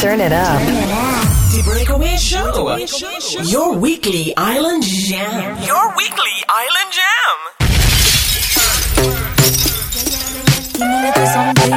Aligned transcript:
Turn 0.00 0.20
it 0.20 0.32
up. 0.32 0.60
The 1.50 1.62
Breakaway 1.64 2.16
Show. 2.16 2.76
Your 3.42 3.74
weekly 3.76 4.32
island 4.36 4.84
jam. 4.84 5.60
Your 5.64 5.92
weekly 5.96 6.44
island 6.48 6.92
jam. 6.98 7.36
Give 10.72 10.86
me 10.86 10.94
a 10.94 11.02
little 11.02 11.26
something. 11.26 11.72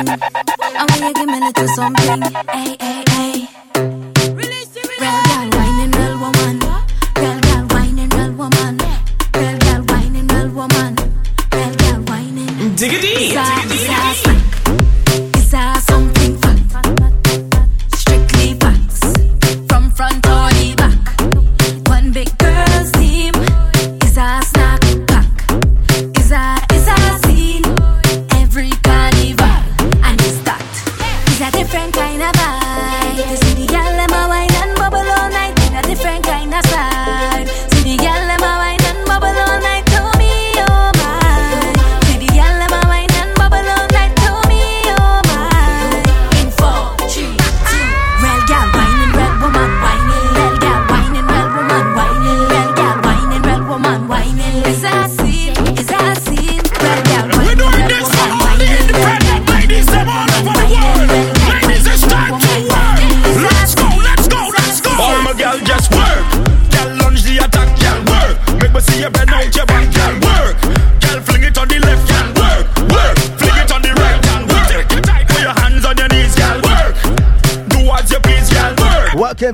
I 0.62 0.86
want 0.88 1.02
you 1.02 1.14
give 1.16 1.28
me 1.28 1.34
a 1.34 1.42
little 1.46 1.68
something. 1.70 2.22
Hey, 2.52 2.78
hey, 2.80 3.04
hey. 3.10 3.31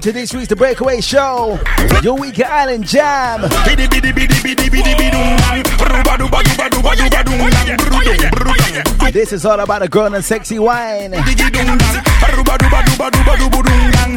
To 0.08 0.14
this 0.14 0.34
week's 0.34 0.48
The 0.48 0.56
Breakaway 0.56 1.02
Show, 1.02 1.60
your 2.02 2.18
week 2.18 2.40
island 2.40 2.88
jam. 2.88 3.42
This 9.12 9.34
is 9.34 9.46
all 9.46 9.60
about 9.60 9.82
a 9.82 9.90
girl 9.90 10.16
and 10.16 10.24
sexy 10.24 10.60
wine. 10.60 11.12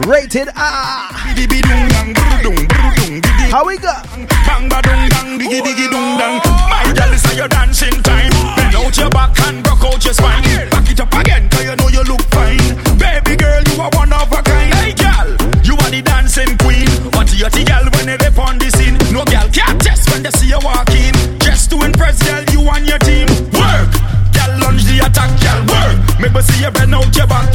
Rated 0.07 0.49
R. 0.55 1.11
Bidi 1.35 1.47
bidi 1.47 1.61
dung 1.67 1.89
dang 1.89 2.15
brudung 2.15 2.67
brudung. 2.71 3.21
Digi 3.21 3.51
How 3.51 3.65
we 3.67 3.77
go? 3.79 3.93
bang 4.47 4.69
ba 4.69 4.81
dung 4.83 5.09
dang. 5.09 5.39
Digi 5.41 5.59
digi 5.61 5.91
dung 5.91 6.19
dang. 6.19 6.39
My 6.71 6.93
girl, 6.95 7.13
it's 7.13 7.35
your 7.35 7.49
dancing 7.49 8.03
time. 8.03 8.31
Bend 8.55 8.77
out 8.77 8.97
your 8.97 9.11
back 9.11 9.39
and 9.41 9.67
rock 9.67 9.83
out 9.85 10.05
your 10.05 10.15
spine. 10.15 10.71
Back 10.71 10.91
it 10.91 11.01
up 11.01 11.13
again, 11.15 11.49
'cause 11.49 11.65
you 11.65 11.75
know 11.75 11.89
you 11.89 12.03
look 12.05 12.23
fine. 12.31 12.79
Baby 12.97 13.35
girl, 13.37 13.63
you 13.75 13.83
are 13.83 13.91
one 13.95 14.10
they 20.31 20.39
see 20.39 20.49
you 20.49 20.59
walk 20.63 20.91
in. 20.91 21.15
Just 21.41 21.71
to 21.71 21.83
impress, 21.83 22.23
girl, 22.23 22.45
you 22.53 22.61
and 22.71 22.87
your 22.87 22.99
team. 22.99 23.27
Work, 23.53 23.91
girl, 24.33 24.53
lunge 24.61 24.85
the 24.85 25.03
attack, 25.05 25.31
girl, 25.41 25.61
work. 25.67 26.21
Make 26.21 26.33
me 26.33 26.43
see 26.43 26.65
you 26.65 26.71
bend 26.71 26.95
out 26.95 27.15
your 27.17 27.27
back, 27.27 27.50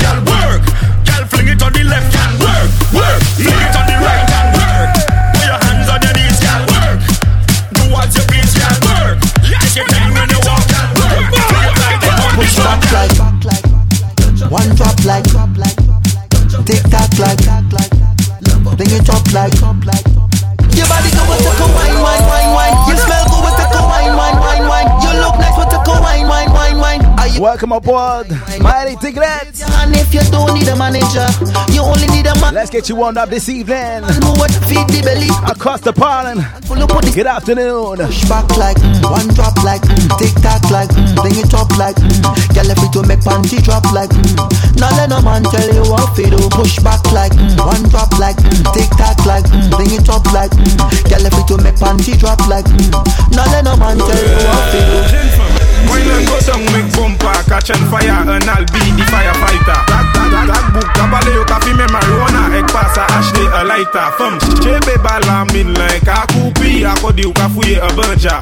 Welcome 27.45 27.73
aboard, 27.73 28.25
Mighty 28.57 28.97
Tiglet. 28.97 29.53
and 29.85 29.93
if 29.93 30.09
you 30.11 30.21
don't 30.33 30.49
need 30.57 30.65
a 30.67 30.75
manager 30.75 31.29
you 31.69 31.85
only 31.85 32.07
need 32.09 32.25
a 32.25 32.33
man 32.41 32.55
Let's 32.57 32.71
get 32.73 32.89
you 32.89 32.95
warmed 32.95 33.17
up 33.21 33.29
this 33.29 33.47
evening 33.49 34.01
who 34.01 34.33
would 34.41 34.49
feed 34.65 34.89
the 34.89 35.05
belly 35.05 35.29
across 35.45 35.79
the 35.81 35.93
pond. 35.93 36.41
full 36.65 36.81
of 36.81 36.89
body 36.89 37.11
Good 37.13 37.27
afternoon. 37.29 38.01
Push 38.01 38.25
back 38.25 38.49
like 38.57 38.77
mm, 38.81 38.97
one 39.05 39.29
drop 39.37 39.53
like 39.61 39.85
mm, 39.85 40.09
tick 40.17 40.33
tock 40.41 40.65
like 40.73 40.89
mm, 40.89 41.05
bring 41.21 41.37
it 41.37 41.53
up 41.53 41.69
like 41.77 41.93
mm, 42.01 42.17
girl 42.57 42.65
if 42.65 42.81
to 42.97 43.05
make 43.05 43.21
panty 43.21 43.61
drop 43.61 43.85
like 43.93 44.09
mm. 44.09 44.81
Now 44.81 44.89
let 44.97 45.13
no 45.13 45.21
man 45.21 45.43
tell 45.45 45.69
you 45.69 45.85
what 45.85 46.17
to 46.17 46.25
do. 46.25 46.49
Push 46.49 46.81
back 46.81 47.05
like 47.13 47.37
mm, 47.37 47.61
one 47.61 47.85
drop 47.93 48.09
like 48.17 48.41
mm, 48.41 48.73
tick 48.73 48.89
tock 48.97 49.21
like 49.29 49.45
mm, 49.53 49.69
bring 49.69 49.93
it 49.93 50.09
up 50.09 50.25
like 50.33 50.49
mm, 50.49 50.73
girl 51.13 51.21
if 51.29 51.37
to 51.45 51.61
make 51.61 51.77
panty 51.77 52.17
drop 52.17 52.41
like 52.49 52.65
mm. 52.65 52.89
Now 53.37 53.45
let 53.53 53.69
no 53.69 53.77
man 53.77 54.01
tell 54.01 54.17
you 54.17 54.33
what 54.49 54.65
to 54.73 55.59
do. 55.61 55.64
When 55.89 56.07
and 56.09 56.25
go 56.27 56.37
down, 56.41 56.63
make 56.73 56.89
bumper 56.93 57.33
Catch 57.49 57.71
on 57.71 57.81
fire 57.91 58.23
and 58.25 58.43
I'll 58.49 58.65
be 58.65 58.81
the 58.97 59.05
firefighter. 59.11 59.79
Tag, 59.85 60.05
tag, 60.13 60.29
tag, 60.31 60.47
tag 60.49 60.65
book 60.73 60.89
Kabale 60.97 61.31
yo 61.35 61.43
kafi 61.45 61.73
me 61.77 61.85
marijuana 61.93 62.49
Ek 62.57 62.67
pasa 62.73 63.05
ashle 63.17 63.45
a 63.53 63.63
lighter. 63.63 64.09
Fem, 64.17 64.39
chebe 64.61 64.97
bala 65.03 65.45
min 65.53 65.73
lan 65.73 65.91
Ek 65.91 66.09
kupi, 66.33 66.83
akodi 66.85 67.23
yo 67.23 67.31
kafuye 67.31 67.77
a 67.77 67.87
banja. 67.93 68.41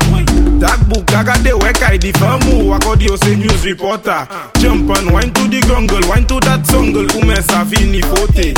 Tag 0.59 0.79
book 0.89 1.05
agade 1.11 1.53
wek 1.61 1.81
ay 1.83 1.97
di 1.97 2.11
famu 2.13 2.73
Akodi 2.75 3.05
yo 3.07 3.15
se 3.17 3.35
news 3.35 3.65
reporter. 3.65 4.27
Jump 4.59 4.89
and 4.97 5.11
wine 5.11 5.33
to 5.33 5.47
the 5.49 5.59
jungle 5.67 5.99
Wine 6.07 6.25
to 6.27 6.39
that 6.41 6.63
jungle 6.63 7.05
Ume 7.19 7.35
sa 7.43 7.65
fini 7.65 8.01
fote. 8.01 8.53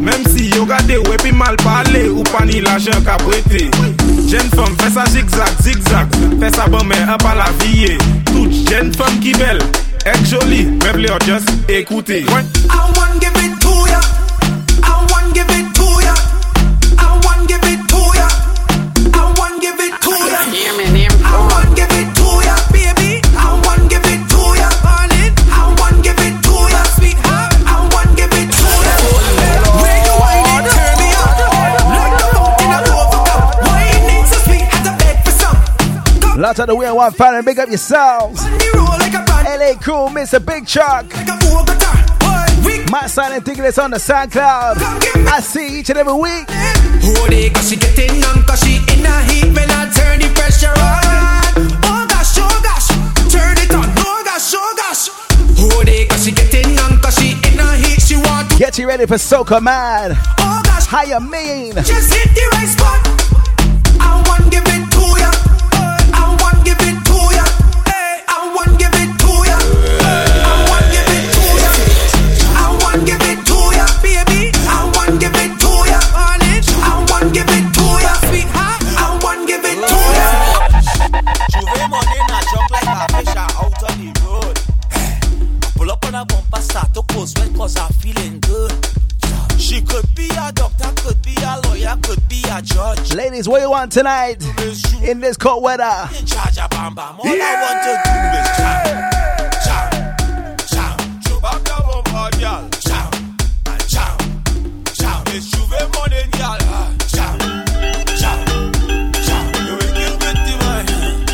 Mem 0.00 0.24
si 0.24 0.48
yo 0.50 0.64
gade 0.64 0.96
wepi 1.08 1.32
mal 1.32 1.56
pale 1.56 2.08
Ou 2.08 2.24
pani 2.24 2.60
la 2.60 2.78
jen 2.78 3.04
ka 3.04 3.16
brete 3.18 3.68
Jen 4.26 4.48
fem 4.50 4.74
fesa 4.80 5.04
zigzag, 5.06 5.52
zigzag 5.62 6.08
Fesa 6.40 6.68
bame 6.68 6.96
ap 7.06 7.24
ala 7.24 7.46
viye 7.60 7.98
Toute 8.26 8.52
jeune 8.68 8.92
femme 8.94 9.18
qui 9.20 9.32
belle, 9.32 9.58
jolie, 10.24 10.68
or 11.10 11.18
just. 11.20 11.48
I 11.68 13.41
of 36.58 36.66
the 36.68 36.74
way 36.74 36.86
I 36.86 36.92
want 36.92 37.16
fan 37.16 37.34
and 37.34 37.44
big 37.44 37.58
up 37.58 37.68
yourselves. 37.68 38.40
On 38.44 38.50
the 38.52 38.70
roll 38.74 38.86
like 38.98 39.14
a 39.14 39.22
LA 39.58 39.78
Cool, 39.80 40.08
Mr. 40.08 40.44
Big 40.44 40.66
Chuck. 40.66 41.06
like 41.14 41.28
a 41.28 41.36
Bogota. 41.38 41.92
Boy, 42.20 42.66
we 42.66 42.84
My 42.90 43.06
silent 43.06 43.44
tickets 43.44 43.78
on 43.78 43.90
the 43.90 43.98
SoundCloud. 43.98 44.76
I 45.28 45.40
see 45.40 45.80
each 45.80 45.90
and 45.90 45.98
every 45.98 46.12
week. 46.14 46.46
Hold 47.02 47.32
it, 47.32 47.54
cause 47.54 47.68
she 47.70 47.76
getting 47.76 48.22
on, 48.24 48.42
cause 48.44 48.60
she 48.60 48.76
in 48.92 49.04
a 49.04 49.22
heat 49.24 49.44
when 49.54 49.68
I 49.70 49.90
turn 49.90 50.18
the 50.20 50.28
pressure 50.34 50.70
on. 50.70 51.68
Oh 51.84 52.06
gosh, 52.08 52.36
oh 52.38 52.60
gosh, 52.62 52.88
turn 53.32 53.56
it 53.58 53.70
on, 53.74 53.86
oh 53.98 54.22
gosh, 54.24 54.52
oh 54.54 54.74
gosh. 54.76 55.08
Hold 55.58 55.88
it, 55.88 56.08
cause 56.08 56.24
she 56.24 56.32
getting 56.32 56.78
on, 56.78 57.00
cause 57.00 57.16
she 57.18 57.32
in 57.48 57.58
a 57.58 57.76
heat, 57.76 58.00
she 58.00 58.16
want 58.16 58.50
to, 58.52 58.58
Get 58.58 58.78
you 58.78 58.86
ready 58.88 59.06
for 59.06 59.16
Soca 59.16 59.60
Man. 59.60 60.12
oh 60.38 60.60
gosh, 60.64 60.86
How 60.86 61.02
you 61.02 61.18
mean? 61.20 61.74
just 61.74 62.12
hit 62.12 62.28
the 62.34 62.48
right 62.52 62.68
spot. 62.68 63.41
Jam, 107.08 107.38
jam, 108.20 108.42
jam. 109.24 109.64
You 109.64 109.72
will 109.72 109.94
get 109.96 110.12
with 110.12 110.38
the 110.44 110.54
man. 110.60 110.86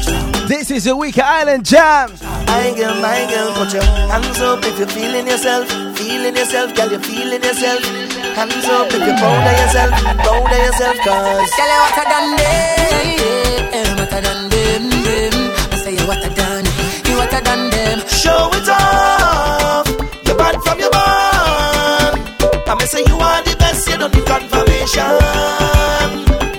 Jam. 0.04 0.46
This 0.46 0.70
is 0.70 0.86
your 0.86 0.94
Weekend 0.96 1.26
Island 1.26 1.64
Jam. 1.66 2.12
My 2.46 2.72
girl, 2.76 2.94
my 3.02 3.26
girl, 3.28 3.52
put 3.54 3.72
your 3.72 3.82
hands 3.82 4.40
up 4.40 4.64
if 4.64 4.78
you're 4.78 4.86
feeling 4.86 5.26
yourself. 5.26 5.68
Feeling 5.98 6.36
yourself, 6.36 6.76
girl, 6.76 6.90
you're 6.92 7.00
feeling 7.00 7.42
yourself. 7.42 8.07
Hands 8.38 8.54
up 8.66 8.86
if 8.86 9.02
you're 9.02 9.18
proud 9.18 9.46
of 9.50 9.58
yourself. 9.58 9.90
Proud 10.22 10.46
of 10.46 10.58
yourself, 10.62 10.96
cause. 11.02 11.50
Girl, 11.58 11.74
you 11.74 11.82
what 11.82 11.98
I 11.98 12.04
done 12.06 12.30
them, 12.38 13.98
what 13.98 14.12
I 14.14 14.20
done 14.22 14.46
them, 14.46 14.82
them. 14.94 15.34
I 15.72 15.76
say 15.82 15.92
you 15.98 16.06
what 16.06 16.22
I 16.22 16.28
done, 16.38 16.64
you 17.10 17.16
what 17.18 17.34
I 17.34 17.40
done 17.40 17.68
them. 17.68 17.98
Show 18.06 18.48
it 18.54 18.68
off. 18.70 19.90
You're 20.22 20.38
bad 20.38 20.54
from 20.62 20.78
your 20.78 20.92
band. 20.94 22.14
I 22.62 22.74
may 22.78 22.86
say 22.86 23.02
you 23.10 23.18
are 23.18 23.42
the 23.42 23.56
best, 23.58 23.88
you 23.90 23.98
don't 23.98 24.14
need 24.14 24.24
confirmation. 24.24 25.18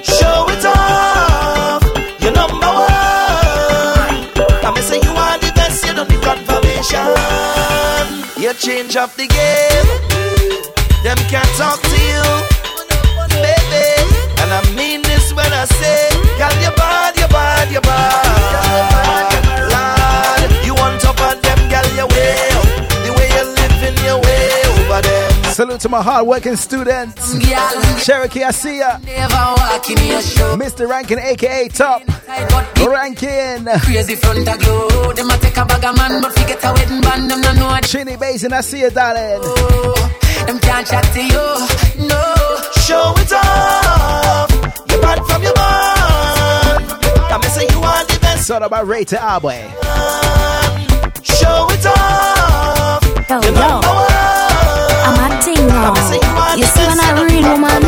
Show 0.04 0.52
it 0.52 0.66
off. 0.68 1.80
You're 2.20 2.36
number 2.36 2.72
one. 2.75 4.20
I 4.68 4.72
may 4.75 4.82
say 4.82 5.00
you 5.00 5.16
are 5.16 5.40
the 5.40 5.52
best, 5.56 5.88
you 5.88 5.94
don't 5.94 6.10
need 6.12 6.20
confirmation. 6.28 7.08
You 8.36 8.54
change 8.56 8.98
up 8.98 9.16
the 9.16 9.28
game. 9.28 10.09
Salute 25.60 25.82
to 25.82 25.90
my 25.90 26.02
hard-working 26.02 26.56
students. 26.56 27.38
Cherokee, 28.06 28.44
I 28.44 28.52
see 28.52 28.80
ya. 28.80 28.98
never 29.00 29.36
walk 29.36 29.90
in 29.90 30.08
your 30.08 30.22
show. 30.22 30.56
Mr. 30.56 30.88
Rankin, 30.88 31.20
aka 31.20 31.68
Top. 31.68 32.02
Tight 32.06 32.48
but 32.50 32.76
deep, 32.76 32.88
Rankin. 32.88 33.68
crazy 33.82 34.16
front 34.16 34.48
a 34.48 34.58
glow. 34.58 35.12
Them 35.12 35.30
a 35.30 35.38
take 35.38 35.58
a 35.58 35.66
bag 35.66 35.84
of 35.84 35.98
man, 35.98 36.22
but 36.22 36.32
forget 36.32 36.64
a 36.64 36.72
wedding 36.72 37.02
band. 37.02 37.30
Them 37.30 37.42
no 37.42 37.52
know 37.56 37.76
it. 37.76 37.84
Chinny 37.84 38.16
Basin, 38.16 38.54
I 38.54 38.62
see 38.62 38.84
ya, 38.84 38.90
darling. 38.90 39.42
Oh, 39.44 40.20
them 40.48 40.60
can't 40.60 40.88
chat 40.88 41.04
to 41.04 41.22
you, 41.22 42.08
no. 42.08 42.24
Show 42.88 43.14
it 43.18 43.34
off. 43.34 44.50
You're 44.90 45.02
bad 45.02 45.20
from 45.26 45.44
your 45.44 45.54
band. 45.56 46.86
I 47.34 47.38
may 47.38 47.50
say 47.50 47.68
you 47.70 47.84
are 47.84 48.06
the 48.06 48.18
best. 48.22 48.48
Sort 48.48 48.64
about 48.64 48.88
Rate 48.88 49.10
Abway. 49.10 49.68
Show 51.22 51.68
it 51.72 51.86
off. 51.86 53.04
Yo, 53.30 53.42
You're 53.42 53.52
yo, 53.52 53.60
number 53.60 53.88
one. 53.90 54.09
A 55.39 55.41
thing 55.41 55.68
now. 55.68 55.94
You 56.57 56.65
see 56.65 56.83
when 56.83 56.97
don't 56.97 57.31
real 57.31 57.47
woman, 57.47 57.83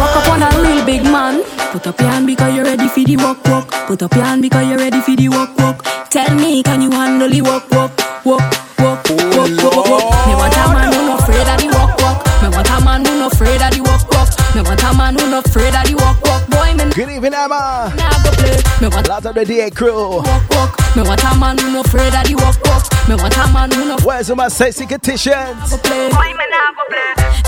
walk 0.00 0.16
up 0.16 0.28
on 0.32 0.42
a 0.42 0.48
real 0.62 0.84
big 0.86 1.02
man. 1.04 1.42
Put 1.72 1.86
up 1.86 2.00
your 2.00 2.08
hand 2.08 2.26
because 2.26 2.54
you're 2.54 2.64
ready 2.64 2.88
for 2.88 3.04
the 3.04 3.16
walk 3.16 3.44
walk. 3.46 3.70
Put 3.86 4.02
up 4.02 4.14
your 4.14 4.24
hand 4.24 4.40
because 4.42 4.66
you're 4.66 4.78
ready 4.78 5.00
for 5.00 5.14
the 5.14 5.28
walk 5.28 5.58
walk. 5.58 5.84
Tell 6.10 6.34
me, 6.34 6.62
can 6.62 6.80
you 6.80 6.90
handle 6.90 7.28
the 7.28 7.42
walk 7.42 7.70
walk 7.70 7.92
walk 8.24 8.40
walk 8.78 9.04
walk 9.10 9.50
walk 9.60 9.88
walk? 9.90 10.26
Me 10.26 10.34
want 10.34 10.56
a 10.56 10.64
man 10.72 10.92
who 10.92 11.00
no 11.06 11.16
afraid 11.18 11.48
of 11.48 11.58
the 11.60 11.68
walk 11.76 12.00
walk. 12.00 12.24
Me 12.42 12.48
want 12.48 12.70
a 12.70 12.84
man 12.84 13.04
who 13.04 13.18
no 13.18 13.26
afraid 13.26 13.60
of 13.60 13.70
the 13.70 13.80
walk 13.84 14.10
walk. 14.10 14.17
Me 14.54 14.62
want 14.62 14.82
a 14.82 14.92
man 14.96 15.14
who 15.18 15.30
no 15.30 15.38
afraid 15.40 15.74
of 15.74 15.84
the 15.86 15.94
walk 15.96 16.20
walk. 16.22 16.42
Boy, 16.50 16.74
me 16.74 16.90
Good 16.92 17.10
evening, 17.10 17.34
Emma. 17.34 17.92
nah 17.96 18.22
go 18.24 18.30
play. 18.32 18.56
Me 18.80 18.88
want 18.88 19.08
Lots 19.08 19.26
of 19.26 19.34
the 19.34 19.44
DA 19.44 19.70
crew. 19.70 20.18
walk 20.22 20.50
walk. 20.50 20.96
Me 20.96 21.02
want 21.02 21.22
a 21.22 21.36
man 21.38 21.58
who 21.58 21.72
no 21.72 21.80
afraid 21.80 22.14
of 22.14 22.24
the 22.26 22.34
walk 22.34 22.58
walk. 22.64 22.84
Me 23.08 23.14
want 23.14 23.36
a 23.36 23.46
man 23.52 23.70
who 23.70 23.84
no 23.88 23.96
Where's 24.04 24.30
all 24.30 24.36
my 24.36 24.48
sexy 24.48 24.86
competitions? 24.86 25.70
go 25.70 25.76
play. 25.78 26.10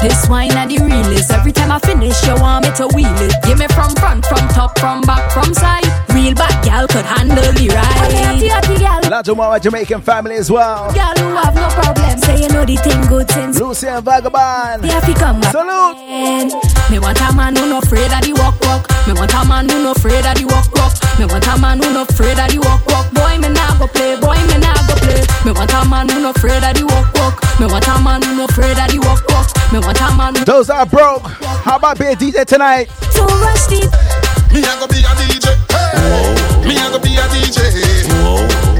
This 0.00 0.26
wine 0.30 0.52
are 0.56 0.66
the 0.66 0.78
realest. 0.80 1.30
Every 1.30 1.52
time 1.52 1.70
I 1.72 1.78
finish, 1.80 2.16
you 2.24 2.34
want 2.36 2.64
me 2.64 2.70
to 2.76 2.86
wheel 2.96 3.12
it. 3.20 3.34
Give 3.44 3.58
me 3.58 3.66
from 3.68 3.90
front, 3.96 4.24
from 4.24 4.48
top, 4.48 4.78
from 4.78 5.02
back, 5.02 5.30
from 5.30 5.52
side. 5.52 5.84
Real 6.14 6.32
bad 6.34 6.64
gal 6.64 6.86
could 6.88 7.04
handle 7.04 7.36
the 7.52 7.68
ride. 7.68 9.10
Lots 9.10 9.28
of 9.28 9.36
my 9.36 9.58
Jamaican 9.58 10.00
family 10.00 10.36
as 10.36 10.50
well. 10.50 10.90
Gal 10.94 11.14
who 11.18 11.34
have 11.36 11.54
no 11.54 11.68
problem. 11.68 12.18
Say 12.18 12.42
you 12.42 12.48
know 12.48 12.64
the 12.64 12.76
thing 12.76 13.00
good 13.08 13.30
since. 13.30 13.60
Lucy 13.60 13.88
and 13.88 14.02
Vagabond. 14.04 14.82
Me 14.82 14.88
have 14.88 15.04
to 15.04 15.12
come 15.14 15.40
back. 15.40 15.52
Salute. 15.52 15.96
again. 15.98 16.69
Me 16.90 16.98
want 16.98 17.20
a 17.22 17.32
man 17.32 17.54
who 17.54 17.70
no 17.70 17.78
afraid 17.78 18.10
of 18.10 18.20
the 18.26 18.34
walk 18.34 18.58
walk. 18.66 18.82
Me 19.06 19.14
want 19.14 19.32
a 19.32 19.46
man 19.46 19.68
who 19.68 19.78
no 19.82 19.92
afraid 19.92 20.26
of 20.26 20.34
the 20.34 20.44
walk 20.50 20.66
walk. 20.74 20.92
Me 21.18 21.24
want 21.24 21.46
a 21.46 21.54
man 21.58 21.78
who 21.78 21.86
no 21.94 22.02
afraid 22.02 22.34
of 22.38 22.50
the 22.50 22.58
walk 22.58 22.82
walk. 22.90 23.06
Boy, 23.14 23.38
me 23.38 23.48
nah 23.54 23.78
go 23.78 23.86
play. 23.86 24.18
Boy, 24.18 24.34
me 24.50 24.58
nah 24.58 24.74
go 24.90 24.98
play. 24.98 25.22
Me 25.46 25.54
want 25.54 25.70
a 25.70 25.86
man 25.86 26.08
who 26.10 26.18
no 26.18 26.30
afraid 26.34 26.58
of 26.66 26.74
the 26.74 26.82
walk 26.90 27.14
walk. 27.14 27.38
Me 27.62 27.66
want 27.70 27.86
a 27.86 27.94
man 28.02 28.22
who 28.22 28.34
no 28.34 28.44
afraid 28.50 28.74
of 28.74 28.90
the 28.90 28.98
walk 29.06 29.22
walk. 29.30 29.46
Me 29.70 29.78
want 29.78 30.00
a 30.02 30.08
man 30.18 30.34
who 30.34 30.42
Those 30.44 30.66
are 30.68 30.84
broke. 30.84 31.22
How 31.62 31.78
about 31.78 31.98
be 31.98 32.10
a 32.10 32.14
DJ 32.18 32.42
tonight? 32.44 32.90
to 33.14 33.22
rush 33.38 33.70
deep. 33.70 33.86
Me 34.50 34.66
a 34.66 34.72
go 34.82 34.90
be 34.90 34.98
a 35.06 35.12
DJ. 35.14 35.46
Hey. 35.70 36.66
Me 36.66 36.74
a 36.74 36.90
go 36.90 36.98
be 36.98 37.14
a 37.14 37.24
DJ. 37.30 37.58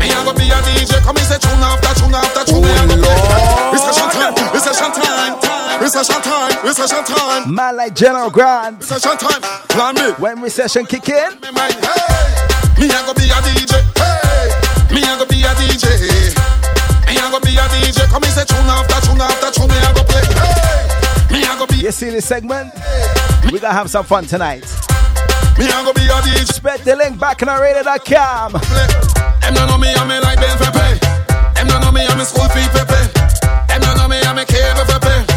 Me 0.02 0.10
a 0.10 0.18
go 0.26 0.34
be 0.34 0.50
a 0.50 0.58
DJ. 0.66 0.98
Come 1.06 1.14
and 1.14 1.26
say 1.30 1.38
tune 1.38 1.62
after 1.62 1.94
tune 1.94 2.10
after 2.10 2.42
tune. 2.42 2.58
Oh, 2.58 2.66
me 2.66 2.74
a 2.74 2.82
go 2.90 2.96
play. 2.98 3.78
Recession 3.78 4.10
time. 4.10 4.34
Recession 4.50 4.90
time. 4.98 5.49
Recession 5.80 6.20
time. 6.20 6.52
Recession 6.62 7.04
time. 7.04 7.54
Man 7.54 7.74
like 7.74 7.94
General 7.94 8.28
Grant. 8.28 8.80
Recession 8.80 9.16
time. 9.16 9.40
Plan 9.72 9.94
me. 9.94 10.12
When 10.20 10.42
recession 10.42 10.84
kick 10.84 11.08
in, 11.08 11.32
Me. 11.40 11.48
Hey. 11.56 12.76
Me 12.76 12.84
a 12.92 13.00
go 13.08 13.14
be 13.16 13.24
a 13.24 13.40
DJ. 13.40 13.80
Hey. 13.96 14.52
Me 14.92 15.00
a 15.00 15.16
go 15.16 15.24
be 15.24 15.40
a 15.40 15.48
DJ. 15.56 15.88
Me 17.08 17.16
a 17.16 17.30
go 17.32 17.40
be 17.40 17.56
a 17.56 17.64
DJ. 17.72 18.04
Come 18.12 18.22
and 18.22 18.32
say 18.32 18.44
tune 18.44 18.68
after 18.68 19.00
tune 19.08 19.20
after 19.24 19.50
tune. 19.56 19.68
Me 19.72 19.78
a 19.80 19.88
go 19.96 20.04
play. 20.04 20.20
Hey. 20.28 21.32
Me 21.32 21.42
a 21.48 21.56
go 21.56 21.66
be. 21.66 21.76
you 21.76 21.90
see 21.90 22.10
this 22.10 22.26
segment? 22.26 22.74
We 23.50 23.58
gonna 23.58 23.72
have 23.72 23.88
some 23.88 24.04
fun 24.04 24.26
tonight. 24.26 24.68
Me 25.56 25.64
a 25.64 25.80
go 25.80 25.94
be 25.94 26.04
a 26.04 26.20
DJ. 26.20 26.44
Spread 26.52 26.80
the 26.80 26.94
link 26.94 27.18
back 27.18 27.42
on 27.42 27.58
radio.com. 27.58 28.52
Them 28.52 29.54
no 29.54 29.64
know 29.64 29.78
me 29.78 29.88
me 29.88 30.20
like 30.20 30.38
Ben 30.38 30.58
Pepe. 30.60 31.00
Them 31.56 31.68
no 31.68 31.80
know 31.80 31.90
me 31.90 32.04
and 32.04 32.18
me 32.18 32.24
school 32.24 32.48
fee 32.50 32.68
Pepe. 32.68 33.00
Them 33.68 33.80
no 33.80 33.94
know 33.96 34.08
me 34.08 34.20
and 34.20 34.36
me 34.36 34.44
cable 34.44 34.84
Pepe. 34.84 35.29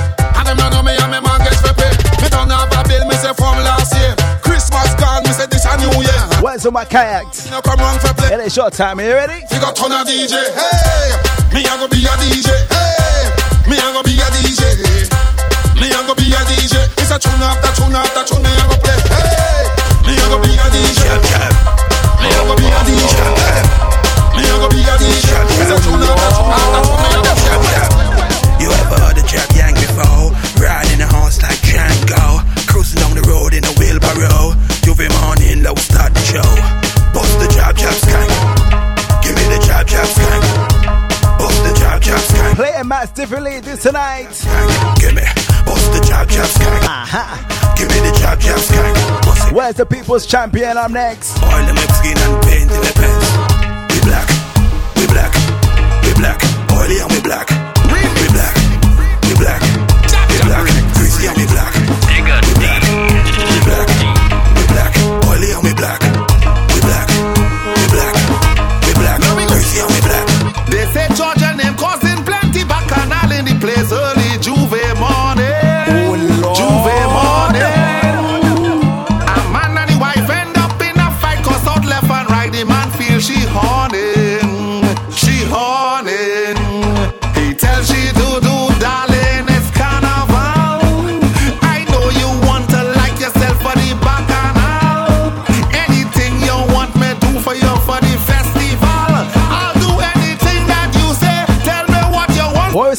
Me 0.83 0.93
and 0.99 1.11
me 1.11 1.19
mortgage 1.23 1.59
Pepe. 1.63 1.87
Me 2.21 2.27
don't 2.29 2.51
have 2.51 2.69
a 2.69 2.81
bill, 2.87 3.03
me 3.07 3.15
say 3.15 3.33
from 3.33 3.55
last 3.63 3.95
year. 3.95 4.13
Christmas 4.43 4.91
gone, 4.99 5.23
me 5.23 5.31
say 5.31 5.47
this 5.47 5.65
a 5.65 5.73
new 5.79 5.91
year. 6.03 6.23
Where's 6.43 6.65
all 6.65 6.71
my 6.75 6.85
kayaks? 6.85 7.49
No 7.49 7.61
come 7.61 7.79
wrong 7.79 7.97
for 7.99 8.13
play. 8.13 8.35
It 8.35 8.39
is 8.43 8.55
your 8.55 8.69
time. 8.69 8.99
Are 8.99 9.07
you 9.07 9.13
ready? 9.15 9.39
We 9.51 9.57
got 9.63 9.75
ton 9.75 9.91
of 9.91 10.05
DJ. 10.07 10.35
Hey, 10.51 11.15
me 11.55 11.63
a 11.63 11.73
go 11.79 11.87
be 11.87 12.03
a 12.03 12.13
DJ. 12.19 12.51
Hey, 12.67 13.31
me 13.71 13.79
a 13.79 13.87
go 13.95 14.03
be 14.03 14.13
a 14.19 14.27
DJ. 14.35 14.61
Me 15.79 15.87
a 15.89 15.99
go 16.05 16.13
be 16.15 16.27
a 16.31 16.41
DJ. 16.47 16.75
It's 16.99 17.11
a 17.11 17.17
tune 17.19 17.41
after 17.41 17.71
tune 17.79 17.95
after 17.95 18.23
tune. 18.27 18.43
Me 18.43 18.51
a 18.51 18.63
go 18.67 18.75
play. 18.83 18.99
Hey, 19.07 19.63
me 20.05 20.13
a 20.19 20.25
go 20.27 20.37
be 20.43 20.51
a 20.53 20.67
DJ. 20.67 21.03
Me 22.21 22.27
a 22.27 22.41
go 22.43 22.55
be 22.59 22.67
a 22.67 22.81
DJ. 22.83 23.15
Me 24.35 24.43
a 24.43 24.55
go 24.59 24.67
be 24.69 24.79
a 24.83 24.95
DJ. 24.99 25.31
It's 25.63 25.71
a 25.71 25.77
tune 25.79 26.03
after 26.03 26.29
tune 26.35 26.51
after 26.51 26.75
tune. 26.75 26.99
Me 26.99 27.07
a 27.07 27.19
go 27.23 27.31
play. 27.31 27.87
You 28.63 28.69
ever 28.71 28.99
heard 28.99 29.17
a 29.17 29.23
trap 29.23 29.49
gang 29.55 29.75
before? 29.75 30.31
Riding 30.59 31.01
a 31.01 31.07
horse 31.07 31.41
like 31.41 31.59
Django. 31.65 32.43
Cruising 32.67 32.99
down 32.99 33.15
the 33.15 33.23
road 33.27 33.53
in 33.53 33.63
a 33.65 33.73
wheelbarrow. 33.79 34.53
Juve 34.83 35.07
morning, 35.21 35.63
low 35.63 35.75
start 35.75 36.13
the 36.13 36.21
show. 36.21 36.49
Bust 37.13 37.33
the 37.39 37.47
job, 37.53 37.75
job 37.77 37.93
skank. 37.93 38.29
Give 39.23 39.35
me 39.35 39.45
the 39.53 39.59
job, 39.65 39.87
job 39.87 40.07
skank. 40.07 40.43
Bust 41.37 41.59
the 41.63 41.73
job, 41.79 42.01
job 42.01 42.19
skank. 42.19 42.55
Play 42.55 42.73
and 42.75 42.87
match 42.89 43.13
differently 43.13 43.59
this 43.59 43.81
tonight. 43.83 44.27
skank. 44.29 44.99
Give 44.99 45.13
me. 45.13 45.25
Bust 45.65 45.87
the 45.93 46.01
job, 46.07 46.27
job 46.29 46.47
skank. 46.47 46.83
Aha. 46.83 47.75
Give 47.77 47.89
me 47.89 47.99
the 47.99 48.13
job, 48.19 48.39
job 48.39 48.59
skank. 48.59 49.51
Where's 49.53 49.75
the 49.75 49.85
people's 49.85 50.25
champion 50.25 50.77
I'm 50.77 50.93
next? 50.93 51.37
Oil 51.43 51.65
the 51.65 51.75
skin 51.99 52.17
and 52.17 52.43
paint 52.43 52.71
in 52.71 52.81
the 52.81 52.93
pants. 52.97 53.29
We 53.93 53.99
black. 54.01 54.27
We 54.97 55.05
black. 55.07 55.33
We 56.03 56.13
black. 56.19 56.39
Oily 56.71 56.99
and. 56.99 57.11
We 57.11 57.21
black. 57.21 57.62
We 60.53 60.59
black. 60.59 60.93
Greasy 60.93 61.27
and 61.27 61.35
we 61.35 61.45
black. 61.47 61.73
We 61.73 62.21
black. 62.21 62.43
We 63.49 63.59
black. 63.65 63.87
We 64.55 64.67
black. 64.67 64.93
Oily 65.25 65.51
and 65.51 65.63
we 65.63 65.73
black. 65.73 66.02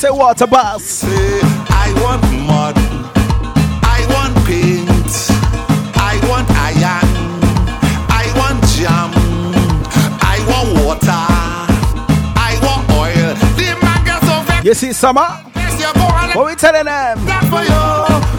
Say 0.05 0.11
water 0.11 0.47
boss. 0.47 1.05
I 1.05 1.89
want 2.03 2.23
mud. 2.47 2.77
I 3.97 4.01
want 4.13 4.37
paint. 4.47 5.15
I 5.97 6.21
want 6.29 6.49
iron. 6.51 7.09
I 8.23 8.27
want 8.37 8.61
jam. 8.77 9.11
I 10.21 10.37
want 10.51 10.69
water. 10.85 11.25
I 12.37 12.53
want 12.65 12.85
oil. 12.91 13.35
The 13.57 13.69
man 13.83 14.05
gets 14.05 14.27
so. 14.27 14.69
You 14.69 14.75
see, 14.75 14.93
summer? 14.93 15.29
Yes, 15.57 15.81
you 15.81 15.93
go 15.95 16.07
on 16.07 16.31
What 16.37 16.47
we 16.47 16.55
telling 16.55 16.85
them? 16.85 18.34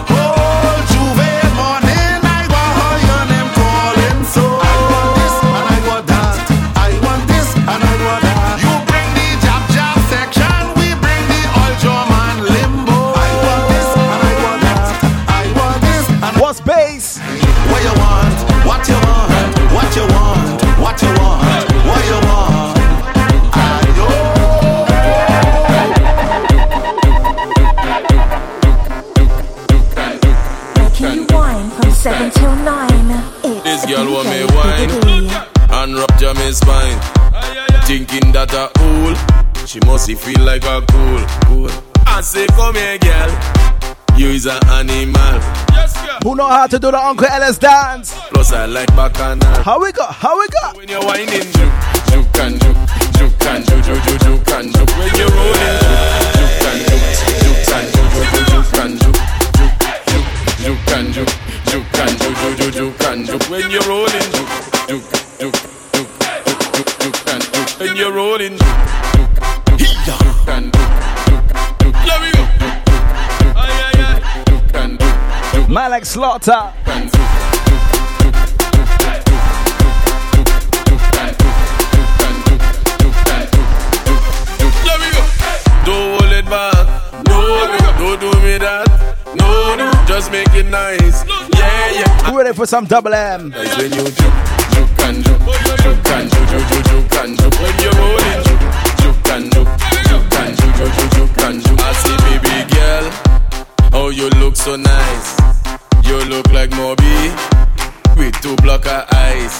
Wine 32.05 32.31
from 32.31 32.31
7 32.31 32.31
till 32.31 32.55
9. 32.55 33.63
This 33.63 33.85
girl 33.85 34.11
want 34.13 34.29
me 34.29 34.45
wine 34.55 34.89
Biggie. 34.89 35.81
and 35.83 35.95
rupture 35.95 36.33
my 36.33 36.51
spine. 36.51 36.99
Thinking 37.85 38.31
that 38.31 38.53
a 38.53 38.69
fool, 38.79 39.65
she 39.65 39.79
must 39.81 40.09
feel 40.11 40.43
like 40.45 40.63
a 40.65 40.81
cool, 40.89 41.21
cool. 41.45 41.69
I 42.07 42.21
say, 42.21 42.47
come 42.47 42.75
here, 42.75 42.97
girl. 42.97 43.31
You 44.17 44.29
is 44.29 44.45
an 44.45 44.59
animal. 44.69 45.39
Yes, 45.73 45.93
girl. 46.05 46.19
Who 46.23 46.35
know 46.35 46.47
how 46.47 46.67
to 46.67 46.79
do 46.79 46.89
the 46.91 46.97
Uncle 46.97 47.27
Ellis 47.27 47.57
dance? 47.57 48.13
Plus, 48.29 48.51
I 48.53 48.65
like 48.65 48.87
bacchanal. 48.95 49.63
How 49.63 49.79
we 49.81 49.91
go? 49.91 50.05
How 50.05 50.39
we 50.39 50.47
go? 50.47 50.77
When 50.77 50.87
you're 50.87 51.03
whining, 51.03 51.27
juke, 51.29 51.75
juke 52.09 52.39
and 52.39 52.61
juke, 52.61 52.77
juke 53.17 53.45
and 53.45 53.65
juke, 53.65 53.83
juke, 53.83 54.03
juke, 54.03 54.21
juke 54.21 54.51
and 54.55 54.73
juke. 54.73 54.97
When 54.97 55.13
you're 55.19 55.29
rolling, 55.29 55.77
juke, 56.37 56.57
juke 56.57 56.65
and 56.65 56.79
juke, 56.89 57.05
juke 57.43 57.69
and 57.75 57.87
juke, 57.93 58.13
juke, 58.15 58.47
juke 58.49 58.79
and 58.81 58.93
juke, 58.97 59.21
juke, 60.07 60.57
juke 60.63 60.91
and 60.95 61.13
juke, 61.13 61.33
juke 61.75 61.99
and 61.99 62.15
juke, 62.21 62.37
juke, 62.37 62.57
juke, 62.57 62.73
juke 62.73 63.03
and 63.03 63.25
juke. 63.25 63.43
When 63.49 63.69
you're 63.69 63.81
rolling, 63.81 64.31
juke, 64.31 64.47
juke, 64.87 65.03
juke, 65.39 65.59
juke, 65.91 66.07
juke, 66.71 66.87
juke 67.01 67.27
and 67.27 67.43
juke. 67.43 67.79
When 67.79 67.95
you're 67.97 68.13
rolling, 68.13 68.57
juke, 68.57 68.79
juke, 69.75 69.91
juke, 69.91 70.19
juke 70.23 70.47
and 70.47 70.71
juke, 70.71 70.95
juke, 71.27 71.43
juke. 71.81 71.99
Let 72.07 72.19
me 72.21 72.31
go. 72.31 72.43
Ay, 73.59 73.71
ay, 73.87 73.99
ay. 73.99 74.19
Juke 74.47 74.75
and 74.75 74.99
juke, 74.99 75.19
juke 75.53 75.69
Malek 75.69 76.05
Slaughter. 76.05 76.71
and 76.85 77.11
juke, 77.11 77.33
juke, 77.59 77.91
juke, 78.21 78.47
juke, 78.55 78.79
juke, 78.85 79.19
juke 80.85 80.95
and 80.95 80.95
juke, 80.95 80.95
juke 80.95 81.19
and 81.19 81.35
juke, 82.45 82.63
juke 83.03 83.31
and 83.35 83.47
juke, 83.51 83.75
juke, 84.07 84.31
juke. 84.59 84.77
Let 84.87 84.97
me 85.01 85.07
go. 85.11 85.21
Don't 85.85 86.07
hold 86.21 86.31
it 86.31 86.45
back. 86.45 86.85
No, 87.27 87.39
no, 87.67 87.77
don't 87.99 88.19
do 88.21 88.31
me 88.39 88.55
that. 88.59 88.87
No, 89.35 89.75
no, 89.75 89.91
just 90.07 90.31
make 90.31 90.53
it 90.53 90.67
nice. 90.67 91.25
Yeah, 91.65 91.91
yeah. 91.91 92.31
Who 92.31 92.37
ready 92.37 92.53
for 92.53 92.65
some 92.65 92.85
double 92.85 93.13
M? 93.13 93.49
That's 93.49 93.77
when 93.77 93.91
you 93.91 94.05
juke, 94.05 94.37
juke 94.73 95.01
and 95.05 95.17
juke, 95.25 95.41
juke 95.81 96.11
and 96.15 96.29
juke, 96.31 96.49
juke, 96.51 96.67
juke, 96.69 96.85
juke 96.89 97.15
and 97.21 97.31
juke. 97.39 97.57
When 97.61 97.75
you're 97.81 97.97
rolling, 97.99 98.41
juke, 98.45 98.65
juke 99.01 99.29
and 99.33 99.45
juke, 99.53 99.71
juke 100.09 100.35
and 100.41 100.53
juke, 100.59 100.75
juke, 100.77 100.93
juke, 100.95 101.11
juke 101.15 101.43
and 101.45 101.57
juke. 101.65 101.81
I 101.81 101.91
say, 102.03 102.15
baby 102.25 102.55
girl, 102.75 103.05
oh 103.93 104.09
you 104.09 104.29
look 104.41 104.55
so 104.55 104.75
nice. 104.75 105.27
You 106.05 106.17
look 106.25 106.47
like 106.51 106.69
Moby 106.71 107.17
with 108.17 108.39
two 108.41 108.55
blocker 108.57 109.05
eyes. 109.11 109.53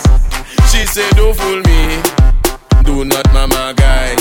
She 0.71 0.85
say, 0.85 1.09
don't 1.11 1.35
fool 1.35 1.61
me, 1.61 2.01
do 2.83 3.03
not 3.05 3.25
mama 3.33 3.73
guy. 3.75 4.15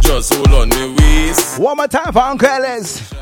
Just 0.00 0.32
hold 0.34 0.48
on 0.52 0.68
me 0.70 0.94
waist. 0.98 1.58
One 1.58 1.76
more 1.76 1.88
time 1.88 2.12
for 2.12 2.20
Uncle 2.20 2.48
Ellis. 2.48 3.12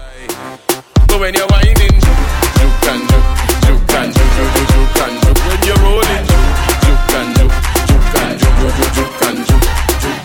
But 1.09 1.18
when 1.20 1.35
you're 1.35 1.47
whining, 1.49 1.76
juke, 1.76 2.25
juke 2.61 2.80
you're 5.70 5.82
rolling, 5.86 6.24
juke, 6.82 7.14
and 7.20 7.30
juke, 7.38 7.56
juke 7.86 8.14
and 8.22 8.34
juke, 8.42 8.58
juke, 8.58 8.90
juke, 8.96 9.22
and 9.28 9.38
juke, 9.46 9.68
juke. 10.02 10.22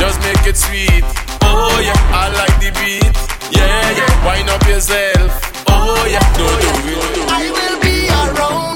Just 0.00 0.18
make 0.24 0.44
it 0.48 0.56
sweet. 0.56 1.04
Oh 1.42 1.76
yeah, 1.84 2.20
I 2.22 2.24
like 2.40 2.56
the 2.64 2.70
beat. 2.80 3.14
Yeah, 3.52 3.98
yeah. 3.98 4.26
Wind 4.26 4.48
up 4.48 4.64
yourself. 4.66 5.30
Oh 5.68 6.00
yeah, 6.08 6.24
do 6.38 6.46
do 6.48 6.96
it. 6.96 7.28
I 7.28 7.44
will 7.56 7.78
be 7.84 7.96
around 8.08 8.75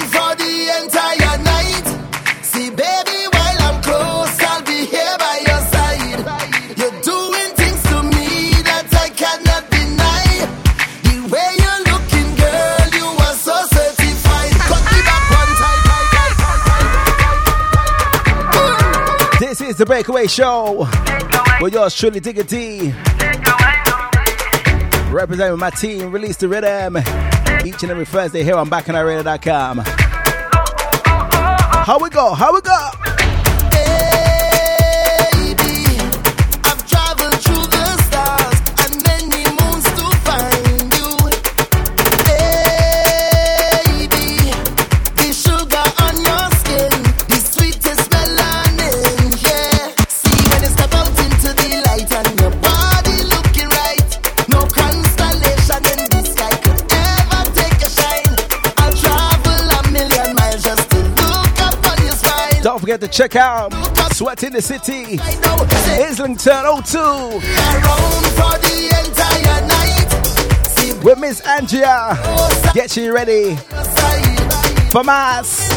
the 19.80 19.86
Breakaway 19.86 20.26
Show. 20.26 20.86
With 21.62 21.72
yours 21.72 21.94
truly, 21.94 22.20
Digga 22.20 22.46
D. 22.46 22.92
Representing 25.10 25.58
my 25.58 25.70
team, 25.70 26.12
release 26.12 26.36
the 26.36 26.48
rhythm. 26.48 26.98
Each 27.64 27.82
and 27.82 27.90
every 27.90 28.04
Thursday 28.04 28.42
here 28.44 28.56
on 28.56 28.68
BacchanalRadio.com. 28.68 29.78
How 31.86 31.98
we 31.98 32.10
go? 32.10 32.34
How 32.34 32.52
we 32.52 32.60
go? 32.60 33.09
Forget 62.90 63.08
to 63.12 63.16
check 63.16 63.36
out 63.36 63.72
Sweat 64.14 64.42
in 64.42 64.52
the 64.52 64.60
City, 64.60 65.20
Islington 65.20 66.64
02, 66.82 66.98
around 66.98 68.24
for 68.34 68.54
the 68.58 68.78
entire 68.98 69.60
night. 69.68 70.66
See 70.66 70.92
with 71.04 71.18
Miss 71.20 71.40
Andrea, 71.42 72.18
Get 72.74 72.96
you 72.96 73.14
ready 73.14 73.54
for 74.90 75.04
mass. 75.04 75.68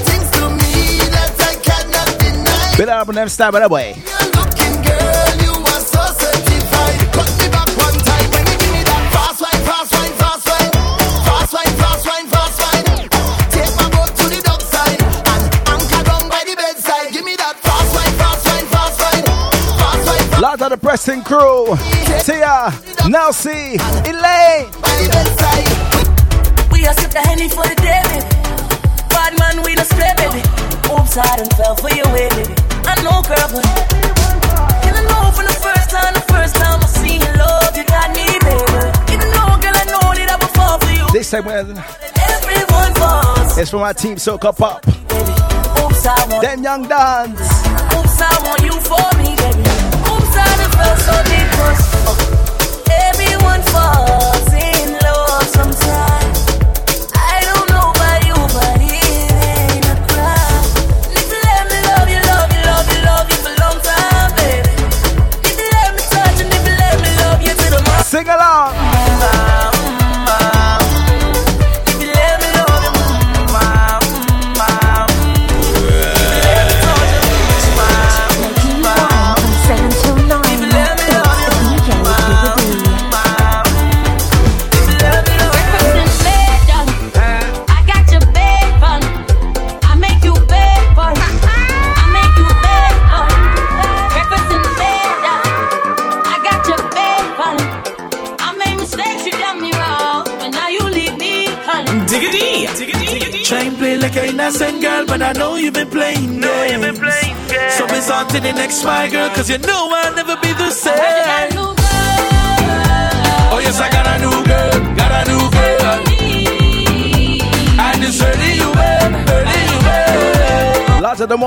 Build 2.77 2.89
up 2.89 3.07
on 3.07 3.15
them 3.15 3.29
by 3.51 3.59
the 3.59 4.12
of 20.63 20.69
the 20.71 20.77
pressing 20.77 21.21
crew. 21.23 21.65
Tia, 22.23 22.71
Nelsie, 23.11 23.75
Elaine. 24.07 24.71
by 24.79 24.93
the 24.95 25.07
bedside. 25.11 25.67
We 26.71 26.87
are 26.87 26.93
the 26.95 27.19
henny 27.27 27.49
for 27.49 27.67
the 27.67 27.75
day, 27.83 27.99
baby. 28.07 28.23
Bad 29.11 29.37
man, 29.39 29.63
we 29.63 29.75
no 29.75 29.83
stray, 29.83 30.13
baby. 30.15 30.39
Oops, 30.87 31.17
I 31.17 31.35
done 31.37 31.51
fell 31.59 31.75
for 31.75 31.91
your 31.91 32.07
way, 32.15 32.29
baby. 32.31 32.55
I 32.87 32.95
know, 33.03 33.19
girl, 33.27 33.47
but 33.51 33.65
you 34.87 34.91
don't 34.95 35.07
know 35.11 35.31
from 35.35 35.45
the 35.51 35.57
first 35.59 35.89
time, 35.91 36.13
the 36.15 36.25
first 36.31 36.55
time 36.55 36.79
I 36.79 36.87
see 36.87 37.17
your 37.19 37.35
love, 37.37 37.75
you 37.75 37.83
got 37.83 38.09
me, 38.15 38.23
baby. 38.23 39.19
Even 39.19 39.27
though, 39.35 39.59
girl, 39.59 39.75
I 39.75 39.85
know 39.91 40.05
that 40.15 40.29
I 40.31 40.37
would 40.39 40.53
fall 40.55 40.79
for 40.79 40.91
you. 40.95 41.05
This 41.11 41.27
segment 41.27 41.75
Everyone 41.75 42.93
falls, 42.95 43.57
is 43.57 43.69
from 43.69 43.81
our 43.81 43.93
team 43.93 44.15
Soca 44.15 44.55
Pop. 44.55 44.81
baby. 44.85 45.33
Oops, 45.83 46.05
I 46.07 46.15
want, 46.31 46.41
Them 46.41 46.63
young 46.63 46.87
dance. 46.87 47.41
oops, 47.99 48.17
I 48.21 48.31
want 48.47 48.61
you 48.63 48.75
for 48.79 49.07
me, 49.19 49.35
baby. 49.35 49.62
Everyone 52.89 53.61
falls 53.63 54.53
in 54.53 54.93
love 55.03 55.43
sometimes. 55.43 56.22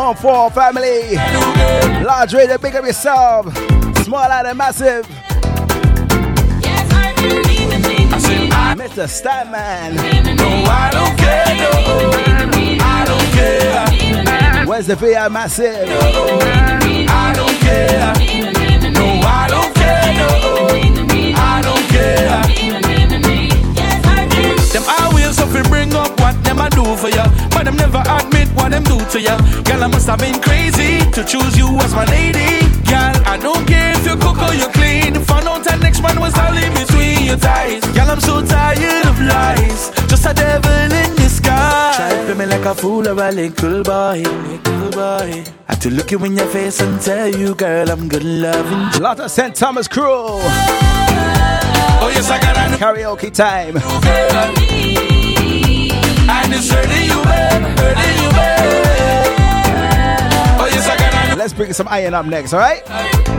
Of 0.07 0.23
the 0.23 0.51
family. 0.55 1.17
Large 2.05 2.35
radio, 2.35 2.59
big 2.59 2.77
up 2.77 2.85
yourself. 2.85 3.53
Small 4.05 4.21
out 4.21 4.47
and 4.47 4.57
massive. 4.57 5.05
Mr. 8.77 9.09
Statman. 9.09 9.97
No, 10.37 10.49
I 10.71 10.91
don't 10.93 11.19
care, 11.19 11.57
no. 11.57 11.71
I 12.85 13.05
don't 13.05 13.33
care. 13.35 14.67
Where's 14.67 14.87
the 14.87 14.95
VI 14.95 15.29
massive? 15.29 15.89
I 15.89 17.33
don't 17.35 17.59
care. 17.59 18.15
No, 18.93 19.07
I 19.27 19.49
don't 19.51 19.75
care, 19.75 20.15
no. 20.15 20.29
I 21.37 21.63
don't 21.63 21.89
care. 21.89 22.96
Them 25.27 25.35
always 25.35 25.55
have 25.57 25.71
bring 25.71 25.93
up 25.93 26.21
what 26.21 26.45
them 26.45 26.61
I 26.61 26.69
do 26.69 26.85
for 26.95 27.09
you, 27.09 27.27
but 27.51 27.65
them 27.65 27.75
never 27.75 27.99
admit 27.99 28.47
what 28.55 28.71
them 28.71 28.85
do 28.85 28.97
to 29.11 29.19
you. 29.19 29.37
Girl, 29.65 29.83
I 29.83 29.89
must 29.89 30.07
have 30.07 30.21
been 30.21 30.41
crazy 30.41 31.03
to 31.11 31.25
choose 31.25 31.59
you 31.59 31.67
as 31.83 31.93
my 31.93 32.05
lady. 32.05 32.63
Girl, 32.87 33.17
I 33.27 33.37
don't 33.37 33.67
care 33.67 33.91
if 33.91 34.07
you 34.07 34.15
cook 34.23 34.39
or 34.39 34.55
you 34.55 34.69
clean. 34.69 35.15
Found 35.25 35.49
out 35.49 35.65
that 35.65 35.81
next 35.81 36.01
man 36.01 36.21
was 36.21 36.33
all 36.39 36.57
in 36.57 36.73
between 36.75 37.27
your 37.27 37.39
thighs. 37.39 37.83
Girl, 37.91 38.09
I'm 38.09 38.21
so 38.21 38.41
tired 38.47 39.07
of 39.07 39.21
lies. 39.21 39.91
Just 40.07 40.27
a 40.27 40.33
devil 40.33 40.93
in 40.95 41.17
disguise. 41.17 41.97
Try 41.97 42.11
to 42.11 42.23
play 42.27 42.47
me 42.47 42.47
like 42.47 42.65
a 42.65 42.75
fool 42.77 43.09
or 43.09 43.19
a 43.19 43.33
little 43.33 43.83
boy, 43.83 44.23
little 44.23 44.91
boy. 44.93 45.43
I 45.43 45.75
have 45.75 45.81
to 45.81 45.91
look 45.91 46.13
you 46.13 46.25
in 46.25 46.37
your 46.37 46.47
face 46.47 46.81
and 46.81 47.01
tell 47.01 47.35
you, 47.35 47.57
girl, 47.57 47.91
I'm 47.91 48.07
good 48.09 48.23
loving. 48.23 49.03
Lot 49.03 49.19
of 49.19 49.33
St. 49.33 49.57
Thomas 49.57 49.89
crew. 49.89 50.39
Oh 51.99 52.13
yes, 52.15 52.31
I 52.31 52.41
got 52.41 52.57
a 52.57 52.71
new 52.71 52.77
Karaoke 52.77 53.35
time. 53.35 54.96
It's 56.57 56.71
hurting 56.71 57.05
you, 57.05 57.23
babe, 57.23 57.79
hurting 57.79 58.17
you, 58.23 58.31
babe. 58.31 59.37
Oh 60.59 60.69
yes, 60.71 60.89
I 60.89 60.97
new 61.31 61.37
Let's 61.37 61.53
bring 61.53 61.73
some 61.73 61.89
iron 61.89 62.15
up 62.15 62.27
next, 62.27 62.55
alright? 62.55 62.83
Iron 62.91 63.36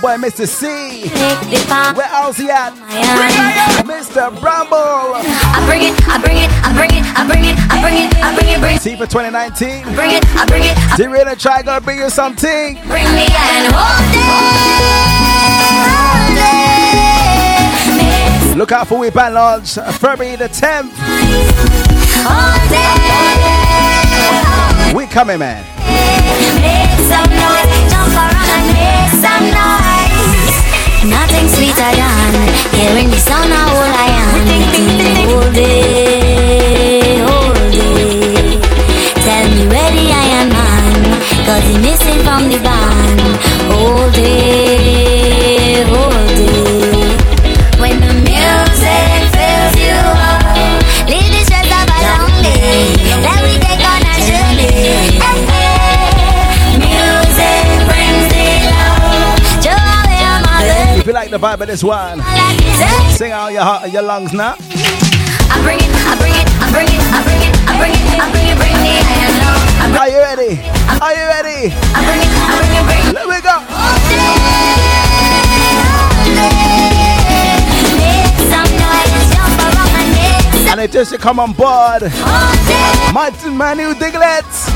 boy 0.00 0.16
Mr. 0.16 0.46
C. 0.46 0.66
Make 1.02 1.10
the 1.50 1.64
pan. 1.68 1.94
Where 1.96 2.06
else 2.06 2.36
he 2.36 2.50
at? 2.50 2.72
Mr. 3.84 4.30
Bramble. 4.40 4.76
I 4.76 5.62
bring 5.66 5.82
it, 5.82 5.94
I 6.08 6.18
bring 6.22 6.36
it, 6.38 6.50
I 6.62 6.72
bring 6.74 6.94
it, 6.94 7.04
I 7.16 7.26
bring 7.26 7.44
it, 7.44 7.56
I 7.58 7.80
bring 7.82 7.96
it, 8.04 8.14
I 8.16 8.34
bring 8.34 8.48
it, 8.48 8.60
bring 8.60 8.76
it, 8.76 8.80
See 8.82 8.96
for 8.96 9.06
2019. 9.06 9.94
bring 9.94 10.12
it, 10.12 10.24
I 10.36 10.46
bring 10.46 10.62
it, 10.64 10.76
I 10.76 10.96
T-Rain 10.96 11.36
try 11.36 11.62
gonna 11.62 11.80
bring 11.80 11.98
you 11.98 12.10
something. 12.10 12.74
bring 12.86 13.08
me 13.14 13.26
and 13.26 13.72
hold 13.72 14.14
it. 18.54 18.56
Look 18.56 18.72
out 18.72 18.88
for 18.88 18.98
We 18.98 19.10
Band 19.10 19.34
Launch, 19.34 19.74
February 19.74 20.36
the 20.36 20.48
10th. 20.48 20.90
Hold 22.26 22.72
it, 24.90 24.96
We 24.96 25.06
coming, 25.06 25.38
man. 25.38 25.64
make 26.60 26.90
some 27.06 27.30
noise, 27.30 27.77
Nothing 31.06 31.48
sweeter 31.48 31.92
than 32.34 32.48
hearing 32.76 33.08
the 33.10 33.20
sound 33.28 33.52
of 33.52 33.58
all 33.58 33.92
I 34.04 34.08
am. 34.24 34.28
Hold 35.30 35.56
it. 35.56 35.98
Tell 39.24 39.46
me 39.56 39.64
where 39.72 39.92
the 39.92 40.04
missing 41.80 42.20
from 42.24 42.42
the 42.50 42.58
band. 42.58 43.20
Hold 43.72 44.16
it, 44.16 45.86
hold 45.86 46.14
it. 46.14 46.27
Like 61.30 61.40
the 61.40 61.46
vibe 61.46 61.60
of 61.60 61.66
this 61.66 61.84
one, 61.84 62.22
sing 63.16 63.32
out 63.32 63.52
your 63.52 63.60
heart 63.60 63.84
and 63.84 63.92
your 63.92 64.00
lungs 64.02 64.32
now. 64.32 64.54
I 64.58 65.60
bring 65.62 65.76
it, 65.76 65.84
I 65.84 66.16
bring 66.16 66.32
it, 66.32 66.48
I 66.56 66.72
bring 66.72 66.88
it, 66.88 67.04
I 67.04 67.22
bring 67.22 67.42
it, 67.44 67.52
I 67.68 67.76
bring 67.76 67.92
it, 67.92 68.00
I 68.16 68.32
bring 68.32 68.48
it, 68.48 68.56
bring 68.56 68.72
the 68.80 68.96
iron. 69.04 69.92
Are 69.92 70.08
you 70.08 70.16
ready? 70.24 70.56
Are 71.04 71.12
you 71.12 71.26
ready? 71.28 71.68
I 71.68 72.00
bring 72.08 72.24
it, 72.24 72.32
I 72.32 72.56
bring 72.56 72.72
it, 72.72 72.84
bring 72.88 73.04
it. 73.04 73.12
Let 73.12 73.28
me 73.28 73.44
go. 73.44 73.60
Make 78.00 78.40
some 78.48 78.72
noise, 78.72 79.28
jump 79.36 79.52
around 79.68 79.92
and 80.72 80.80
if 80.80 80.92
just 80.92 81.10
to 81.12 81.18
come 81.18 81.38
on 81.38 81.52
board, 81.52 82.10
my 83.12 83.74
new 83.76 83.92
diglets. 83.94 84.72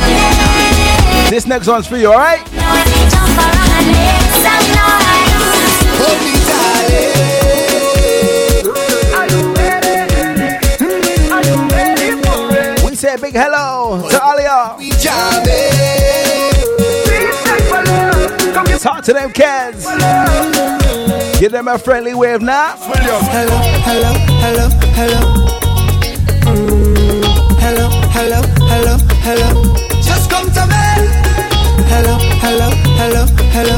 This 1.31 1.47
next 1.47 1.67
one's 1.67 1.87
for 1.87 1.97
you, 1.97 2.13
alright? 2.13 2.47
To 14.13 14.23
all 14.23 14.39
of 14.39 14.45
y'all. 14.45 14.79
Talk 18.79 19.05
to 19.05 19.13
them 19.13 19.33
kids. 19.33 19.87
Give 21.39 21.53
them 21.53 21.69
a 21.69 21.79
friendly 21.79 22.15
wave 22.15 22.43
now. 22.43 22.77
Hello, 22.77 23.19
hello, 23.85 24.13
hello, 24.43 24.69
hello. 24.99 25.21
Mm, 26.45 27.25
hello, 27.61 27.89
hello, 28.11 28.43
hello, 28.69 28.97
hello. 29.23 29.75
Just 30.03 30.31
come 30.31 30.51
to 30.51 30.67
me. 30.67 30.85
Hello, 31.89 32.19
hello, 32.43 32.71
hello, 32.99 33.27
hello. 33.55 33.77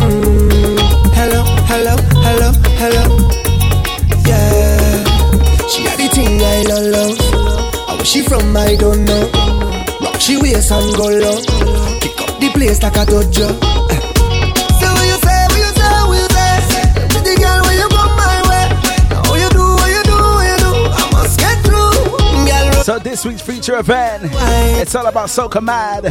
Mm, 0.00 0.49
hello, 1.70 1.96
hello, 2.26 2.50
hello. 2.80 3.04
Yeah, 4.26 5.04
she 5.68 5.82
had 5.82 5.98
the 5.98 6.08
thing 6.12 6.40
I 6.42 6.62
love. 6.94 7.18
How 7.88 8.02
she 8.02 8.22
from 8.22 8.56
I 8.56 8.76
don't 8.76 9.04
know. 9.04 9.30
Rock 10.02 10.20
she 10.20 10.36
waist 10.40 10.72
and 10.72 10.94
go 10.96 11.06
low. 11.08 11.38
Pick 12.00 12.20
up 12.20 12.40
the 12.40 12.50
place 12.54 12.82
like 12.82 12.96
a 12.96 13.04
dojo. 13.06 13.48
Eh. 13.90 14.09
So 22.90 22.98
this 22.98 23.24
week's 23.24 23.40
feature 23.40 23.78
event, 23.78 24.24
it's 24.80 24.96
all 24.96 25.06
about 25.06 25.28
Soca 25.28 25.62
Mad. 25.62 26.02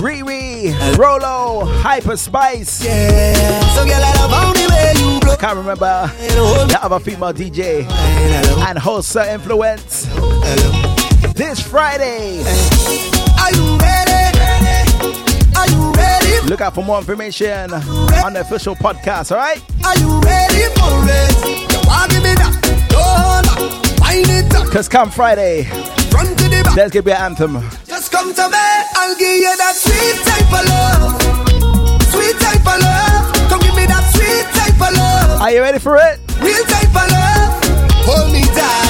Riri, 0.00 0.72
Rolo, 0.96 1.66
Hyper 1.66 2.16
Spice. 2.16 2.82
Yeah, 2.82 3.60
so 3.74 3.84
girl, 3.84 4.00
I 4.02 4.14
love 4.16 4.30
how 4.30 4.52
the 4.54 5.30
you 5.30 5.36
can't 5.36 5.58
remember 5.58 6.10
the 6.16 6.78
other 6.80 6.98
female 6.98 7.34
DJ 7.34 7.84
and 8.66 8.78
host 8.78 9.10
Sir 9.10 9.28
Influence. 9.28 10.06
This 11.34 11.60
Friday, 11.60 12.40
Are 13.38 13.52
you 13.52 13.76
ready? 13.76 14.38
Are 15.56 15.60
Are 15.60 15.68
you 15.68 15.92
ready? 15.92 16.48
Look 16.48 16.62
out 16.62 16.74
for 16.74 16.84
more 16.84 17.00
information 17.00 17.74
on 18.24 18.32
the 18.32 18.40
official 18.40 18.76
podcast, 18.76 19.30
alright? 19.30 19.62
Are 19.84 19.98
you 19.98 20.20
ready 20.20 20.74
for 20.74 21.04
it? 21.04 21.66
You 23.96 24.02
want 24.02 24.16
give 24.16 24.28
me 24.28 24.40
that? 24.42 24.50
Don't 24.50 24.52
wind 24.52 24.52
it 24.52 24.54
up. 24.54 24.72
Cause 24.72 24.88
come 24.88 25.10
Friday, 25.10 25.62
the 25.64 26.72
there's 26.74 26.90
gonna 26.90 27.02
be 27.02 27.10
an 27.12 27.16
anthem. 27.16 27.52
Just 27.86 28.12
come 28.12 28.34
to 28.34 28.48
me. 28.48 28.66
I'll 28.96 29.16
give 29.16 29.36
you 29.36 29.56
that 29.56 29.74
sweet 29.76 30.16
type 30.24 30.52
of 30.52 30.64
love. 30.68 31.16
Sweet 32.12 32.36
type 32.40 32.60
of 32.60 32.78
love. 32.80 33.48
Come 33.48 33.60
give 33.60 33.74
me 33.76 33.86
that 33.86 34.04
sweet 34.14 34.46
type 34.54 34.80
of 34.80 34.96
love. 34.96 35.40
Are 35.40 35.50
you 35.50 35.60
ready 35.60 35.78
for 35.78 35.96
it? 35.96 36.20
Real 36.40 36.64
type 36.64 36.88
of 36.88 37.08
love. 37.10 37.64
Hold 38.04 38.32
me, 38.32 38.42
darling. 38.54 38.85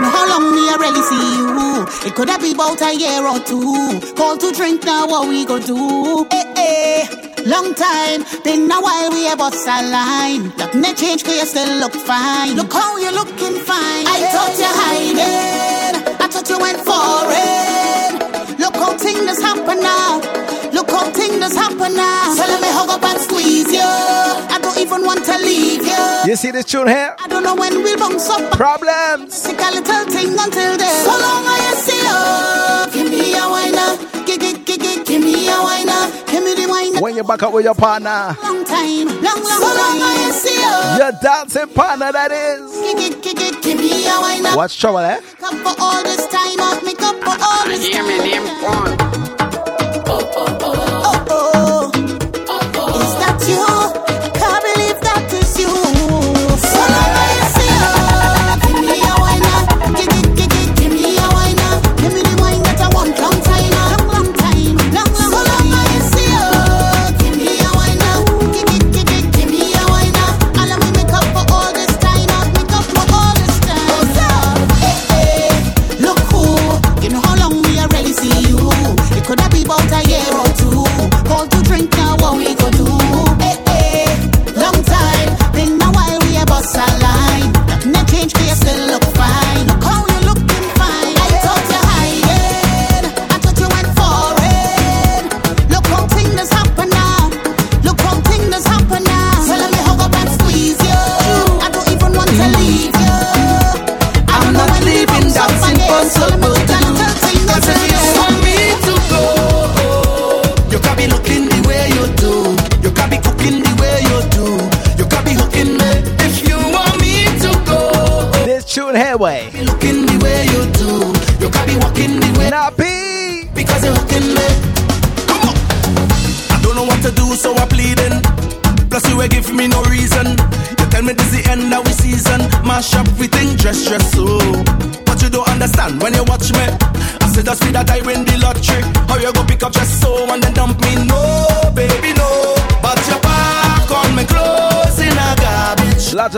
Know 0.00 0.10
how 0.10 0.28
long 0.28 0.54
me 0.54 0.68
I 0.68 0.76
really 0.78 1.02
see 1.02 1.26
you. 1.38 2.08
It 2.08 2.14
could 2.14 2.28
have 2.28 2.40
been 2.40 2.54
about 2.54 2.80
a 2.82 2.94
year 2.94 3.24
or 3.26 3.38
two. 3.40 4.00
Call 4.14 4.36
to 4.36 4.52
drink 4.52 4.84
now, 4.84 5.06
what 5.06 5.28
we 5.28 5.44
go 5.44 5.58
do? 5.58 6.26
Eh 6.30 6.44
eh, 6.56 7.06
long 7.46 7.74
time, 7.74 8.24
been 8.44 8.70
a 8.70 8.78
while 8.80 9.10
we 9.10 9.24
have 9.26 9.40
us 9.40 9.66
a. 9.66 10.52
Nothing 10.56 10.84
ain't 10.84 10.98
changed, 10.98 11.24
cause 11.24 11.36
you 11.36 11.46
still 11.46 11.78
look 11.80 11.94
fine. 11.94 12.54
Look 12.54 12.72
how 12.72 12.96
you're 12.98 13.12
looking 13.12 13.58
fine. 13.64 14.06
I 14.06 14.18
thought 14.32 14.54
you 14.58 14.70
hiding, 14.82 15.96
I 16.20 16.26
thought 16.28 16.48
you 16.48 16.58
went 16.58 16.80
foreign. 16.84 18.58
Look 18.58 18.76
how 18.76 18.96
things 18.98 19.40
happen 19.40 19.80
now. 19.80 20.47
Look 20.98 21.14
how 21.14 21.20
things 21.20 21.54
happen 21.54 21.94
now. 21.94 22.34
So 22.34 22.42
let 22.42 22.60
me 22.60 22.68
hug 22.70 22.90
up 22.90 23.02
and 23.04 23.20
squeeze 23.20 23.70
you. 23.72 23.78
I 24.50 24.58
don't 24.60 24.78
even 24.78 25.04
want 25.06 25.24
to 25.26 25.38
leave 25.38 25.86
you. 25.86 26.04
You 26.26 26.34
see 26.34 26.50
this 26.50 26.64
tune 26.64 26.88
here? 26.88 27.14
I 27.18 27.28
don't 27.28 27.44
know 27.44 27.54
when 27.54 27.82
we'll 27.82 27.96
bounce 27.98 28.28
up. 28.28 28.50
Problems. 28.52 29.42
Take 29.42 29.60
a 29.60 29.70
little 29.70 30.04
thing 30.10 30.34
until 30.34 30.76
then. 30.76 31.04
So 31.06 31.14
long 31.14 31.44
I 31.46 31.70
see 31.78 32.02
you. 32.02 32.18
Give 32.90 33.10
me 33.10 33.38
a 33.38 33.46
wine 33.46 33.78
up. 33.78 34.26
Give, 34.26 34.40
give, 34.40 34.64
give, 34.64 34.80
give, 34.80 35.06
give 35.06 35.22
me 35.22 35.46
a 35.48 35.62
wine 35.62 35.88
up. 35.88 36.10
Give 36.26 36.42
me 36.42 36.54
the 36.54 36.66
wine 36.68 36.96
up. 36.96 37.02
When 37.02 37.14
you 37.14 37.22
back 37.22 37.42
up 37.44 37.52
with 37.52 37.64
your 37.64 37.74
partner, 37.76 38.34
Long 38.42 38.64
time. 38.64 39.06
Long, 39.22 39.38
long, 39.38 39.62
so 39.62 39.70
long 39.70 40.02
I 40.02 40.30
see 40.34 40.58
you. 40.58 40.98
your 40.98 41.12
dancing 41.22 41.68
partner, 41.74 42.10
that 42.10 42.32
is. 42.32 42.74
Give, 42.74 42.98
give, 42.98 43.22
give, 43.22 43.36
give, 43.38 43.62
give 43.62 43.78
me 43.78 44.06
a 44.08 44.18
wine 44.20 44.46
up. 44.46 44.56
What's 44.56 44.74
trouble, 44.74 44.98
eh? 44.98 45.20
Make 45.20 45.42
up 45.46 45.54
for 45.62 45.74
all 45.78 46.02
this 46.02 46.26
time 46.26 46.58
up. 46.58 46.82
Make 46.82 47.02
up 47.02 47.16
for 47.22 47.36
all 47.38 47.64
this 47.70 47.88
time. 47.88 48.08
Oh, 50.10 50.32
oh. 50.36 50.87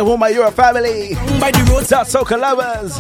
Of 0.01 0.07
woman, 0.07 0.33
you're 0.33 0.47
a 0.47 0.51
family. 0.51 1.15
By 1.39 1.51
the 1.51 1.69
roads, 1.71 1.89
South 1.89 2.09
Soca 2.09 2.39
lovers. 2.41 2.99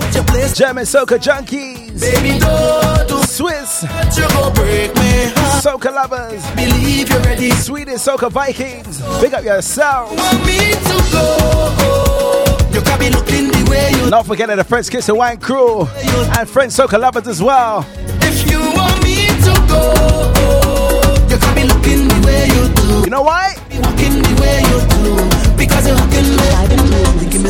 German 0.54 0.84
Soca 0.84 1.18
junkies, 1.18 2.00
Baby, 2.00 2.38
don't 2.38 3.08
do 3.08 3.22
Swiss 3.26 3.82
you 4.16 4.28
go 4.28 4.50
break 4.52 4.94
me 4.96 5.30
heart. 5.34 5.64
Soca 5.64 5.92
lovers, 5.92 6.44
Believe 6.52 7.08
you're 7.08 7.20
ready. 7.20 7.50
Swedish 7.50 7.94
Soca 7.94 8.30
Vikings. 8.30 9.00
Big 9.20 9.34
up 9.34 9.44
yourself. 9.44 10.10
want 10.16 10.46
me 10.46 10.58
to 10.58 10.96
go. 11.12 12.44
You 12.72 12.80
can 12.82 12.98
be 12.98 13.10
looking 13.10 13.48
the 13.48 13.66
way 13.70 13.90
you 13.92 14.10
Not 14.10 14.26
forgetting 14.26 14.56
the 14.56 14.64
French 14.64 14.90
Kiss 14.90 15.08
and 15.08 15.18
Wine 15.18 15.38
crew 15.38 15.82
and 16.38 16.48
French 16.48 16.72
Soca 16.72 16.98
lovers 17.00 17.26
as 17.26 17.42
well. 17.42 17.84
If 18.22 18.50
you 18.50 18.60
want 18.60 19.02
me 19.02 19.26
to 19.26 19.52
go, 19.68 19.82
you 21.28 21.38
can 21.38 21.54
be 21.54 21.64
looking 21.64 22.08
the 22.08 22.26
way 22.26 22.46
you 22.46 22.74
do. 22.74 23.04
You 23.04 23.10
know 23.10 23.22
why? 23.22 23.56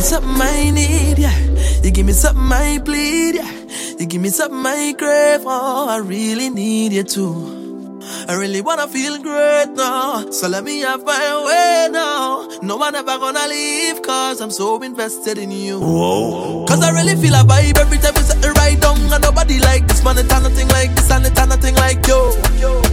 Me. 0.01 0.11
You 0.11 0.17
give 0.17 0.17
me 0.27 0.33
something 0.33 0.43
I 0.43 0.71
need, 0.71 1.19
yeah. 1.19 1.39
You 1.83 1.91
give 1.91 2.07
me 2.07 2.13
something 2.13 2.53
I 2.53 2.79
bleed, 2.79 3.35
yeah. 3.35 3.53
You 3.99 4.07
give 4.07 4.21
me 4.21 4.29
something 4.31 4.65
I 4.67 4.95
crave, 4.97 5.43
oh, 5.45 5.89
I 5.89 5.99
really 5.99 6.49
need 6.49 6.93
you 6.93 7.03
too. 7.03 8.01
I 8.29 8.35
really 8.35 8.61
wanna 8.61 8.89
feel 8.89 9.19
great 9.21 9.71
now, 9.75 10.31
so 10.31 10.49
let 10.49 10.65
me 10.65 10.81
have 10.81 11.05
my 11.05 11.45
way 11.47 11.89
now. 11.91 12.49
No 12.63 12.77
one 12.77 12.95
ever 12.95 13.19
gonna 13.19 13.47
leave, 13.49 14.03
cause 14.03 14.41
I'm 14.41 14.51
so 14.51 14.83
invested 14.83 15.39
in 15.39 15.51
you. 15.51 15.81
Whoa. 15.81 16.65
Cause 16.67 16.83
I 16.83 16.91
really 16.91 17.17
feel 17.17 17.35
a 17.35 17.45
vibe 17.45 17.79
every 17.79 17.99
time 17.99 18.15
we 18.15 18.23
set 18.23 18.45
it 18.45 18.57
right 18.57 18.81
down. 18.81 18.99
And 19.13 19.23
nobody 19.23 19.59
like 19.59 19.87
this, 19.87 20.03
man, 20.03 20.19
it's 20.19 20.29
nothing 20.31 20.69
like 20.69 20.95
this, 20.95 21.11
and 21.11 21.27
it's 21.27 21.37
nothing 21.37 21.75
like 21.75 22.07
you. 22.07 22.90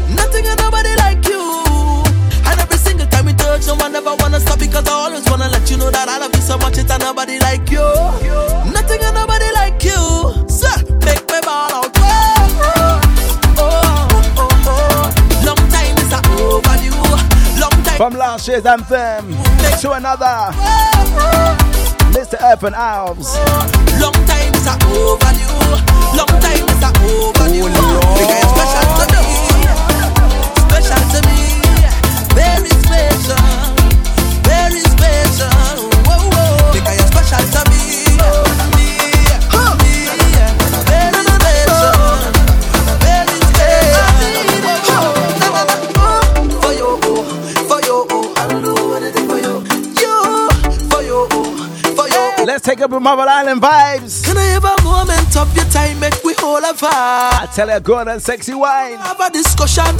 No 3.67 3.75
one 3.75 3.93
ever 3.95 4.15
wanna 4.15 4.39
stop 4.39 4.59
because 4.59 4.87
I 4.87 4.91
always 4.93 5.29
wanna 5.29 5.49
let 5.49 5.69
you 5.69 5.75
know 5.75 5.91
that 5.91 6.07
I 6.07 6.19
love 6.19 6.33
you 6.33 6.41
so 6.41 6.57
much. 6.57 6.77
It's 6.77 6.89
a 6.89 6.97
nobody 6.99 7.37
like 7.39 7.69
you. 7.69 7.83
Nothing 8.71 9.03
and 9.03 9.13
nobody 9.13 9.51
like 9.59 9.83
you. 9.83 9.99
So 10.47 10.71
make 11.03 11.19
me 11.27 11.39
ball 11.43 11.75
out. 11.75 11.91
Oh, 11.99 13.03
oh, 13.59 14.07
oh. 14.39 14.71
oh. 14.71 15.43
Long 15.43 15.59
time 15.67 15.99
is 15.99 16.13
overdue. 16.15 17.59
Long 17.59 17.75
time. 17.83 17.97
From 17.97 18.13
last 18.15 18.47
year's 18.47 18.65
anthem 18.65 19.35
to 19.35 19.91
another, 19.91 20.55
Mr. 22.15 22.39
Erphaan 22.39 22.71
Alves. 22.71 23.35
Long 23.99 24.15
time 24.31 24.53
is 24.55 24.63
a 24.63 24.75
overdue. 24.95 25.75
Long 26.15 26.33
time 26.39 26.67
is 26.71 26.83
a 26.87 26.91
overdue. 27.03 27.67
Oh, 27.67 29.06
take 52.67 52.81
up 52.81 52.91
with 52.91 53.01
Marble 53.01 53.23
Island 53.23 53.61
vibes. 53.61 54.25
Can 54.25 54.35
I 54.35 54.43
have 54.59 54.65
a 54.67 54.75
moment 54.83 55.37
of 55.39 55.47
your 55.55 55.63
time? 55.71 56.01
Make 56.01 56.21
we 56.25 56.35
all 56.43 56.59
have 56.59 56.83
I 56.83 57.47
tell 57.55 57.71
you, 57.71 57.79
good 57.79 58.09
and 58.09 58.21
sexy 58.21 58.53
wine. 58.53 58.99
Have 58.99 59.21
a 59.21 59.31
discussion 59.31 59.95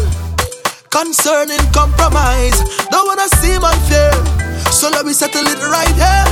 concerning 0.91 1.63
compromise. 1.71 2.59
Don't 2.91 3.07
wanna 3.07 3.31
seem 3.39 3.63
unfair, 3.63 4.11
so 4.67 4.91
let 4.91 5.05
me 5.05 5.13
settle 5.13 5.47
it 5.47 5.63
right 5.63 5.95
here. 5.95 6.27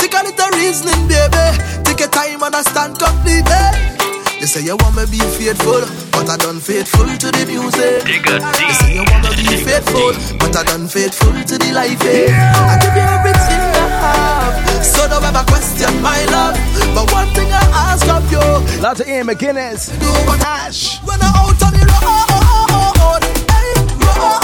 Take 0.00 0.16
a 0.16 0.24
little 0.24 0.48
reasoning, 0.56 1.04
baby. 1.04 1.44
Take 1.84 2.00
your 2.00 2.08
time, 2.08 2.42
understand 2.42 2.96
completely. 2.96 4.00
You 4.40 4.48
say 4.48 4.64
you 4.64 4.80
wanna 4.80 5.04
be 5.12 5.20
faithful, 5.36 5.84
but 6.16 6.24
I 6.24 6.40
done 6.40 6.60
faithful 6.60 7.04
to 7.04 7.28
the 7.28 7.44
music. 7.44 8.08
You 8.08 8.72
say 8.80 8.96
you 8.96 9.04
wanna 9.12 9.36
be 9.36 9.60
faithful, 9.60 10.16
but 10.40 10.56
I 10.56 10.64
done 10.64 10.88
faithful 10.88 11.36
to 11.36 11.54
the 11.60 11.70
life. 11.76 12.00
Eh? 12.08 12.32
Yeah. 12.32 12.48
I 12.56 12.80
give 12.80 12.96
you 12.96 13.04
everything 13.04 13.79
Have, 14.00 14.84
so 14.84 15.08
don't 15.08 15.24
ever 15.24 15.44
question 15.46 15.92
my 16.02 16.24
love. 16.34 16.56
But 16.94 17.12
one 17.12 17.28
thing 17.34 17.50
I 17.52 17.62
ask 17.92 18.08
of 18.08 18.24
you, 18.32 18.80
Lots 18.82 19.00
of 19.00 19.08
Ian 19.08 19.26
McGuinness. 19.28 19.90
Do 20.00 20.06
what 20.26 20.40
Ash. 20.44 20.98
When 21.04 21.20
I'm 21.20 21.34
out 21.34 21.62
on 21.62 21.72
the 21.72 21.84
road, 21.84 23.22
hey, 23.52 23.70
road. 24.04 24.39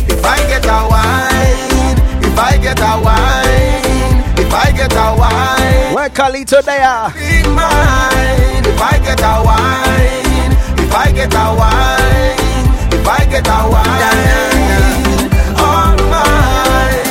If 0.10 0.26
I 0.26 0.38
get 0.48 0.66
a 0.66 0.88
wine, 0.90 1.98
if 2.24 2.38
I 2.38 2.58
get 2.58 2.80
a 2.80 3.02
wine, 3.02 4.24
if 4.40 4.54
I 4.54 4.72
get 4.72 4.94
a 4.94 5.16
wine, 5.18 5.94
Where 5.96 6.10
Carlito 6.10 6.62
they 6.64 6.82
are. 6.82 7.12
be 7.12 7.44
mine. 7.50 8.66
If 8.66 8.82
I 8.82 9.00
get 9.04 9.22
a 9.22 9.44
wine, 9.44 10.52
if 10.80 10.94
I 10.94 11.12
get 11.12 11.34
a 11.34 11.56
wine, 11.56 12.68
if 12.94 13.08
I 13.08 13.26
get 13.30 13.48
a 13.48 13.70
wine, 13.70 15.30
all 15.60 15.96
mine. 16.12 17.06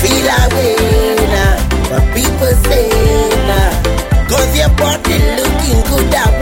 Feel 0.00 0.28
away 0.42 1.16
now, 1.34 1.56
what 1.90 2.04
people 2.14 2.54
say 2.68 2.88
now. 3.46 3.70
Cause 4.28 4.56
your 4.56 4.70
body 4.76 5.18
looking 5.36 5.82
good, 5.88 6.14
I 6.14 6.37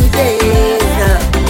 today 0.00 0.76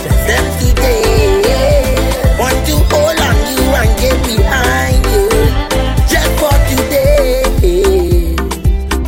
just 0.03 0.27
them 0.27 0.45
today. 0.61 2.37
Want 2.39 2.59
to 2.67 2.75
hold 2.91 3.19
on 3.27 3.37
you 3.51 3.63
and 3.81 3.93
get 4.01 4.17
behind 4.27 5.01
you. 5.13 5.25
Just 6.13 6.31
for 6.41 6.57
today. 6.71 7.43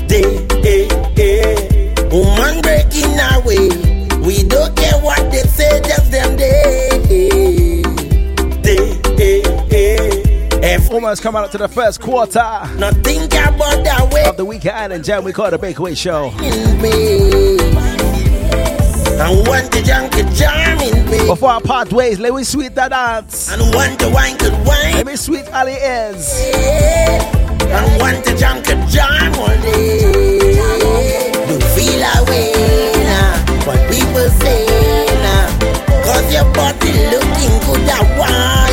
Day, 0.07 0.46
day, 0.62 0.88
day. 1.14 1.94
Woman 2.11 2.61
breaking 2.62 3.14
away. 3.33 3.68
We 4.27 4.42
don't 4.44 4.74
care 4.77 4.98
what 5.01 5.31
they 5.31 5.42
say, 5.42 5.81
just 5.83 6.11
them 6.11 6.37
day. 6.37 6.88
Day, 8.62 9.01
day, 9.16 9.42
day. 9.68 10.88
Almost 10.90 11.22
coming 11.22 11.42
up 11.42 11.51
to 11.53 11.59
the 11.59 11.68
first 11.68 12.01
quarter 12.01 12.40
Not 12.77 12.94
think 13.05 13.33
about 13.33 13.85
that 13.85 14.11
way 14.12 14.24
of 14.24 14.37
the 14.37 14.44
Weekend 14.44 14.77
Island 14.77 15.05
Jam 15.05 15.22
we 15.22 15.33
call 15.33 15.46
it 15.46 15.51
the 15.51 15.59
Breakaway 15.59 15.94
Show. 15.94 16.33
And 19.20 19.46
want 19.48 19.70
the 19.72 19.83
junkie 19.83 20.22
jam 20.35 20.78
in 20.81 21.11
me. 21.11 21.26
Before 21.26 21.50
our 21.50 21.61
part 21.61 21.92
ways, 21.92 22.20
let 22.20 22.33
me 22.33 22.44
sweet 22.44 22.74
the 22.74 22.88
dance. 22.88 23.50
And 23.50 23.61
want 23.74 23.98
the 23.98 24.09
wine 24.11 24.38
could 24.38 24.52
wine. 24.64 24.94
Let 24.94 25.07
me 25.07 25.16
sweet 25.16 25.46
Ali 25.52 25.72
is. 25.72 26.40
And 27.61 28.00
want 28.00 28.24
the 28.24 28.37
junkie 28.38 28.78
jam 28.92 29.35
all 29.35 29.48
day. 29.48 30.54
Don't 31.48 31.64
feel 31.74 32.02
away 32.22 32.52
now. 33.11 33.66
What 33.66 33.81
people 33.90 34.28
say 34.40 34.66
now. 35.26 35.46
Cause 36.04 36.33
your 36.33 36.44
body 36.54 36.92
looking 37.11 37.54
good, 37.66 37.88
I 37.90 38.18
want 38.18 38.67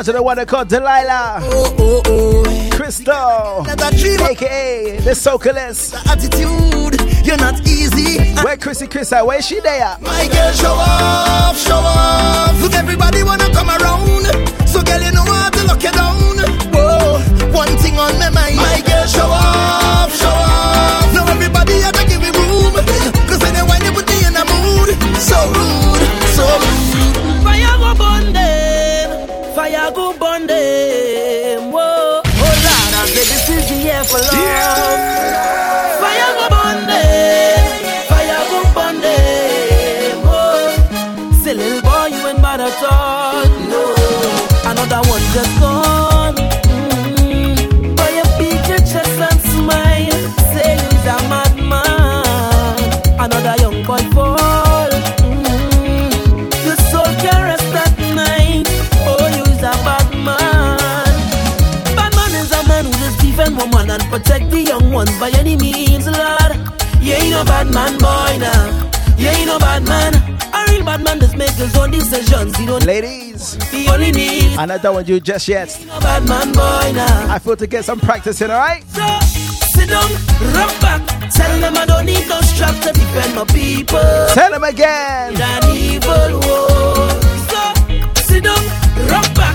Loud 0.00 0.06
to 0.06 0.12
the 0.12 0.22
one 0.22 0.38
they 0.38 0.46
call 0.46 0.64
Delilah. 0.64 1.40
Oh, 1.42 1.74
oh, 1.78 2.02
oh. 2.06 2.70
Crystal. 2.72 3.66
AKA 3.68 4.96
the 5.00 5.10
Socalist. 5.10 5.94
Attitude, 6.08 7.26
you're 7.26 7.36
not 7.36 7.60
easy. 7.68 8.32
Where 8.42 8.56
Chrissy 8.56 8.86
Chris 8.86 9.12
at? 9.12 9.26
Where 9.26 9.42
she 9.42 9.60
there? 9.60 9.98
My 10.00 10.26
girl, 10.32 10.52
show 10.52 10.72
off, 10.72 11.58
show 11.58 11.76
off. 11.76 12.62
Look, 12.62 12.72
everybody 12.72 13.22
wanna 13.22 13.52
come 13.52 13.68
around. 13.68 14.24
So, 14.66 14.80
girl, 14.82 15.02
you 15.02 15.12
know 15.12 15.24
how 15.24 15.50
to 15.50 15.66
lock 15.66 15.82
you 15.82 15.92
down. 15.92 16.49
Ones 65.00 65.18
by 65.18 65.30
any 65.40 65.56
means, 65.56 66.06
Lord. 66.06 66.52
You 67.00 67.12
ain't 67.14 67.30
no 67.30 67.42
bad 67.44 67.68
man, 67.72 67.92
boy, 68.04 68.32
now. 68.44 68.64
You 69.16 69.28
ain't 69.28 69.46
no 69.46 69.58
bad 69.58 69.82
man. 69.92 70.12
A 70.56 70.58
real 70.70 70.84
bad 70.84 71.02
man 71.02 71.20
just 71.20 71.36
make 71.36 71.56
his 71.62 71.74
own 71.76 71.90
decisions. 71.90 72.56
He 72.56 72.66
don't. 72.66 72.84
Ladies. 72.84 73.54
Independence. 73.72 74.58
And 74.60 74.72
I 74.72 74.78
don't 74.78 74.94
want 74.96 75.08
you 75.08 75.18
just 75.20 75.48
yet. 75.48 75.68
Bad 76.04 76.28
man 76.28 76.48
boy 76.52 76.86
now. 77.00 77.34
I 77.34 77.38
feel 77.38 77.56
to 77.56 77.66
get 77.66 77.84
some 77.84 78.00
practice 78.00 78.40
in, 78.42 78.50
alright? 78.50 78.82
So, 78.88 79.06
sit 79.74 79.88
down, 79.88 80.10
rock 80.56 80.72
back. 80.84 81.00
Tell 81.30 81.60
them 81.62 81.76
I 81.76 81.86
don't 81.86 82.04
need 82.04 82.26
no 82.28 82.38
strap 82.42 82.76
to 82.84 82.92
defend 82.92 83.34
my 83.36 83.44
people. 83.44 84.10
Tell 84.38 84.50
them 84.50 84.64
again. 84.64 85.40
An 85.40 85.64
evil 85.76 86.32
war. 86.44 87.08
So, 87.50 87.62
sit 88.28 88.44
down, 88.44 88.62
rock 89.12 89.28
back. 89.34 89.49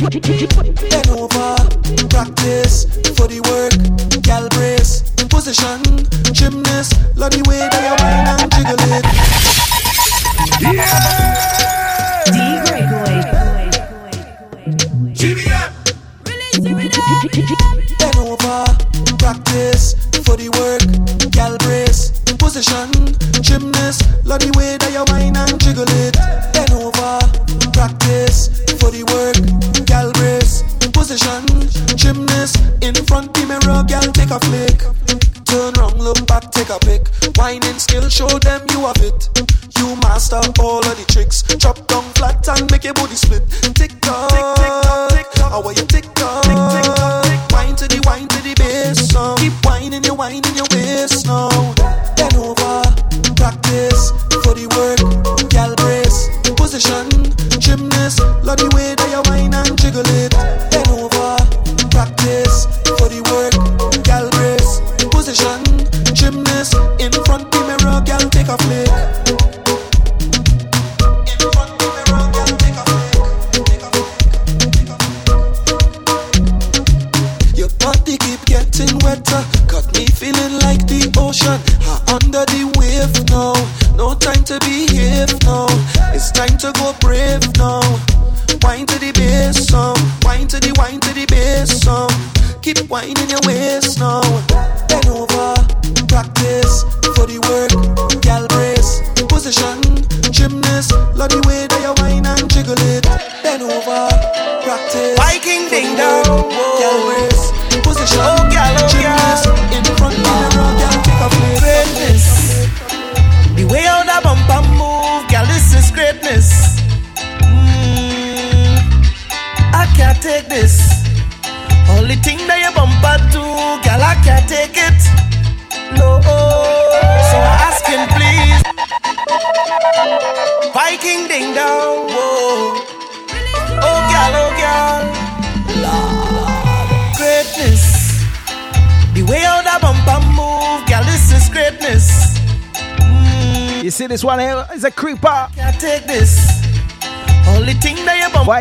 Bend 0.00 1.10
over, 1.10 1.56
practice 2.08 2.86
for 3.12 3.28
the 3.28 3.36
work, 3.52 3.76
gal 4.22 4.48
brace, 4.48 5.02
position, 5.28 5.82
gymnast, 6.32 6.96
love 7.16 7.32
the 7.32 7.44
way 7.46 7.68
that 7.68 7.84
you 7.84 7.99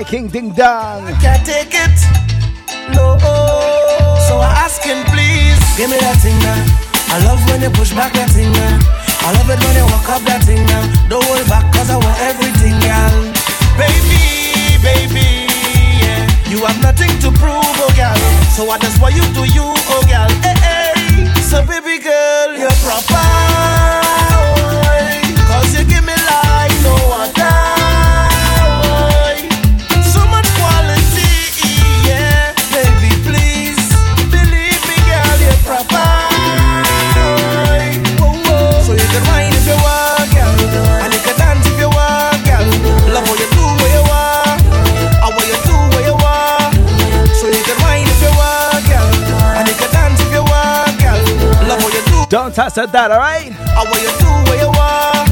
Viking 0.10 0.28
Ding 0.28 0.50
Dong. 0.58 1.06
Can't 1.22 1.45
take 1.45 1.69
it. 1.69 1.98
No. 2.98 3.13
So 4.26 4.41
I 4.41 4.65
ask 4.65 4.82
him, 4.82 5.06
please. 5.13 5.62
Give 5.78 5.86
me 5.86 6.02
that 6.02 6.17
thing 6.17 6.34
now. 6.41 6.65
I 7.13 7.22
love 7.30 7.38
when 7.45 7.62
you 7.62 7.69
push 7.69 7.93
back 7.93 8.17
that 8.17 8.34
thing 8.34 8.50
now. 8.58 8.82
I 9.22 9.38
love 9.38 9.45
it 9.54 9.62
when 9.62 9.76
you 9.78 9.86
walk 9.86 10.10
up 10.10 10.26
that 10.26 10.41
thing 10.50 10.65
now. 10.65 10.82
Don't 11.13 11.22
hold 11.22 11.45
back, 11.45 11.62
cause 11.78 11.93
I 11.93 12.02
want 12.02 12.17
everything, 12.26 12.74
girl. 12.82 13.22
Baby, 13.78 14.82
baby, 14.82 15.45
yeah. 16.02 16.26
You 16.50 16.65
have 16.65 16.82
nothing 16.82 17.13
to 17.22 17.30
prove, 17.38 17.78
oh, 17.78 17.93
girl. 17.93 18.17
So 18.58 18.65
I 18.65 18.82
just 18.82 18.98
want 18.98 19.13
you 19.13 19.18
do, 52.60 52.68
Don't 52.68 52.91
that, 52.91 53.10
alright? 53.10 53.45
and 53.47 53.89
what 53.89 54.01
you 54.01 54.12
do, 54.20 54.26
what 54.49 54.60
you 54.60 54.68
want. 54.68 55.30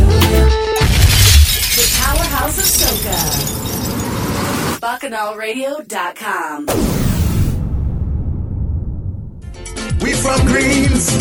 The 1.75 1.85
Powerhouse 1.99 2.57
of 2.57 2.67
Soca. 2.79 3.19
BacchanalRadio.com. 4.79 6.67
We 9.99 10.13
from 10.13 10.39
Greens. 10.45 11.11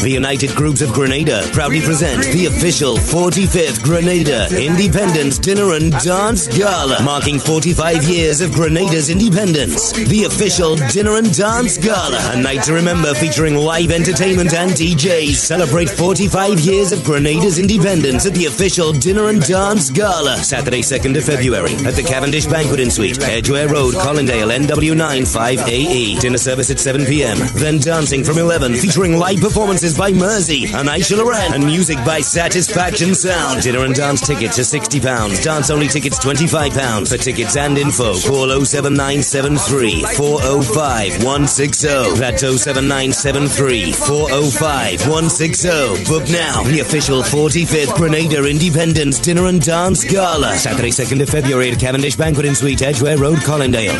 The 0.00 0.10
United 0.10 0.50
Groups 0.56 0.80
of 0.80 0.92
Grenada 0.92 1.42
proudly 1.52 1.80
present 1.80 2.24
the 2.32 2.46
official 2.46 2.96
45th 2.96 3.82
Grenada 3.82 4.48
Independence 4.56 5.38
Dinner 5.38 5.74
and 5.74 5.92
Dance 6.00 6.48
Gala, 6.48 7.02
marking 7.02 7.38
45 7.38 8.02
years 8.04 8.40
of 8.40 8.50
Grenada's 8.52 9.10
independence. 9.10 9.92
The 9.92 10.24
official 10.24 10.76
Dinner 10.90 11.16
and 11.18 11.32
Dance 11.36 11.78
Gala, 11.78 12.32
a 12.32 12.40
night 12.40 12.64
to 12.64 12.72
remember 12.72 13.14
featuring 13.14 13.54
live 13.54 13.90
entertainment 13.90 14.54
and 14.54 14.72
DJs. 14.72 15.34
Celebrate 15.34 15.90
45 15.90 16.58
years 16.60 16.92
of 16.92 17.04
Grenada's 17.04 17.58
independence 17.58 18.26
at 18.26 18.34
the 18.34 18.46
official 18.46 18.92
Dinner 18.92 19.28
and 19.28 19.42
Dance 19.42 19.90
Gala, 19.90 20.36
Saturday, 20.38 20.80
2nd 20.80 21.16
of 21.18 21.24
February, 21.24 21.74
at 21.86 21.94
the 21.94 22.02
Cavendish 22.02 22.46
Banqueting 22.46 22.90
Suite, 22.90 23.20
Edgware 23.22 23.68
Road, 23.68 23.94
Colindale, 23.94 24.56
NW9 24.66 25.22
5AE. 25.22 26.20
Dinner 26.20 26.38
service 26.38 26.70
at 26.70 26.80
7 26.80 27.04
p.m. 27.04 27.38
Then 27.54 27.78
dancing 27.78 28.24
from 28.24 28.38
11, 28.38 28.74
featuring 28.74 29.18
live 29.18 29.40
performances 29.40 29.81
by 29.90 30.12
Mersey 30.12 30.66
and 30.66 30.88
Aisha 30.88 31.16
Loren, 31.16 31.54
and 31.54 31.66
music 31.66 31.96
by 32.06 32.20
Satisfaction 32.20 33.16
Sound. 33.16 33.62
Dinner 33.62 33.84
and 33.84 33.94
dance 33.94 34.24
tickets 34.24 34.56
are 34.60 34.78
£60. 34.78 35.42
Dance 35.42 35.70
only 35.70 35.88
tickets 35.88 36.20
£25. 36.20 37.08
For 37.08 37.16
tickets 37.18 37.56
and 37.56 37.76
info, 37.76 38.14
call 38.20 38.64
07973 38.64 40.02
405 40.14 41.24
160. 41.24 41.88
That's 42.14 42.42
07973 42.42 43.92
405 43.92 45.00
160. 45.00 45.68
Book 46.06 46.30
now. 46.30 46.62
The 46.62 46.78
official 46.80 47.22
45th 47.22 47.96
Grenada 47.96 48.48
Independence 48.48 49.18
Dinner 49.18 49.46
and 49.46 49.60
Dance 49.60 50.04
Gala. 50.04 50.54
Saturday, 50.58 50.90
2nd 50.90 51.22
of 51.22 51.28
February 51.28 51.72
at 51.72 51.80
Cavendish 51.80 52.14
Banqueting 52.14 52.54
Suite, 52.54 52.82
Edgware 52.82 53.18
Road, 53.18 53.38
Colindale. 53.38 53.98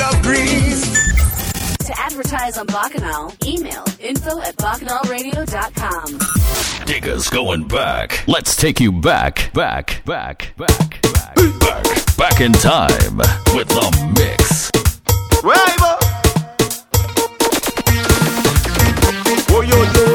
To 1.92 2.00
advertise 2.00 2.56
on 2.56 2.64
Bacchanal, 2.68 3.34
email 3.44 3.84
info 4.00 4.40
at 4.40 4.56
bacchanalradio.com. 4.56 6.86
Diggers 6.86 7.28
going 7.28 7.68
back. 7.68 8.26
Let's 8.26 8.56
take 8.56 8.80
you 8.80 8.92
back, 8.92 9.52
back, 9.52 10.02
back, 10.06 10.54
back, 10.56 11.02
back, 11.02 11.36
back, 11.60 11.84
back 12.16 12.40
in 12.40 12.52
time 12.52 13.18
with 13.52 13.68
the 13.68 13.90
mix. 14.16 14.70
Right, 15.44 15.76
Oh, 19.50 19.60
yo, 19.60 19.76
yo. 19.92 20.06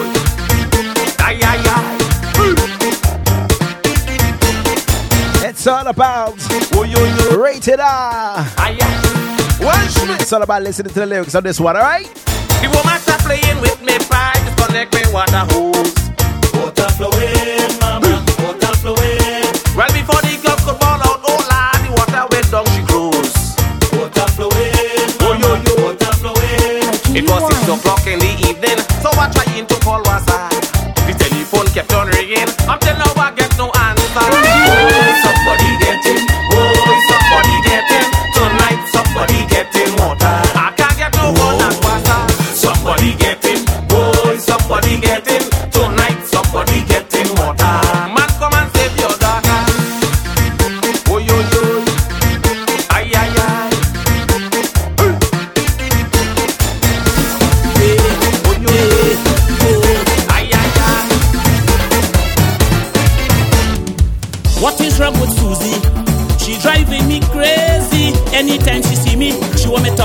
Ay, 1.20 1.38
ay, 1.44 1.62
ay. 1.68 1.98
It's 5.48 5.68
all 5.68 5.86
about 5.86 6.34
yo, 6.74 6.86
yo. 6.86 7.38
rated 7.38 7.80
R. 7.80 8.44
Ay, 9.60 9.66
ay. 9.66 10.18
It's 10.20 10.34
all 10.34 10.42
about 10.42 10.62
listening 10.64 10.94
to 10.94 11.00
the 11.00 11.06
lyrics 11.06 11.36
of 11.36 11.44
this 11.44 11.60
one, 11.60 11.76
alright? 11.76 12.08
The 12.62 12.70
woman 12.74 12.98
start 13.00 13.22
playing 13.22 13.60
with 13.62 13.80
me 13.82 13.98
pipe, 14.10 14.38
disconnect 14.46 14.94
me 14.94 15.02
water 15.14 15.46
hose. 15.54 15.94
Water 16.54 16.90
flowing, 16.98 17.72
mama, 17.82 18.22
water 18.42 18.74
flowing. 18.82 19.46
Well, 19.78 19.92
before 19.94 20.22
the 20.26 20.38
club 20.42 20.60
could 20.66 20.78
fall 20.82 21.02
out, 21.02 21.22
oh 21.26 21.42
lad, 21.50 21.80
the 21.86 21.90
water 21.94 22.24
went 22.34 22.48
down, 22.50 22.66
she 22.74 22.82
close. 22.86 23.58
Water 23.94 24.28
flowing, 24.38 25.10
oh 25.26 25.34
yo 25.38 25.52
yo, 25.66 25.74
water 25.86 26.14
flowing. 26.22 26.86
It 27.18 27.24
was 27.26 27.42
six 27.50 27.62
o'clock 27.70 28.06
in 28.06 28.20
the 28.20 28.34
evening, 28.46 28.78
so 29.02 29.10
I 29.18 29.30
trying 29.34 29.66
to 29.66 29.76
call 29.82 30.02
Wasa. 30.06 30.50
The 31.06 31.14
telephone 31.18 31.68
kept 31.74 31.94
on 31.94 32.10
ringing, 32.14 32.50
until 32.66 32.96
now 32.98 33.17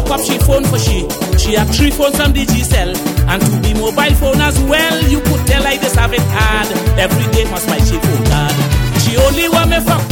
she 0.03 0.11
want 0.11 0.20
up 0.20 0.26
she 0.26 0.38
phone 0.38 0.64
for 0.64 0.78
she. 0.78 1.07
She 1.38 1.55
have 1.55 1.70
three 1.74 1.90
phones 1.90 2.20
on 2.20 2.32
the 2.32 2.44
G-Cell 2.46 2.96
and 3.28 3.42
to 3.42 3.61
be 3.62 3.74
mobile 3.74 4.14
phone 4.16 4.40
as 4.40 4.59
well. 4.64 5.03
You 5.09 5.20
could 5.20 5.46
tell 5.46 5.66
I 5.66 5.76
just 5.76 5.96
have 5.96 6.12
it 6.12 6.20
hard. 6.22 6.68
Every 6.98 7.32
day 7.32 7.44
must 7.50 7.68
my 7.68 7.78
she 7.78 7.98
phone 7.98 8.24
card. 8.26 8.55
She 9.03 9.16
only 9.16 9.48
want 9.48 9.70
me 9.70 9.80
fuck. 9.80 10.03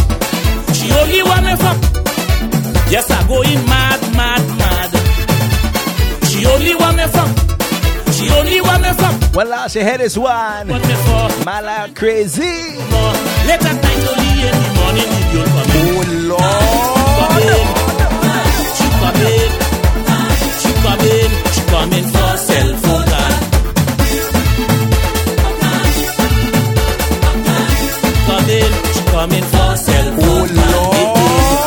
She 0.74 0.90
only 0.92 1.22
want 1.22 1.44
me 1.44 1.56
fuck. 1.56 1.78
Yes, 2.90 3.10
I 3.10 3.26
going 3.28 3.64
mad, 3.66 4.00
mad, 4.16 4.42
mad. 4.58 4.90
She 6.26 6.46
only 6.46 6.74
want 6.74 6.96
me 6.96 7.06
fuck. 7.06 7.30
She 8.14 8.28
only 8.30 8.60
want 8.60 8.82
me 8.82 8.92
fuck. 8.94 9.34
Well, 9.34 9.48
last 9.48 9.76
you 9.76 9.82
hear 9.82 9.98
this 9.98 10.16
one. 10.16 10.68
What 10.68 10.82
me 10.86 10.94
for? 11.06 11.44
Mala 11.44 11.88
crazy. 11.94 12.42
Later 13.46 13.74
night 13.74 14.04
only 14.10 14.30
in 14.46 14.54
the 14.54 14.70
morning 14.78 15.10
the 15.14 15.22
girl 15.32 15.46
come 15.46 15.70
in. 15.78 15.86
Oh 15.90 16.06
Lord. 16.30 16.42
She 17.14 17.20
come 17.20 17.36
in. 17.42 17.66
She 18.74 18.86
come 18.98 19.22
in. 19.26 19.69
She 21.02 21.60
come 21.72 21.92
in 21.94 22.04
for 22.04 22.36
cell 22.36 22.76
phone 22.76 23.04
card. 23.12 23.34
Come 28.26 28.50
in. 28.50 28.72
She 28.94 29.02
come 29.10 29.32
in 29.32 29.44
for 29.44 29.76
cell 29.76 30.16
phone 30.20 30.48
card. 30.48 30.74
Oh, 30.74 31.60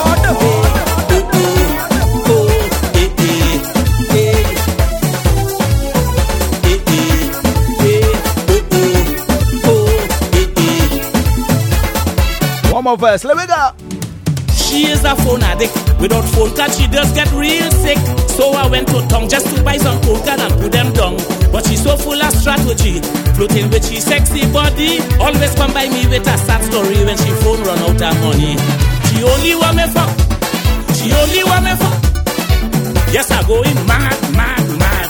One 12.72 12.84
more 12.86 12.98
verse. 12.98 13.24
Let 13.24 13.38
me 13.38 13.46
go. 13.46 13.93
She 14.74 14.90
is 14.90 15.06
a 15.06 15.16
phone 15.22 15.44
addict. 15.44 15.70
Without 16.02 16.26
phone 16.34 16.50
card, 16.58 16.74
she 16.74 16.88
does 16.88 17.14
get 17.14 17.30
real 17.34 17.70
sick. 17.86 18.02
So 18.34 18.58
I 18.58 18.66
went 18.66 18.88
to 18.88 19.06
town 19.06 19.30
just 19.30 19.46
to 19.54 19.62
buy 19.62 19.78
some 19.78 20.02
phone 20.02 20.26
card 20.26 20.40
and 20.42 20.54
put 20.60 20.72
them 20.72 20.92
down. 20.94 21.18
But 21.54 21.68
she's 21.68 21.84
so 21.84 21.96
full 21.96 22.18
of 22.18 22.34
strategy, 22.34 22.98
floating 23.38 23.70
with 23.70 23.86
she 23.86 24.02
sexy 24.02 24.42
body. 24.52 24.98
Always 25.22 25.54
come 25.54 25.78
by 25.78 25.86
me 25.94 26.10
with 26.10 26.26
a 26.26 26.38
sad 26.42 26.66
story 26.66 27.06
when 27.06 27.14
she 27.22 27.30
phone 27.46 27.62
run 27.62 27.78
out 27.86 28.02
of 28.02 28.16
money. 28.26 28.58
She 29.14 29.22
only 29.22 29.54
want 29.54 29.78
me 29.78 29.86
fuck. 29.94 30.10
She 30.98 31.14
only 31.22 31.44
want 31.46 31.64
me 31.70 31.74
fuck. 31.78 31.98
Yes, 33.14 33.30
I 33.30 33.46
going 33.46 33.78
mad, 33.86 34.18
mad, 34.34 34.66
mad. 34.82 35.10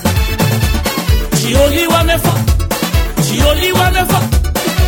She 1.40 1.56
only 1.56 1.88
want 1.88 2.12
me 2.12 2.18
fuck. 2.20 2.42
She 3.24 3.40
only 3.40 3.72
want 3.72 3.96
me 3.96 4.04
fuck. 4.12 4.28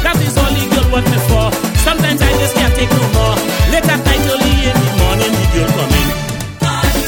That 0.04 0.20
is 0.20 0.36
the 0.36 0.68
girl 0.68 0.92
want 0.92 1.08
me 1.08 1.20
for. 1.32 1.48
Sometimes 1.80 2.22
I 2.22 2.32
just 2.44 2.54
can't 2.60 2.76
take 2.76 2.92
no 2.92 3.06
more. 3.16 3.36
Late 3.72 3.88
at 3.88 4.04
night, 4.04 4.24
in. 5.22 5.34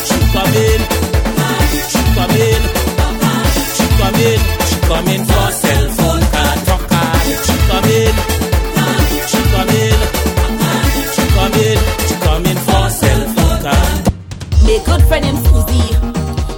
She 0.07 0.15
come 0.33 0.55
in. 0.55 0.81
She 1.87 2.01
come 2.13 2.35
in. 2.37 2.61
She 3.75 3.85
come 3.97 4.19
in. 4.27 4.39
She 4.67 4.75
come 4.87 5.07
in 5.07 5.21
for 5.25 5.49
cell 5.51 5.85
phone 5.97 6.23
card. 6.31 6.57
She 7.45 7.55
come 7.69 7.89
in. 7.89 8.15
She 9.27 9.39
come 9.51 9.69
in. 9.69 9.97
She 11.15 12.15
come 12.25 12.45
in 12.45 12.57
for 12.57 12.89
cell 12.89 13.23
phone. 13.35 13.45
My 14.63 14.77
good 14.85 15.01
friend 15.07 15.25
in 15.25 15.37
Susie, 15.45 15.89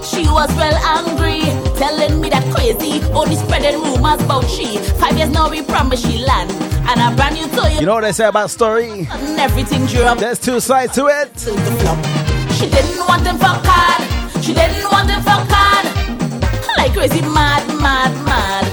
she 0.03 0.21
was 0.29 0.49
well 0.55 0.77
angry, 0.97 1.41
telling 1.77 2.19
me 2.21 2.29
that 2.29 2.43
crazy, 2.53 3.01
only 3.13 3.35
spreading 3.35 3.79
rumors 3.81 4.21
about 4.21 4.45
she. 4.49 4.77
Five 4.99 5.17
years 5.17 5.29
now 5.29 5.49
we 5.49 5.61
promise 5.61 6.01
she 6.01 6.17
land, 6.25 6.49
and 6.89 6.99
a 7.01 7.15
brand 7.15 7.35
new 7.35 7.47
toy. 7.53 7.69
You 7.79 7.85
know 7.85 7.95
what 7.95 8.01
they 8.01 8.11
say 8.11 8.25
about 8.25 8.49
story? 8.49 9.07
Everything 9.37 9.85
drew 9.85 10.01
up. 10.01 10.17
There's 10.17 10.39
two 10.39 10.59
sides 10.59 10.95
to 10.95 11.05
it. 11.05 11.29
She 12.57 12.65
didn't 12.65 13.05
want 13.05 13.25
him 13.25 13.37
for 13.37 13.53
card. 13.61 14.01
She 14.41 14.53
didn't 14.53 14.89
want 14.89 15.09
him 15.09 15.21
for 15.21 15.39
card. 15.45 15.85
Like 16.77 16.93
crazy, 16.93 17.21
mad, 17.21 17.61
mad, 17.77 18.13
mad. 18.25 18.65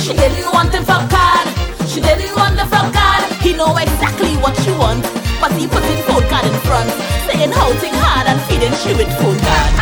She 0.00 0.16
didn't 0.16 0.48
want 0.52 0.72
him 0.72 0.84
for 0.84 1.00
card. 1.12 1.46
She 1.84 2.00
didn't 2.00 2.34
want 2.34 2.56
him 2.56 2.68
for 2.68 2.84
card. 2.96 3.22
He 3.44 3.52
know 3.52 3.76
exactly 3.76 4.32
what 4.40 4.56
she 4.64 4.72
want, 4.72 5.04
but 5.40 5.52
he 5.52 5.68
put 5.68 5.84
his 5.84 6.00
phone 6.08 6.24
card 6.32 6.46
in 6.48 6.56
front, 6.64 6.90
saying 7.28 7.52
how 7.52 7.68
thing 7.76 7.94
hard 8.00 8.26
and 8.26 8.40
feeding 8.48 8.72
she 8.80 8.96
with 8.96 9.12
phone 9.20 9.36
card. 9.36 9.72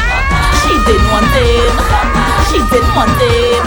She 0.67 0.75
didn't 0.83 1.09
want 1.15 1.31
him. 1.31 1.75
She 2.51 2.59
didn't 2.75 2.95
want 2.99 3.15
him. 3.23 3.63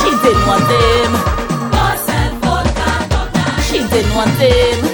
She 0.00 0.10
didn't 0.24 0.46
want 0.48 0.64
him. 0.64 1.39
Want 4.20 4.36
him. 4.36 4.84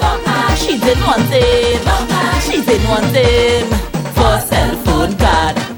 She 0.56 0.78
didn't 0.78 1.04
want 1.04 1.22
him. 1.22 1.80
She 2.42 2.64
didn't 2.64 2.88
want 2.88 3.06
him 3.06 3.66
for 4.14 4.38
cell 4.46 4.76
phone 4.84 5.16
card. 5.18 5.75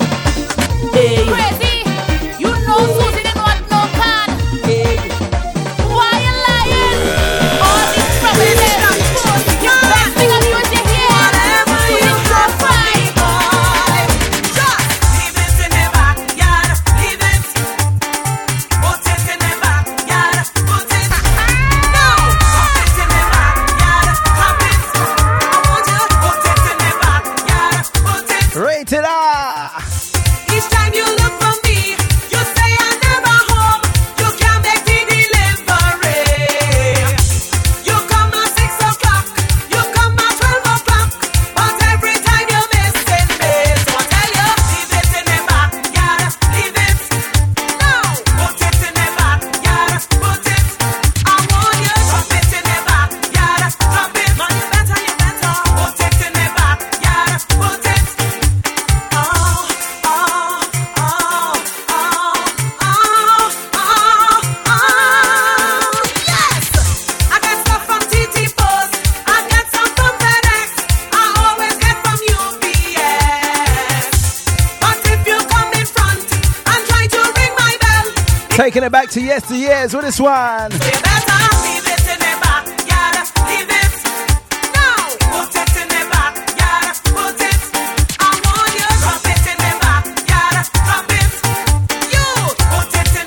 It's 79.50 79.56
the 79.56 79.64
years 79.64 79.94
with 79.94 80.04
this 80.04 80.20
one. 80.20 80.70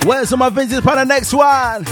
Where's 0.05 0.38
my 0.38 0.49
vintage 0.49 0.84
for 0.84 0.95
the 0.95 1.05
next 1.05 1.34
one? 1.34 1.86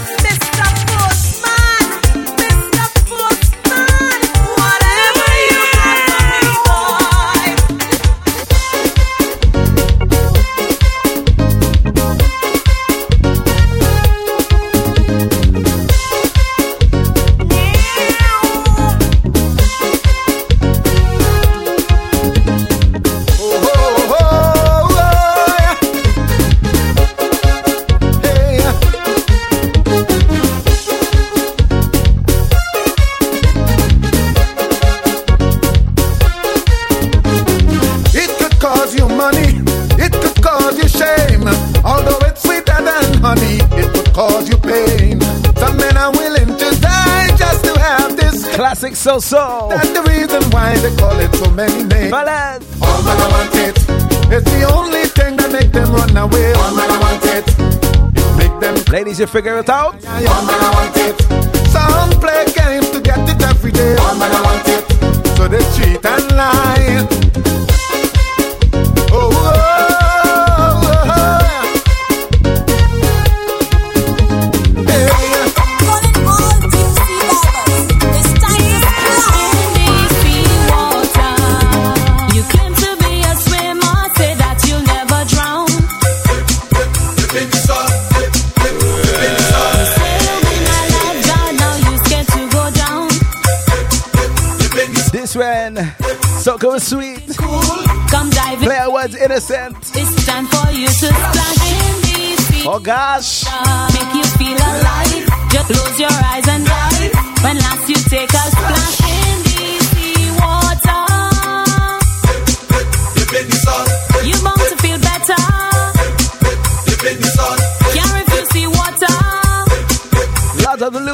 easier 59.20 59.26
to 59.26 59.32
figure 59.32 59.58
it 59.58 59.68
out. 59.68 60.59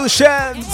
Revolution. 0.07 0.65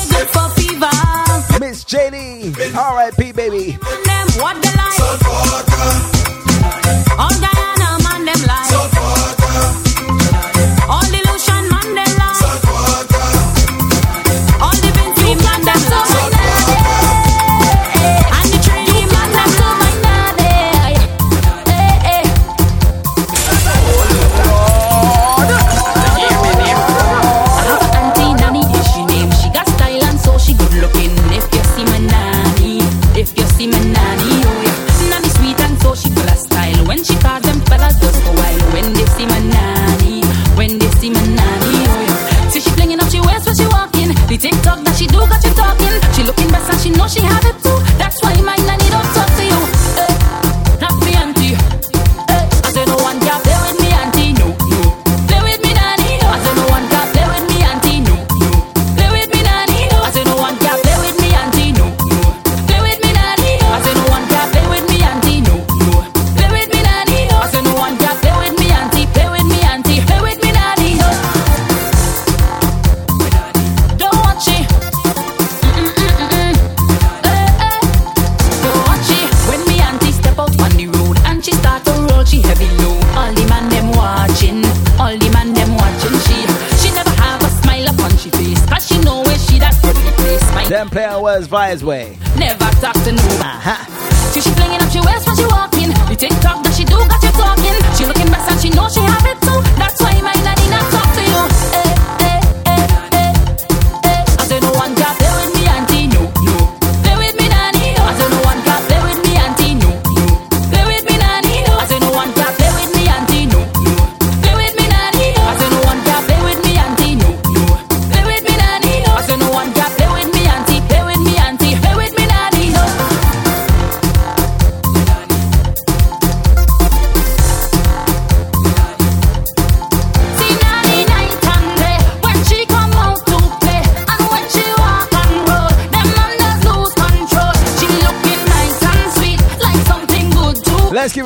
Flyers 91.53 91.85
way. 91.85 92.22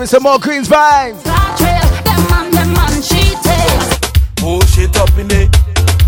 with 0.06 0.10
some 0.10 0.22
more 0.22 0.38
Queens 0.38 0.68
vibes. 0.68 1.20
Push 4.36 4.78
it 4.78 4.96
up 4.96 5.18
in 5.18 5.26
there, 5.26 5.48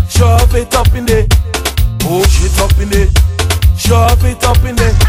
shove 0.09 0.55
it 0.55 0.73
up 0.73 0.93
in 0.93 1.05
there, 1.05 1.27
push 1.99 2.45
it 2.45 2.59
up 2.61 2.77
in 2.79 2.89
there, 2.89 3.07
shove 3.77 4.23
it 4.23 4.43
up 4.45 4.63
in 4.63 4.75
there. 4.77 5.08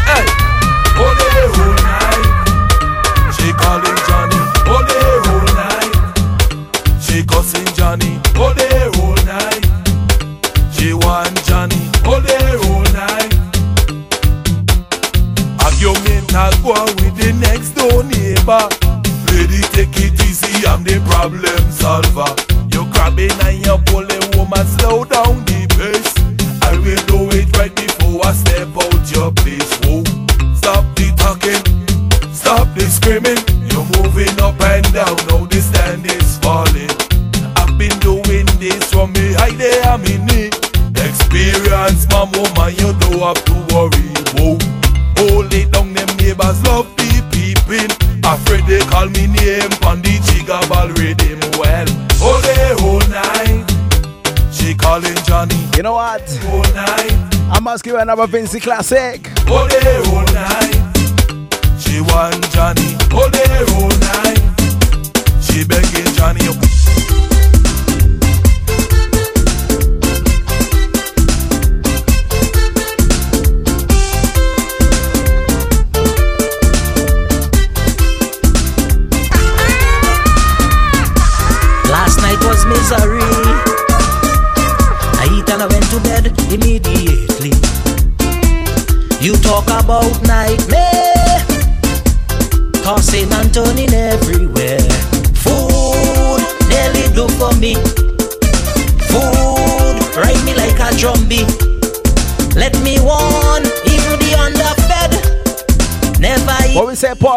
another 58.01 58.27
Vincy 58.27 58.59
classic. 58.59 59.21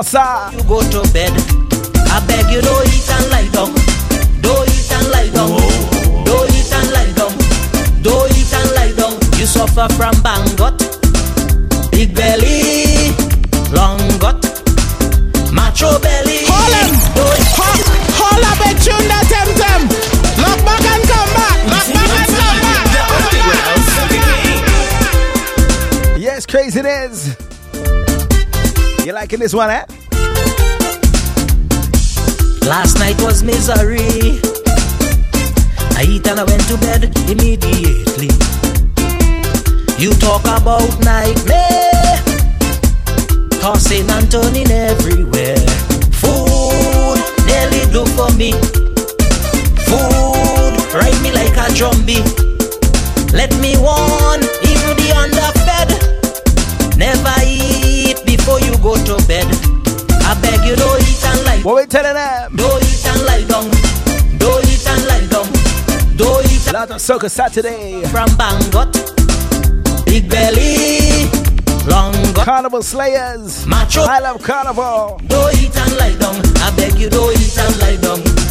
sasa. 0.04 0.52
Taking 29.34 29.42
this 29.42 29.54
one. 29.54 29.68
Eh? 29.68 29.84
Last 32.68 33.00
night 33.00 33.20
was 33.20 33.42
misery. 33.42 34.38
I 35.98 36.06
eat 36.06 36.24
and 36.28 36.38
I 36.38 36.44
went 36.44 36.62
to 36.68 36.78
bed 36.78 37.10
immediately. 37.28 38.30
You 39.98 40.14
talk 40.22 40.42
about 40.44 40.86
nightmare, 41.02 41.66
eh? 41.90 42.22
tossing 43.58 44.08
and 44.08 44.30
turning 44.30 44.70
everywhere. 44.70 45.66
Food 46.22 47.18
nearly 47.50 47.82
do 47.90 48.06
for 48.14 48.30
me. 48.38 48.52
Food 49.90 50.78
ride 50.94 51.20
me 51.24 51.32
like 51.34 51.56
a 51.58 51.74
drumbeat. 51.74 52.22
Let 53.34 53.50
me 53.58 53.74
warn, 53.82 54.46
even 54.70 54.94
the 54.94 55.10
underfed, 55.18 55.90
never 56.96 57.34
eat 57.42 57.53
before 58.44 58.60
you 58.60 58.76
go 58.78 58.94
to 58.94 59.16
bed. 59.26 59.46
I 60.20 60.38
beg 60.42 60.68
you, 60.68 60.76
don't 60.76 61.00
eat 61.00 61.24
and 61.24 61.44
lie. 61.46 61.60
What 61.62 61.76
we 61.76 61.86
telling 61.86 62.12
them? 62.12 62.56
Don't 62.56 62.82
eat 62.84 63.06
and 63.06 63.22
lie 63.24 63.44
down. 63.48 63.70
Don't 64.36 64.64
eat 64.68 64.86
and 64.86 65.06
lie 65.08 65.26
down. 65.32 65.48
Don't 66.16 66.44
eat. 66.52 66.72
Lot 66.72 66.90
of 66.90 67.00
soccer 67.00 67.30
Saturday. 67.30 68.02
From 68.12 68.28
Bangot, 68.36 68.92
Big 70.04 70.28
Belly, 70.28 71.24
Long. 71.88 72.14
Carnival 72.34 72.82
Slayers. 72.82 73.66
Macho. 73.66 74.02
I 74.02 74.18
love 74.18 74.42
Carnival. 74.42 75.20
Don't 75.26 75.54
eat 75.56 75.76
and 75.76 75.96
lie 75.96 76.16
down. 76.18 76.36
I 76.56 76.70
beg 76.76 76.98
you, 76.98 77.08
don't 77.08 77.32
eat 77.32 77.56
and 77.56 77.80
lie 77.80 77.96
down. 77.96 78.43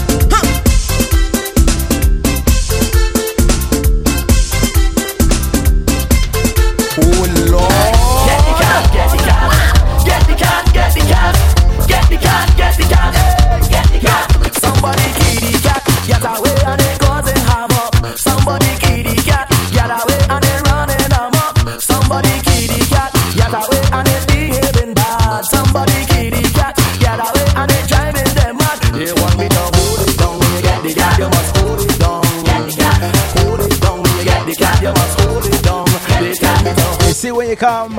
come 37.55 37.93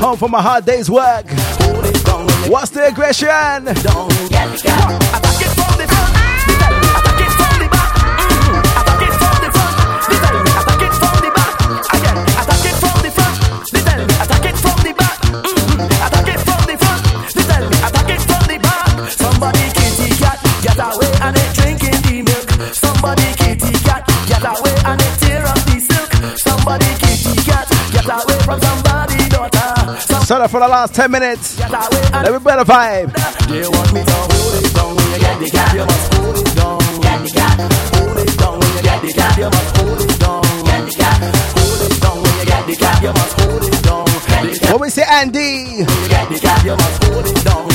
home 0.00 0.16
from 0.16 0.34
a 0.34 0.42
hard 0.42 0.64
day's 0.64 0.90
work. 0.90 1.26
What's 2.48 2.70
the 2.70 2.86
aggression? 2.88 3.30
Sorry 30.30 30.46
for 30.46 30.60
the 30.60 30.68
last 30.68 30.94
10 30.94 31.10
minutes. 31.10 31.58
Let 31.58 31.72
me 32.32 32.38
better 32.38 32.62
vibe. 32.62 33.12
The 33.12 33.66
vibe. 33.66 33.90
When. 33.90 33.96
You. 33.96 34.06
Get 35.18 35.40
the 35.40 35.46
you 35.74 35.84
must 35.86 36.14
hold 43.40 43.64
it 43.64 43.82
down. 43.82 44.06
What 44.70 44.80
we 44.80 44.90
say, 44.90 45.02
Andy? 45.02 45.40
You 45.40 45.84
get 46.08 46.28
the 46.28 46.62
you 46.64 46.76
must 46.76 47.02
hold 47.02 47.26
it 47.26 47.44
down. 47.44 47.70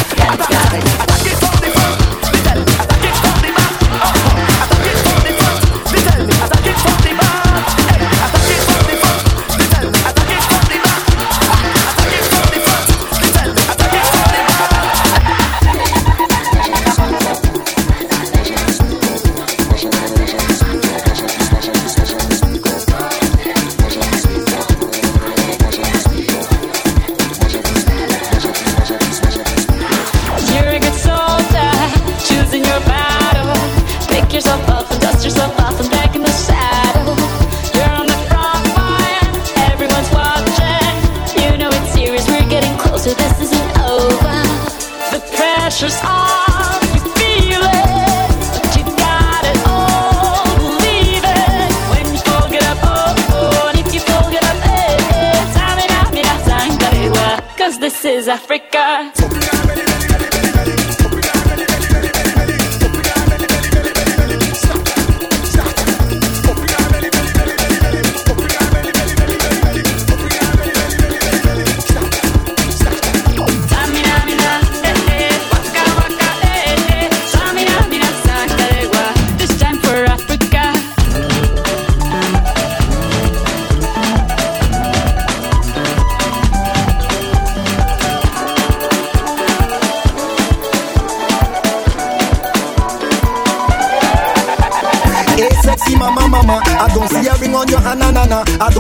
Africa. 58.36 58.64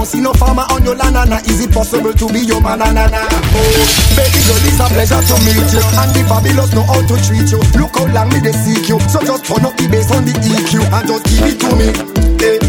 don't 0.05 0.11
see 0.11 0.21
no 0.21 0.33
farmer 0.33 0.65
on 0.69 0.85
your 0.85 0.95
land, 0.95 1.17
and 1.17 1.33
is 1.49 1.65
it 1.65 1.71
possible 1.73 2.13
to 2.13 2.27
be 2.29 2.41
your 2.45 2.61
man? 2.61 2.77
na 2.77 2.93
na? 2.93 3.09
oh, 3.09 3.85
baby 4.13 4.39
girl, 4.45 4.61
it's 4.69 4.77
a 4.77 4.85
pleasure 4.93 5.17
to 5.17 5.35
meet 5.41 5.65
you, 5.73 5.81
and 5.81 6.11
the 6.13 6.21
fabulous 6.29 6.73
know 6.73 6.85
how 6.85 7.01
to 7.01 7.15
treat 7.25 7.49
you. 7.49 7.57
Look 7.79 7.97
how 7.97 8.05
long 8.13 8.29
me 8.29 8.39
they 8.39 8.53
seek 8.53 8.87
you, 8.87 8.99
so 9.09 9.19
just 9.25 9.45
turn 9.45 9.65
up 9.65 9.73
the 9.77 9.89
bass 9.89 10.11
on 10.13 10.25
the 10.25 10.33
EQ 10.37 10.85
and 10.93 11.07
just 11.09 11.25
give 11.25 11.49
it 11.49 11.57
to 11.57 11.69
me. 11.73 11.89
Hey, 12.37 12.61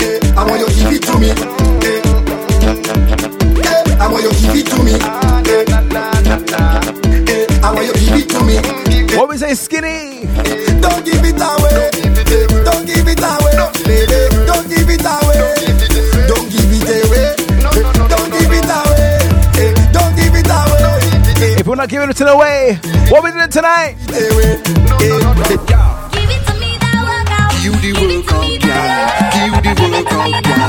hey, 0.00 0.18
I 0.32 0.42
want 0.48 0.64
you 0.64 0.70
give 0.72 0.92
it 0.96 1.02
to 1.04 1.14
me. 1.20 1.30
Hey, 1.84 2.00
hey, 3.60 3.84
I 4.00 4.06
want 4.08 4.24
you 4.24 4.32
give 4.40 4.56
it 4.56 4.66
to 4.72 4.78
me. 4.80 4.94
Hey, 5.44 5.68
hey, 7.28 7.44
I 7.60 7.68
want 7.74 7.84
you 7.84 7.94
give 8.00 8.16
it 8.24 8.28
to 8.32 8.40
me. 8.48 8.56
What 9.16 9.28
we 9.28 9.36
say, 9.36 9.54
skinny? 9.54 9.93
about 21.84 21.90
giving 21.90 22.08
it 22.08 22.16
to 22.16 22.24
the 22.24 22.36
way. 22.36 22.78
What 23.10 23.24
we 23.24 23.30
doing 23.32 23.48
tonight? 23.50 23.96
Give 24.08 24.16
it 24.16 24.64
to 24.64 26.54
me, 26.58 26.78
that 26.80 27.04
workout. 27.04 27.62
You 27.62 27.72
the 27.72 27.92
workout, 27.92 28.60
girl. 28.60 29.44
You 29.44 29.52
the 29.60 29.72
workout. 30.02 30.63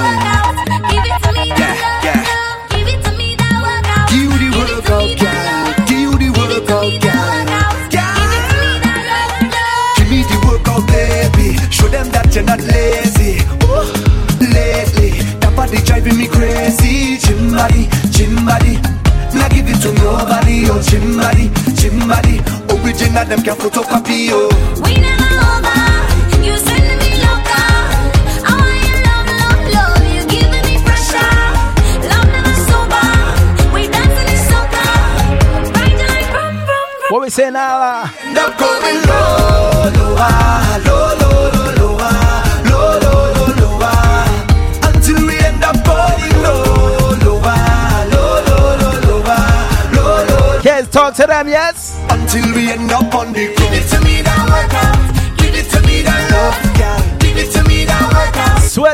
that 23.27 23.35
them 23.35 23.43
can 23.43 23.55
photocopy 23.55 24.25
you. 24.29 24.37
Oh. 24.37 24.81
We 24.83 24.93
never 25.01 25.31
over. 25.49 25.81
You 26.45 26.57
send 26.57 26.93
me 27.01 27.11
local. 27.25 27.69
I 28.45 28.53
want 28.53 28.77
your 28.85 28.99
love, 29.07 29.29
love, 29.41 29.63
love. 29.75 30.01
You 30.13 30.21
giving 30.29 30.65
me 30.67 30.75
pressure. 30.85 31.33
Love 32.11 32.27
never 32.35 32.55
sober. 32.69 33.07
We 33.73 33.81
dancing 33.89 34.29
in 34.29 34.39
soca. 34.49 34.85
Right 35.73 35.97
like 36.11 36.27
brum 36.33 36.55
brum. 36.65 36.87
brum. 37.01 37.09
What 37.09 37.21
we 37.21 37.29
say 37.29 37.49
now? 37.49 37.81
Uh? 37.81 38.07
Them 38.35 38.51
going 38.61 38.99
low, 39.09 39.89
lower, 39.97 40.33
low, 40.85 41.05
low, 41.21 41.49
low, 41.51 41.75
talk 50.91 51.13
to 51.15 51.27
them. 51.27 51.47
Yes. 51.47 51.84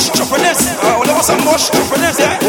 moche, 0.00 0.10
je 0.14 0.24
I 0.82 1.10
on 1.10 1.22
some 1.22 1.44
more. 1.44 1.52
moche, 1.52 1.70
this, 1.98 2.18
yeah. 2.18 2.39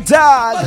dad 0.00 0.57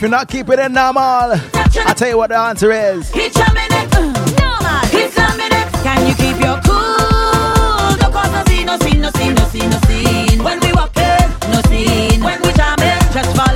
If 0.00 0.04
you're 0.04 0.10
not 0.10 0.28
keeping 0.28 0.58
it 0.58 0.70
normal, 0.70 1.02
I 1.02 1.92
tell 1.94 2.08
you 2.08 2.16
what 2.16 2.30
the 2.30 2.38
answer 2.38 2.72
is. 2.72 3.12
It's 3.14 3.36
a 3.36 3.52
minute. 3.52 3.92
Normal. 3.92 4.80
It's 4.96 5.14
a 5.18 5.36
minute. 5.36 5.68
Can 5.84 6.08
you 6.08 6.14
keep 6.14 6.40
your 6.42 6.58
cool? 6.64 7.98
No 8.00 8.08
cause 8.08 8.32
no 8.32 8.42
scene, 8.46 8.64
no 8.64 8.78
scene, 8.78 9.02
no 9.02 9.10
scene, 9.10 9.68
no 9.68 9.78
scene. 9.80 10.42
When 10.42 10.58
we 10.60 10.72
walk 10.72 10.96
in, 10.96 11.28
no 11.52 11.60
scene. 11.68 12.24
When 12.24 12.40
we 12.40 12.50
jam 12.54 12.78
in, 12.80 13.12
just 13.12 13.36
fun. 13.36 13.49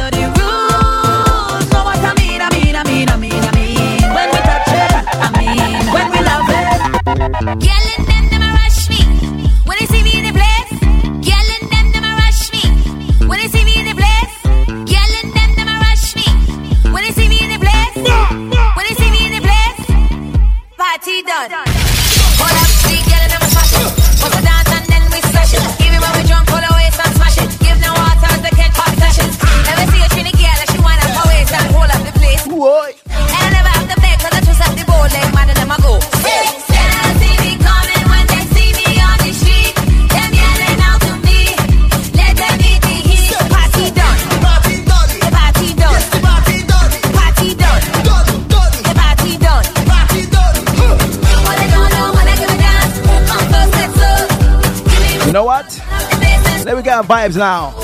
vibes 57.24 57.36
now. 57.36 57.83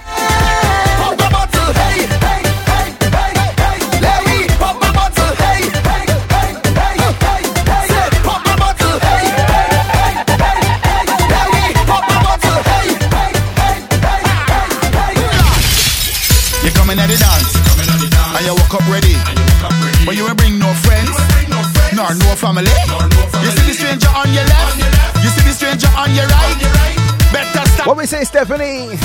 we 28.01 28.07
say, 28.07 28.23
Stephanie? 28.23 28.97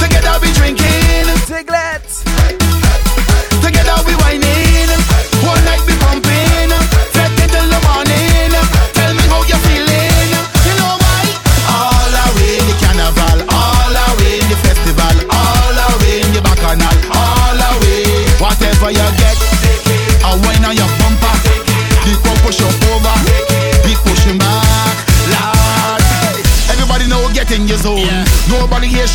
Together 0.00 0.38
we 0.40 0.50
drinking. 0.54 0.86
Tiglet. 1.44 2.05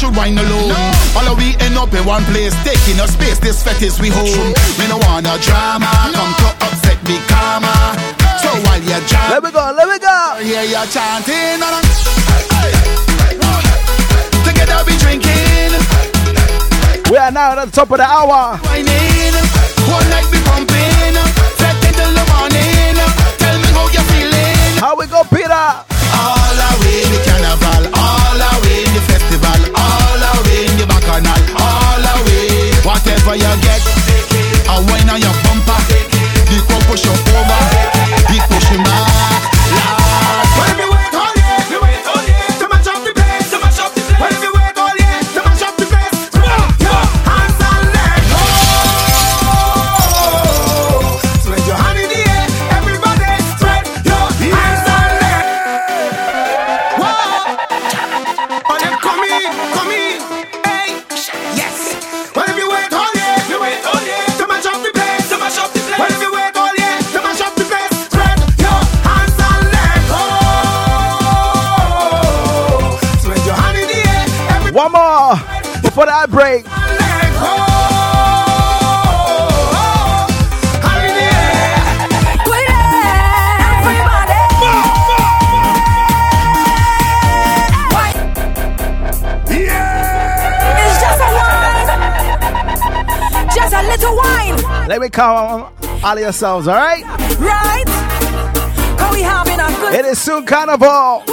should 0.02 0.16
wine 0.18 0.34
alone. 0.38 0.74
No. 0.74 1.20
All 1.22 1.28
of 1.30 1.38
we 1.38 1.54
end 1.62 1.78
up 1.78 1.94
in 1.94 2.04
one 2.06 2.26
place, 2.34 2.58
taking 2.66 2.98
a 2.98 3.06
space. 3.08 3.38
This 3.38 3.62
fetish 3.62 4.02
we 4.02 4.10
home. 4.10 4.26
True. 4.26 4.54
We 4.82 4.90
no 4.90 4.98
want 5.06 5.30
no 5.30 5.38
drama. 5.38 5.86
No. 6.10 6.18
Come 6.18 6.34
to 6.42 6.50
upset 6.66 6.98
the 7.06 7.22
karma. 7.30 7.70
So 8.42 8.50
while 8.66 8.82
you're 8.82 9.04
jam- 9.06 9.30
let 9.30 9.44
me 9.46 9.52
go, 9.54 9.62
let 9.78 9.86
me 9.86 10.00
go. 10.02 10.18
Yeah, 10.42 10.66
you're 10.66 10.90
chanting. 10.90 11.62
And 11.62 11.86
Together 14.42 14.82
we 14.90 14.98
drinking. 14.98 15.78
We 17.12 17.18
are 17.18 17.30
now 17.32 17.54
at 17.54 17.66
the 17.66 17.72
top 17.72 17.92
of 17.92 17.98
the 18.02 18.08
hour. 18.10 18.58
Whining. 18.66 19.38
One 19.86 20.08
night 20.10 20.26
we 20.34 20.42
pumping. 20.50 21.14
Set 21.62 21.78
until 21.78 22.10
the 22.18 22.26
morning. 22.34 22.98
Tell 23.38 23.58
me 23.62 23.70
how 23.78 23.86
you're 23.94 24.08
feeling. 24.10 24.82
How 24.82 24.96
we 24.98 25.06
go, 25.06 25.22
Peter? 25.30 25.91
for 33.32 33.38
get. 33.62 33.82
I 34.68 34.84
wine 34.90 35.10
on 35.10 35.22
your 35.22 35.32
bumper. 35.44 36.11
Let 94.92 95.00
me 95.00 95.08
call 95.08 95.72
all 96.04 96.20
yourselves, 96.20 96.68
all 96.68 96.76
right? 96.76 97.00
We 97.00 97.46
a 99.62 99.64
good 99.80 99.84
Right? 99.84 100.00
It 100.00 100.06
is 100.06 100.20
soon 100.20 100.46
carnival. 100.46 101.24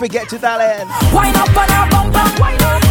I 0.00 0.04
ain't 0.04 0.12
forget 0.12 0.32
you, 0.32 0.38
darling. 0.38 0.88
Wind 1.12 1.36
up 1.36 1.52
on 1.52 1.68
a 1.68 1.80
bumper, 1.92 2.24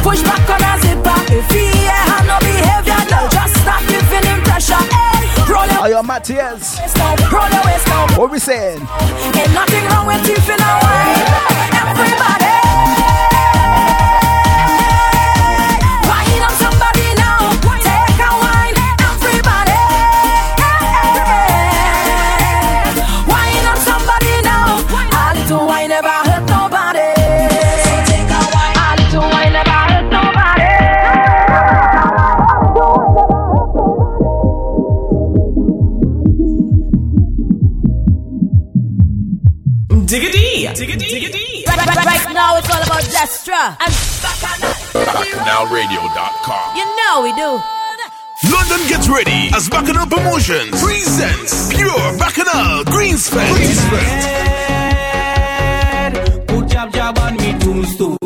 push 0.03 0.21
back 0.21 0.47
on 0.47 0.61
a 0.61 0.77
zipper. 0.77 1.33
If 1.33 1.49
he 1.49 1.65
have 1.89 2.27
no 2.27 2.37
behavior, 2.37 3.01
girl, 3.09 3.27
just 3.33 3.55
stop 3.61 3.81
giving 3.89 4.29
him 4.29 4.41
pressure. 4.43 4.75
Hey, 4.75 5.51
roll 5.51 5.65
your 5.65 5.79
Are 5.81 5.89
you 5.89 6.03
Matthias? 6.03 6.77
roll 7.33 7.49
your 7.49 7.65
waist 7.65 7.87
now. 7.87 8.05
What 8.15 8.29
we 8.29 8.37
saying? 8.37 8.81
Ain't 9.33 9.53
nothing 9.57 9.85
wrong 9.89 10.05
with 10.05 10.23
teeth 10.23 10.49
in 10.53 10.61
a 10.61 10.71
wine. 10.85 11.97
Everybody. 11.97 12.68
About 43.59 43.77
Destra 43.79 43.83
and 43.83 45.05
BacchanalRadio.com. 45.07 46.75
you 46.77 46.85
know 46.95 47.21
we 47.23 47.33
do. 47.33 47.59
London 48.49 48.87
gets 48.87 49.09
ready 49.09 49.49
as 49.53 49.67
Bacchanal 49.69 50.07
Promotions 50.07 50.71
presents 50.81 51.67
Pure 51.73 52.17
Bacchanal 52.17 52.85
Greenspan. 52.85 53.51
Put 56.47 56.69
jab 56.69 56.93
jab 56.93 57.17
on 57.19 57.35
me 57.35 57.59
tombstone. 57.59 58.18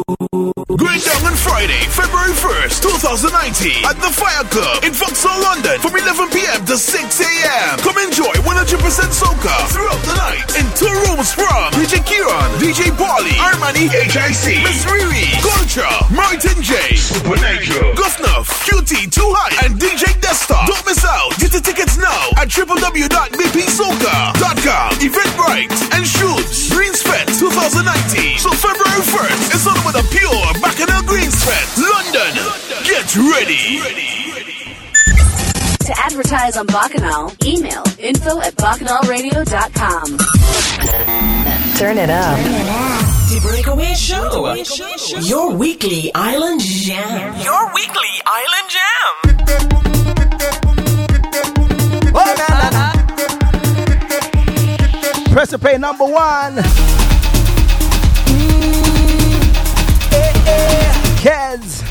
On 1.24 1.32
Friday, 1.39 1.80
February 1.88 2.36
1st, 2.36 2.84
2019 2.84 3.88
at 3.88 3.95
the 4.03 4.11
Fire 4.11 4.43
Club 4.51 4.84
in 4.84 4.91
Vauxhall, 4.91 5.39
London 5.39 5.80
from 5.80 5.95
11 5.95 6.28
p.m. 6.36 6.59
to 6.67 6.76
6 6.76 6.99
a.m. 6.99 7.80
Come 7.80 7.95
enjoy 8.03 8.36
100% 8.43 8.76
soca 9.11 9.55
throughout 9.71 10.03
the 10.03 10.15
night 10.19 10.43
in 10.59 10.67
two 10.76 10.91
rooms 11.07 11.32
from 11.32 11.71
DJ 11.80 12.03
Kieran, 12.03 12.51
DJ 12.59 12.91
Bali, 12.99 13.32
Armani 13.39 13.88
HIC, 13.88 14.67
Miss 14.67 14.84
Riri, 14.84 15.32
Culture, 15.39 15.88
Martin 16.11 16.59
J, 16.59 16.76
Supernatural, 16.99 17.95
Guffnuff, 17.95 18.51
QT, 18.67 19.07
Too 19.11 19.32
High, 19.32 19.55
and 19.63 19.80
DJ 19.80 20.11
Desktop. 20.19 20.67
Don't 20.67 20.84
miss 20.84 21.07
out. 21.07 21.32
Get 21.39 21.55
the 21.55 21.63
tickets 21.63 21.95
now 21.95 22.36
at 22.36 22.51
www.bpsoca.com. 22.51 24.89
Eventbrite 24.99 25.71
and 25.95 26.03
Shoots 26.03 26.67
Greensfest 26.67 27.39
2019. 27.39 28.43
So 28.43 28.51
February 28.51 29.07
1st, 29.07 29.55
it's 29.55 29.63
on 29.67 29.80
with 29.88 29.95
a 29.95 30.03
pure 30.11 30.36
Bacchanal 30.59 30.82
Greensfest. 31.54 31.78
London. 31.78 32.34
Get 32.84 33.16
ready. 33.16 33.80
To 35.86 35.93
advertise 35.99 36.58
on 36.58 36.66
Bacchanal, 36.68 37.32
email 37.45 37.84
info 37.99 38.39
at 38.39 38.56
bacchanalradio.com. 38.56 40.18
Turn 41.78 41.97
it 41.97 42.10
up. 42.10 42.38
The 43.30 43.39
Breakaway 43.41 43.93
Show. 43.93 44.56
Your 45.22 45.54
weekly 45.56 46.12
island 46.16 46.62
jam. 46.62 47.36
Your 47.41 47.72
weekly 47.74 48.22
island 48.26 48.70
jam. 48.70 49.34
Press 55.34 55.49
to 55.49 55.58
play 55.58 55.78
number 55.80 56.06
one. 56.06 56.58
Mm, 58.28 58.84
Kids. 61.24 61.82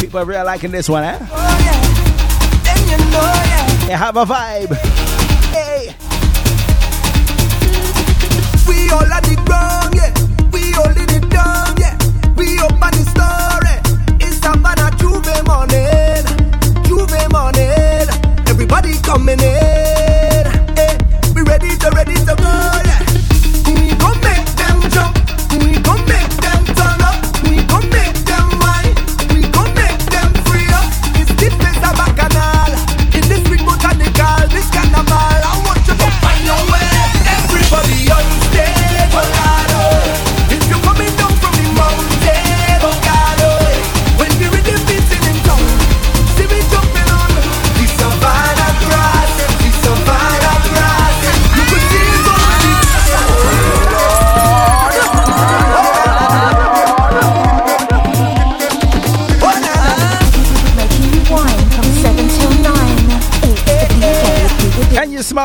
People 0.00 0.20
are 0.20 0.24
really 0.24 0.42
liking 0.42 0.70
this 0.70 0.88
one, 0.88 1.04
eh? 1.04 1.18
They 3.86 3.92
have 3.92 4.16
a 4.16 4.24
vibe. 4.24 4.74
Hey. 5.52 5.94
We 8.66 8.88
all 8.88 9.02
at 9.02 9.22
the 9.24 9.41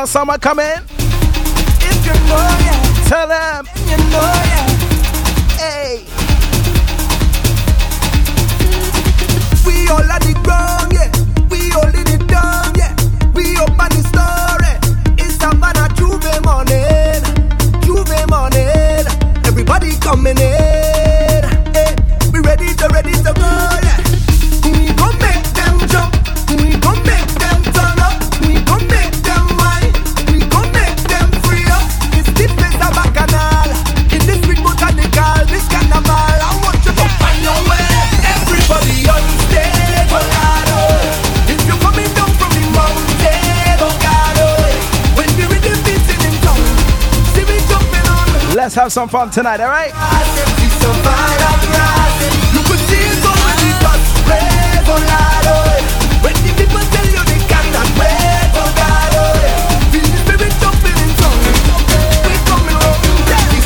summer 0.07 0.37
coming? 0.37 0.76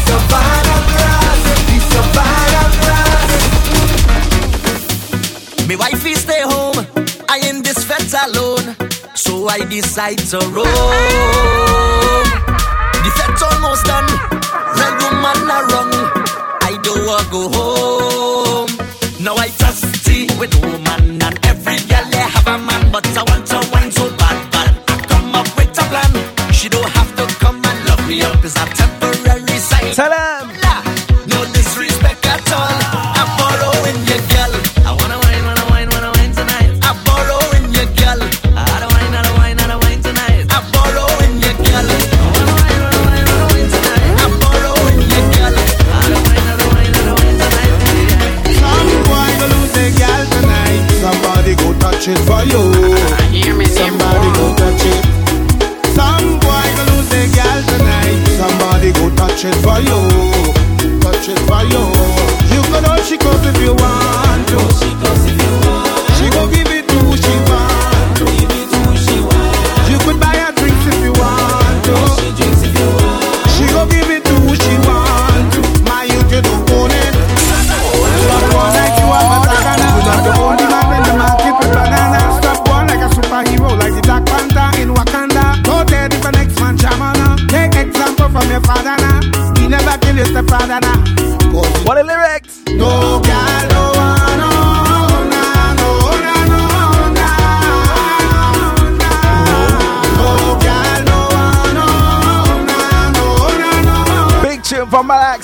Savannah 0.10 0.82
grass, 0.90 1.42
the 1.70 1.78
savannah 1.92 2.68
grass. 2.82 3.38
Me 5.68 5.76
wifey 5.76 6.16
stay 6.16 6.42
home, 6.42 6.86
I 7.30 7.38
in 7.48 7.62
this 7.62 7.86
alone, 8.26 8.76
so 9.16 9.48
I 9.48 9.60
decide 9.66 10.18
to 10.32 10.40
roam. 10.50 10.66
The 13.04 13.12
fete 13.18 13.44
almost 13.54 13.86
done, 13.86 14.08
red 15.12 15.24
woman 15.24 15.50
a 15.50 15.60
run, 15.72 15.92
I 16.62 16.80
don't 16.84 17.06
want 17.06 17.32
go 17.32 17.50
home. 17.50 17.71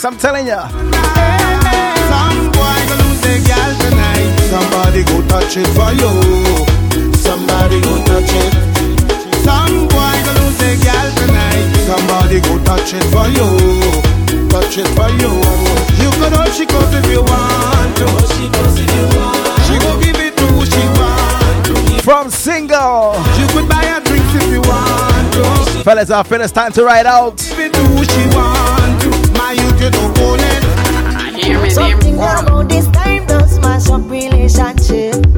I'm 0.05 0.15
telling 0.15 0.45
ya. 0.45 0.69
Some 0.69 2.51
boy 2.53 2.79
lose 3.01 3.21
tonight. 3.81 4.29
Somebody 4.45 5.03
go 5.03 5.25
touch 5.25 5.57
it 5.57 5.65
for 5.73 5.91
you. 5.97 6.13
Somebody 7.17 7.81
go 7.81 7.97
touch 8.05 8.29
it. 8.29 8.53
Some 9.41 9.87
boy 9.89 10.17
lose 10.37 10.61
tonight. 11.17 11.65
Somebody 11.89 12.39
go 12.41 12.61
touch 12.63 12.93
it 12.93 13.03
for 13.09 13.27
you. 13.33 13.49
Touch 14.49 14.77
it 14.77 14.87
for 14.93 15.09
you. 15.17 15.33
You 15.97 16.09
could 16.21 16.33
all 16.33 16.51
she 16.51 16.65
goes 16.67 16.93
if 16.93 17.05
you 17.09 17.21
want 17.25 17.97
to. 17.97 18.07
She 18.37 18.45
goes 18.53 18.77
if 18.77 18.89
you 18.93 19.05
want. 19.17 19.41
She 19.65 19.75
go 19.81 19.99
give 19.99 20.19
it 20.21 20.37
to 20.37 20.45
who 20.45 20.65
she 20.65 20.83
want. 20.93 22.03
From 22.03 22.29
single. 22.29 23.15
You 23.39 23.47
could 23.47 23.67
buy 23.67 23.83
a 23.97 24.06
Fellas 25.83 26.09
are 26.09 26.23
finished, 26.23 26.55
time 26.55 26.71
to 26.73 26.83
ride 26.83 27.05
out. 27.05 27.39
Something 31.69 32.15
about 32.15 32.69
this 32.69 32.87
time 32.87 33.25
does 33.27 33.55
smash 33.55 33.89
up 33.89 34.09
relationship. 34.09 35.36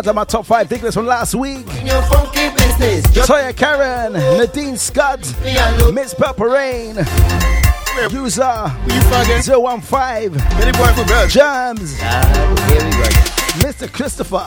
out 0.00 0.04
to 0.04 0.12
my 0.14 0.24
top 0.24 0.46
five 0.46 0.66
diggers 0.66 0.94
from 0.94 1.04
last 1.04 1.34
week. 1.34 1.66
Toya 3.26 3.54
Karen, 3.54 4.14
Nadine 4.14 4.76
Scud, 4.78 5.20
Miss 5.92 6.14
Purple 6.14 6.46
Rain, 6.46 6.96
User 8.10 8.72
015, 9.52 10.32
Jams, 11.28 11.98
Mr. 13.60 13.92
Christopher. 13.92 14.46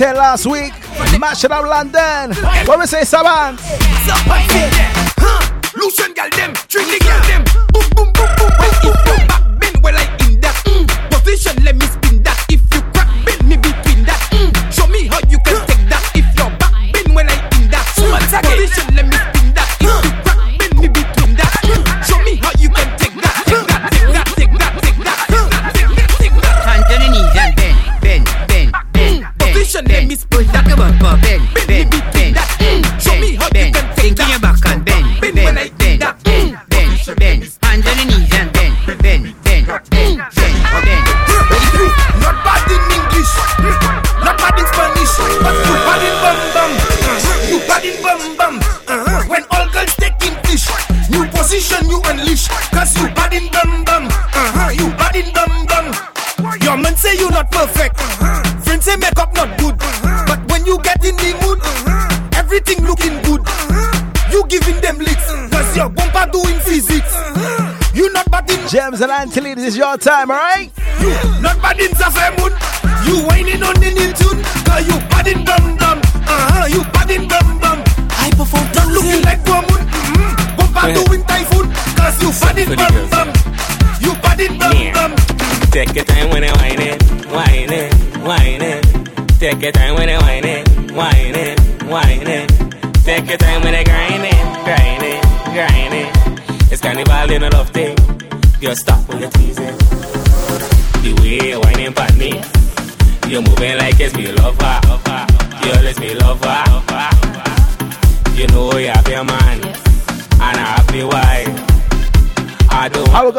said 0.00 0.16
last 0.16 0.46
week, 0.46 0.72
mash 1.20 1.44
London. 1.68 2.34
What 2.66 2.78
we 2.78 2.86
say, 2.86 3.04
Savant? 3.04 3.60
All 69.90 69.98
time, 69.98 70.30
alright? 70.30 70.70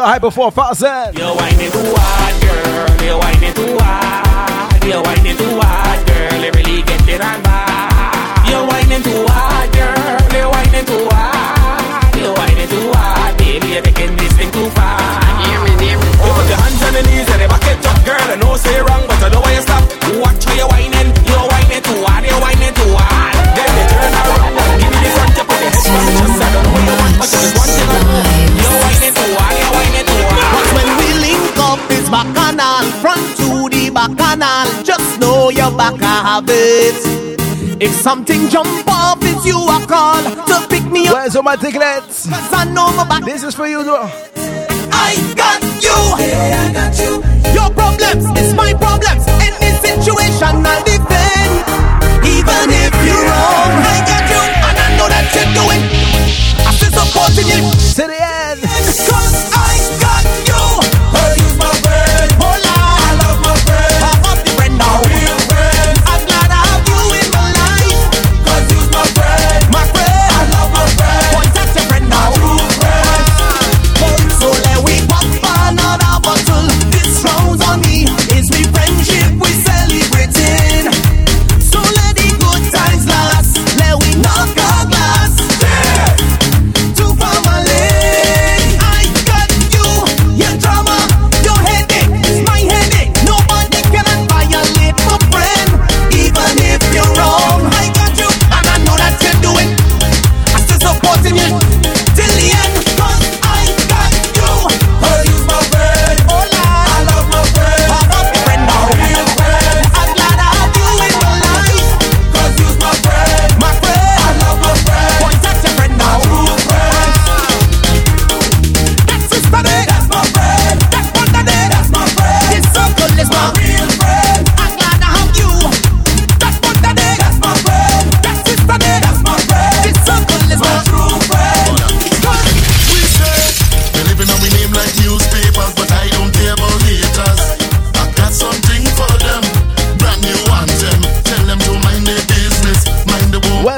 the 0.02 0.08
hype 0.08 0.20
before 0.20 0.50
Fazen. 0.50 1.16
Yo, 1.16 1.34
I 1.38 1.50
need 1.54 1.70
to 1.70 1.78
hard, 1.94 2.34
girl. 2.42 3.06
You're 3.06 3.18
whining 3.22 3.54
too 3.54 3.76
hard. 3.78 4.82
You're 4.82 5.02
whining 5.02 5.36
too 5.36 5.54
hard, 5.62 6.00
girl. 6.08 6.42
It 6.42 6.54
really 6.56 6.82
get 6.82 7.06
it 7.06 7.22
on 7.22 7.38
my. 7.46 8.42
You're 8.50 8.66
whining 8.66 9.02
too 9.06 9.22
hard, 9.30 9.70
girl. 9.70 10.18
You're 10.34 10.50
whining 10.50 10.86
too 10.90 11.06
hard. 11.06 12.16
You're 12.18 12.34
whining 12.34 12.68
too 12.68 12.90
hard, 12.90 13.36
baby. 13.38 13.68
You're 13.78 13.82
taking 13.82 14.16
this 14.16 14.32
thing 14.34 14.50
too 14.50 14.68
far. 14.74 14.98
Hear 15.46 15.60
me, 15.62 15.86
hear 15.86 15.98
You 16.02 16.30
put 16.34 16.50
your 16.50 16.58
hands 16.58 16.82
on 16.82 16.92
the 16.98 17.02
knees 17.06 17.28
and 17.30 17.40
the 17.42 17.46
back 17.46 17.66
it 17.70 17.86
up, 17.86 17.98
girl. 18.02 18.26
I 18.26 18.36
know 18.42 18.56
say 18.56 18.82
wrong, 18.82 19.06
but 19.06 19.22
I 19.22 19.28
know 19.30 19.40
why 19.40 19.54
you 19.54 19.62
stop. 19.62 19.81
back 35.90 36.38
of 36.38 36.48
it. 36.48 36.94
If 37.82 37.92
something 37.92 38.48
jump 38.48 38.68
off, 38.86 39.18
it's 39.22 39.44
you 39.44 39.58
I 39.58 39.84
call 39.86 40.22
to 40.46 40.68
pick 40.68 40.84
me 40.86 41.08
up. 41.08 41.14
Where's 41.14 41.34
all 41.34 41.42
my 41.42 41.56
tickets? 41.56 42.28
This 43.24 43.42
is 43.42 43.54
for 43.54 43.66
you, 43.66 43.82
though. 43.82 44.08
I 44.94 45.10
got 45.34 45.62
you. 45.82 45.98
Yeah, 46.22 46.62
I 46.62 46.72
got 46.78 46.94
you. 47.02 47.18
Your 47.50 47.70
problems 47.74 48.24
is 48.38 48.54
my 48.54 48.72
problems. 48.74 49.26
Any 49.42 49.70
situation 49.82 50.62
I'll 50.62 50.84
defend. 50.86 51.50
Even 52.22 52.66
if 52.70 52.94
you're 53.02 53.26
wrong, 53.26 53.74
I 53.82 53.98
got 54.06 54.24
you, 54.30 54.42
and 54.68 54.78
I 54.78 54.88
know 54.96 55.08
that 55.10 55.26
you're 55.34 55.50
doing. 55.58 55.82
I'm 56.62 56.74
still 56.78 56.94
supporting 56.94 57.48
you. 57.50 57.58
Say 57.74 58.06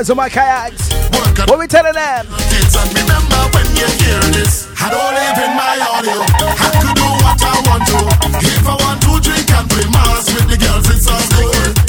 hands 0.04 0.10
on 0.10 0.16
my 0.16 0.28
kayaks. 0.28 0.92
What 1.48 1.58
we 1.58 1.66
telling 1.66 1.94
them? 1.94 2.26
Kids, 2.50 2.76
and 2.76 2.90
remember 2.92 3.40
when 3.54 3.66
you 3.76 3.86
hear 4.04 4.20
this, 4.36 4.68
I 4.80 4.90
don't 4.90 5.14
live 5.14 5.38
in 5.40 5.56
my 5.56 5.76
audio. 5.80 6.20
Do 6.94 7.08
what 7.24 7.40
I 7.40 7.56
want 7.68 7.84
to. 7.88 8.00
If 8.44 8.66
I 8.66 8.76
want 8.84 9.00
to 9.02 9.20
drink 9.20 9.50
and 9.50 9.70
play 9.70 9.88
mass 9.90 10.26
with 10.34 10.48
the 10.50 10.58
girls, 10.58 10.90
it's 10.90 11.08
all 11.08 11.24
good. 11.40 11.83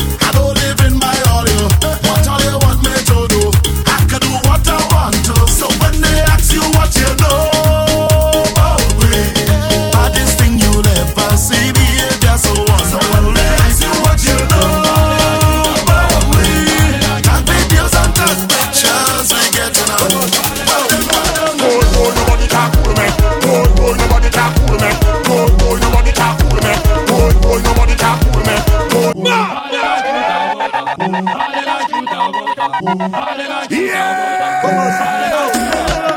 Yeah. 32.85 34.61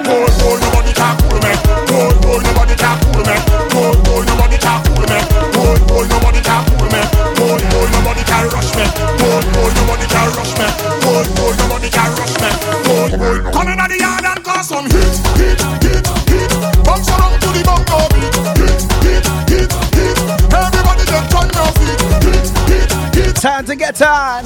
Gold, 0.04 0.60
nobody 0.60 0.92
can 0.92 1.16
fool 1.16 1.40
me. 1.40 1.52
Gold, 1.88 2.20
gold, 2.20 2.44
nobody 2.44 2.76
can 2.76 2.96
fool 3.00 3.24
me. 3.24 3.36
Gold, 3.72 3.96
gold, 4.04 4.26
nobody 4.28 4.56
can 4.58 4.84
fool 4.84 5.00
me. 6.92 7.00
Gold, 7.40 7.62
gold, 7.72 7.88
nobody 7.88 8.22
can 8.28 8.44
rush 8.52 8.76
me. 8.76 8.84
Gold, 9.16 9.44
gold, 9.56 9.72
nobody 9.80 10.06
can 10.12 10.28
rush 10.36 10.52
me. 10.60 10.68
Gold, 11.00 11.28
gold, 11.40 11.56
nobody 11.56 11.88
can 11.88 12.10
rush 12.20 12.36
me. 12.36 12.50
Gold, 12.84 13.12
gold. 13.16 13.40
Come 13.54 13.68
inna 13.72 13.88
the 13.88 13.96
yard 13.96 14.28
and 14.28 14.44
cause 14.44 14.68
heat, 14.68 15.16
heat, 15.40 15.60
heat, 15.80 16.04
heat. 16.28 16.52
Bounce 16.84 17.08
around 17.08 17.40
to 17.40 17.48
the 17.48 17.64
bongo 17.64 18.12
beat. 18.12 18.28
Heat, 18.60 18.84
heat, 19.08 19.24
heat, 19.48 19.72
heat. 19.96 20.20
Everybody 20.52 21.04
just 21.08 21.32
turn 21.32 21.48
your 21.48 21.72
feet. 21.80 22.00
Heat, 22.28 22.44
heat, 22.68 22.92
heat. 23.16 23.36
Time 23.40 23.64
to 23.64 23.74
get 23.74 24.02
on 24.02 24.44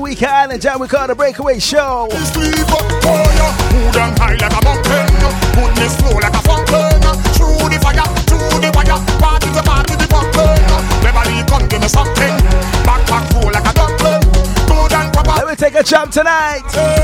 the 0.00 0.04
weekend, 0.04 0.52
and 0.52 0.80
we 0.80 0.88
call 0.88 1.06
the 1.06 1.14
breakaway 1.14 1.58
show. 1.58 2.08
Let 15.36 15.48
me 15.48 15.56
take 15.56 15.74
a 15.74 15.82
jump 15.82 16.12
tonight. 16.12 16.99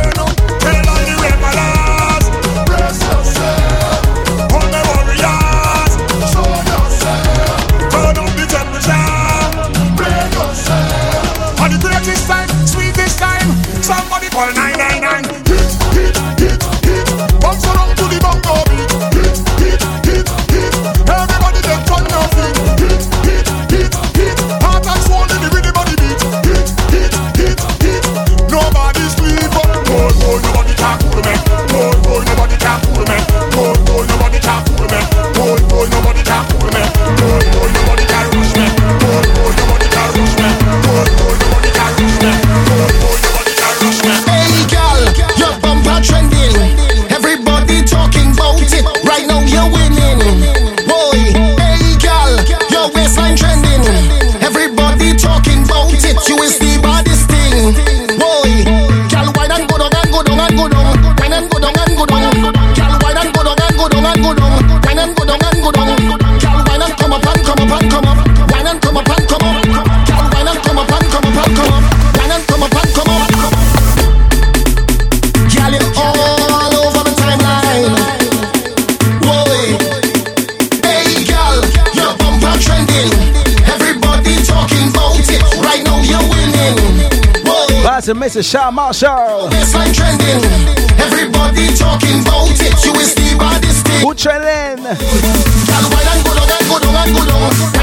to 88.07 88.15
Mr. 88.15 88.41
Shaw 88.41 88.71
Marshall. 88.71 89.49
Everybody 91.03 91.75
talking 91.75 92.23
about 92.23 92.47
it. 92.53 92.85
You 92.85 92.93
is 93.01 93.15
the 93.17 93.35
baddest 93.37 93.85
thing. 93.85 94.07
And 94.87 94.97
go 95.91 95.99
down 96.05 96.23
go 96.23 96.79
down 96.79 97.13
go 97.13 97.25
down. 97.27 97.76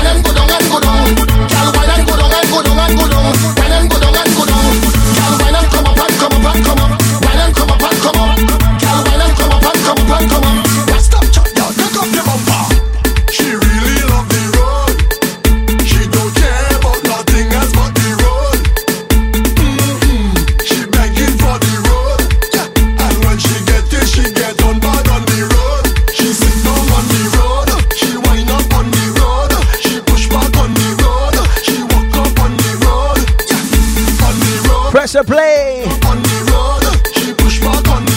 to 35.13 35.23
play. 35.23 35.85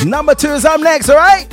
Number 0.06 0.34
two 0.34 0.52
is 0.54 0.64
up 0.64 0.80
next, 0.80 1.10
alright? 1.10 1.46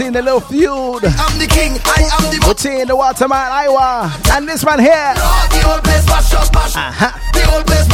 in 0.00 0.12
the 0.12 0.22
little 0.22 0.40
feud. 0.40 1.04
I'm 1.04 1.38
the 1.38 1.46
king, 1.46 1.78
I 1.84 2.08
am 2.16 2.30
the 2.32 2.40
We're 2.46 2.86
the 2.86 2.96
waterman 2.96 3.36
Iowa. 3.38 4.10
And 4.32 4.48
this 4.48 4.64
man 4.64 4.78
here. 4.78 5.14
Lord, 5.16 5.50
the 5.50 5.60
old 5.70 5.84
place 5.84 6.06
mash 6.06 6.32
up, 6.34 6.52
mash. 6.54 6.76
Uh-huh. 6.76 7.12
The 7.32 7.54
old 7.54 7.66
place. 7.66 7.86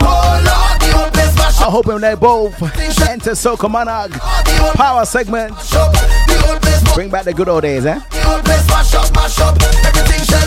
Oh 0.00 0.40
Lord, 0.44 0.80
the 0.80 0.90
old 1.02 1.12
place. 1.12 1.34
I 1.60 1.70
hope 1.70 1.86
they 1.86 2.14
both 2.14 2.60
enter 3.08 3.32
Soca 3.32 3.70
Monarch 3.70 4.12
power 4.76 5.04
segment. 5.04 5.54
Bring 6.94 7.10
back 7.10 7.24
the 7.24 7.32
good 7.34 7.48
old 7.48 7.62
days, 7.62 7.86
eh? 7.86 7.98
The 8.10 8.30
old 8.30 8.44
place 8.44 8.68
up. 9.40 9.56
Everything 9.84 10.22
shall. 10.28 10.44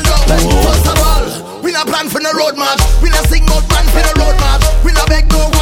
First 0.64 0.88
of 0.88 0.98
all, 1.02 1.61
we 1.61 1.72
not 1.72 1.88
plan 1.88 2.10
for 2.10 2.19
the 2.19 2.34
road 2.38 2.56
march. 2.57 2.80
We 3.02 3.10
not 3.10 3.26
sing 3.27 3.44
about 3.44 3.64
plan 3.68 3.85
for 3.89 4.03
the 4.06 4.14
road 4.19 4.38
march. 4.39 4.64
We 4.85 4.91
not 4.94 5.07
beg 5.07 5.27
no 5.31 5.56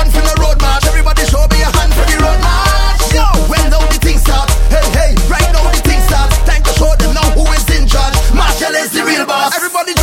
Everybody 9.44 9.95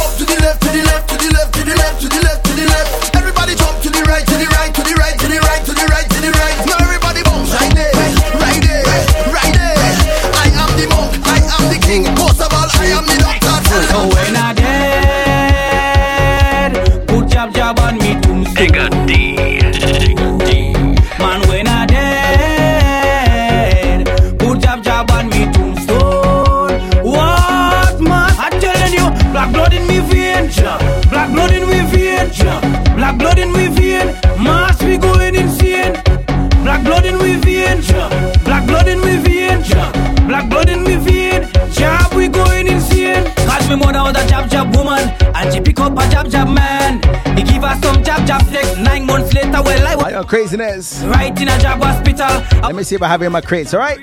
me 43.73 43.83
more 43.83 43.93
than 43.93 44.17
a 44.17 44.27
jab 44.27 44.49
jab 44.51 44.75
woman, 44.75 44.99
and 45.35 45.53
she 45.53 45.61
pick 45.61 45.79
up 45.81 45.93
a 45.93 46.09
jab 46.11 46.29
jab 46.29 46.49
man. 46.49 47.03
He 47.37 47.43
give 47.43 47.63
her 47.63 47.75
some 47.83 48.03
jab 48.05 48.27
jab 48.27 48.43
sex. 48.47 48.77
Nine 48.79 49.07
months 49.07 49.33
later, 49.35 49.63
well 49.63 49.87
I 49.87 49.95
was 49.97 50.13
uh, 50.13 50.25
craziness. 50.25 51.03
Right 51.05 51.39
in 51.41 51.49
a 51.49 51.59
jab 51.59 51.83
hospital. 51.83 52.43
Let 52.63 52.75
me 52.75 52.83
see 52.83 52.95
if 52.95 53.03
I 53.03 53.09
have 53.09 53.23
it 53.23 53.27
in 53.27 53.33
my 53.33 53.41
crates. 53.41 53.73
All 53.75 53.81
right. 53.81 53.99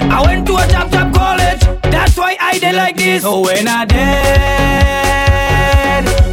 I 0.00 0.22
went 0.24 0.46
to 0.46 0.56
a 0.56 0.66
jab 0.68 0.90
jab 0.90 1.14
college. 1.14 1.60
That's 1.82 2.16
why 2.16 2.36
I 2.40 2.58
did 2.58 2.74
like 2.74 2.96
this. 2.96 3.24
Oh, 3.24 3.42
when 3.42 3.68
I 3.68 3.84
dead, 3.84 4.06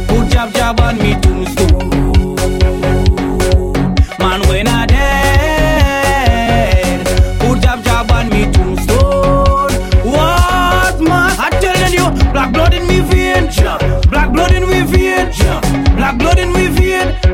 put 0.08 0.28
jab 0.30 0.52
jab 0.52 0.80
on 0.80 0.98
me 0.98 1.14
tombstone. 1.20 1.90
Man, 4.18 4.40
when 4.48 4.68
I 4.68 4.86
dead. 4.86 5.23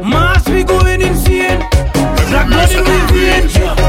Must 0.02 0.46
be 0.46 0.64
going 0.64 1.00
insane. 1.02 1.58
Black 2.30 2.48
blood 2.48 2.72
in 2.72 2.84
my. 2.84 3.79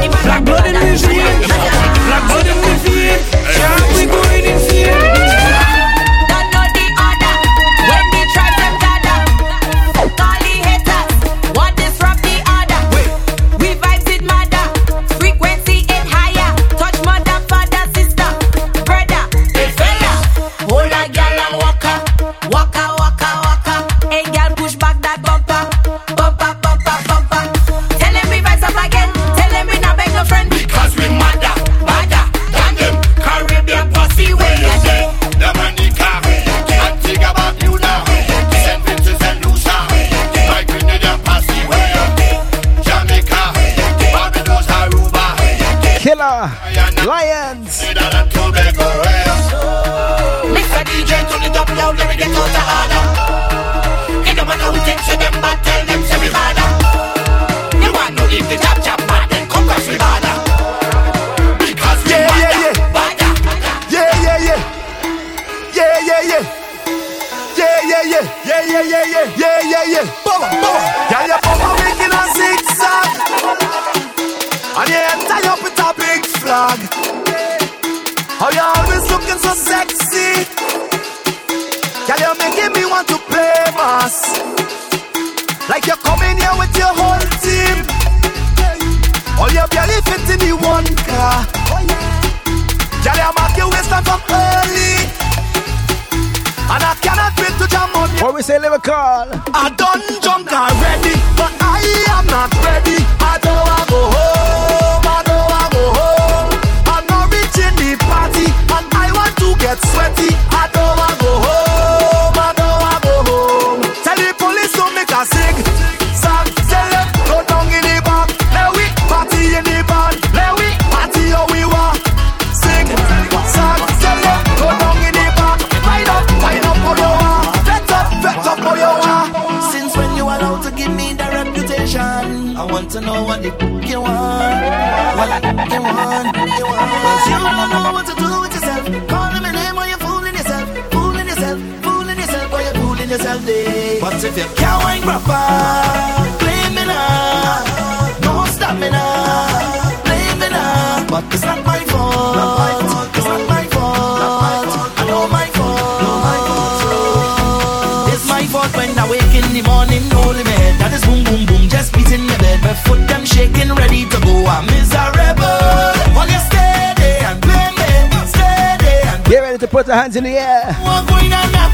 hands 170.12 170.16
in 170.16 170.24
the 170.24 170.38
air. 170.38 170.64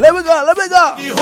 Let 0.01 0.15
me 0.15 0.23
go, 0.23 0.45
let 0.47 0.57
me 0.57 0.69
go. 0.69 1.18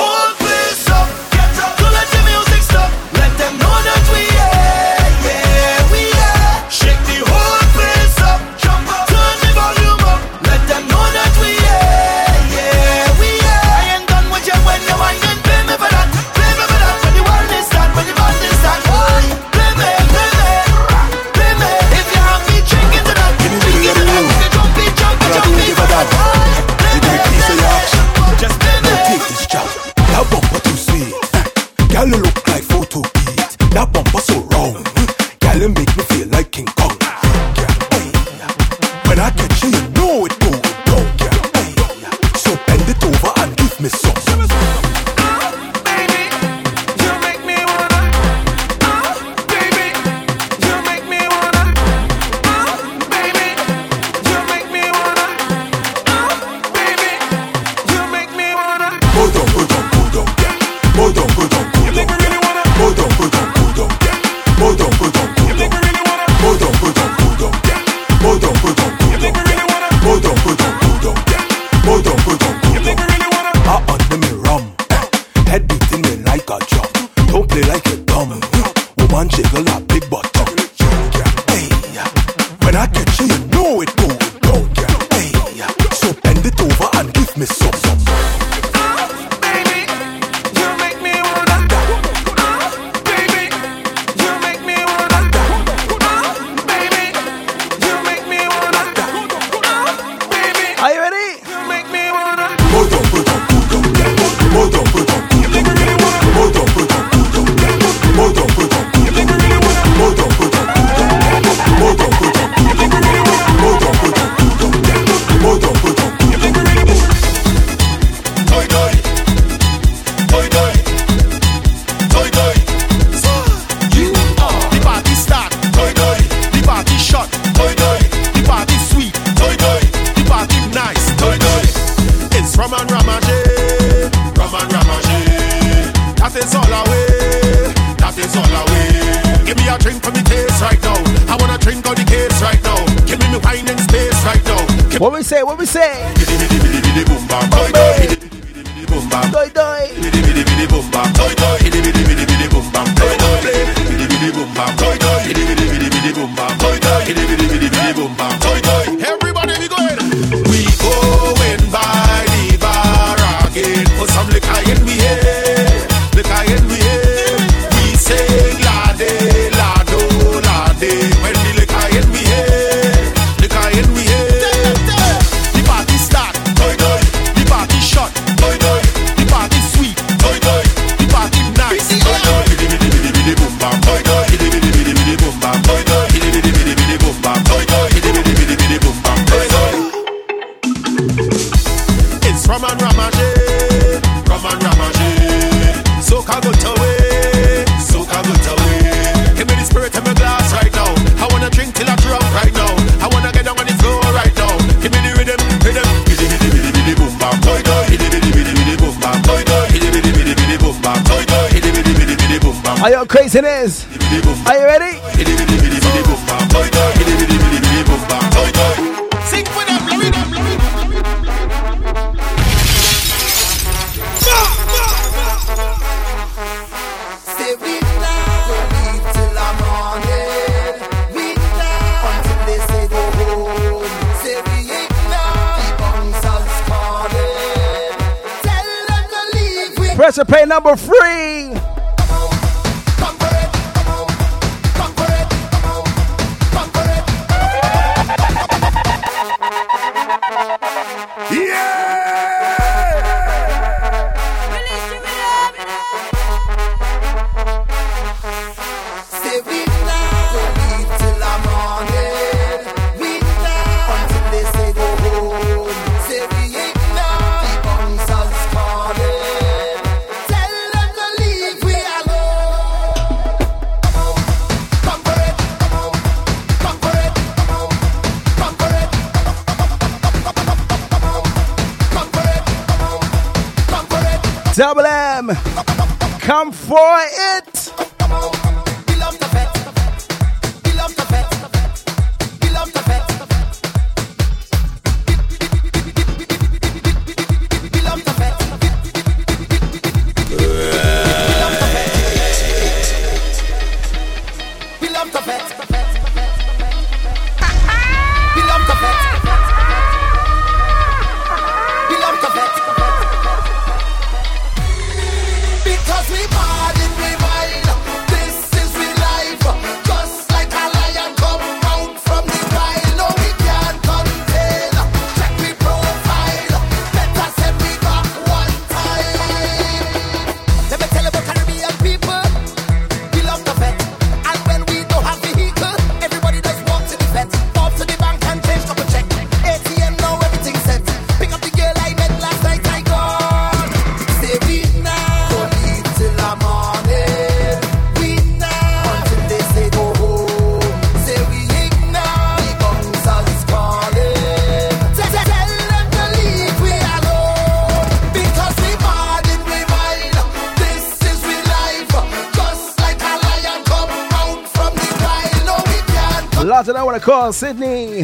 Call 367.07 367.33
Sydney, 367.33 368.03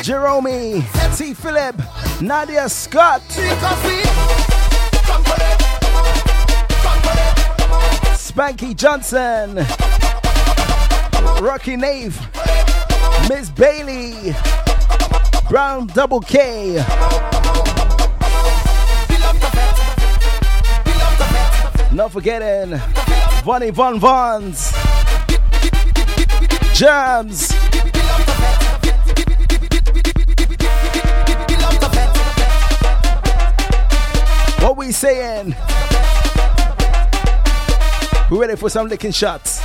Jerome, 0.00 0.84
T. 1.16 1.34
Philip, 1.34 1.74
Nadia 2.20 2.68
Scott, 2.68 3.22
Spanky 8.14 8.76
Johnson, 8.76 9.56
Rocky 11.44 11.74
Nave, 11.74 12.16
Miss 13.28 13.50
Bailey, 13.50 14.32
Brown 15.48 15.88
Double 15.88 16.20
K. 16.20 16.74
Not 21.92 22.12
forgetting 22.12 22.78
Vonnie 23.42 23.70
Von 23.70 23.98
Vons, 23.98 24.72
Jams. 26.74 27.53
We 34.86 34.92
saying? 34.92 35.54
We 38.30 38.38
ready 38.38 38.56
for 38.56 38.68
some 38.68 38.88
licking 38.88 39.12
shots? 39.12 39.60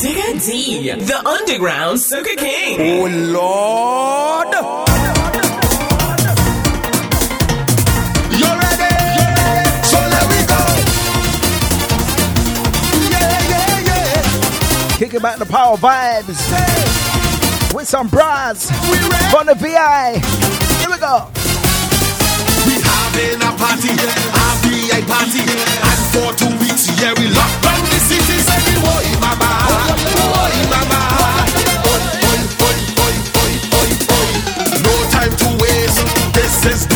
Digga 0.00 0.44
D, 0.44 0.90
the 1.04 1.24
underground 1.26 2.00
Sugar 2.00 2.34
King. 2.36 2.80
Oh 2.80 3.06
Lord. 3.06 4.48
You 8.34 8.48
ready? 8.58 8.94
So 9.86 9.98
let 9.98 10.24
we 10.28 10.40
go. 10.50 10.62
Yeah, 13.08 13.38
yeah, 13.52 13.86
yeah. 13.86 14.96
Kicking 14.96 15.20
back 15.20 15.38
the 15.38 15.46
power 15.46 15.76
vibes 15.76 16.38
with 17.72 17.86
some 17.86 18.08
bras 18.08 18.68
from 19.30 19.46
the 19.46 19.54
VI. 19.54 20.18
Here 20.80 20.90
we 20.90 20.98
go. 20.98 21.30
Having 23.18 23.42
a 23.42 23.50
party, 23.58 23.90
VI 24.62 25.02
party, 25.10 25.42
and 25.42 26.00
for 26.14 26.30
two 26.38 26.54
weeks, 26.62 26.86
yeah, 27.02 27.10
we 27.18 27.26
lock 27.34 27.50
down 27.66 27.82
the 27.82 27.98
city. 27.98 28.38
Say, 28.38 28.78
boy, 28.78 29.02
mama, 29.18 29.50
boy, 30.14 30.54
mama, 30.70 31.02
boy, 31.82 31.98
boy, 32.22 32.38
boy, 32.54 32.78
boy, 32.94 33.14
boy, 33.34 33.52
boy, 33.74 33.90
boy. 34.06 34.30
No 34.86 34.94
time 35.10 35.34
to 35.34 35.48
waste. 35.58 35.98
This 36.32 36.62
is 36.70 36.86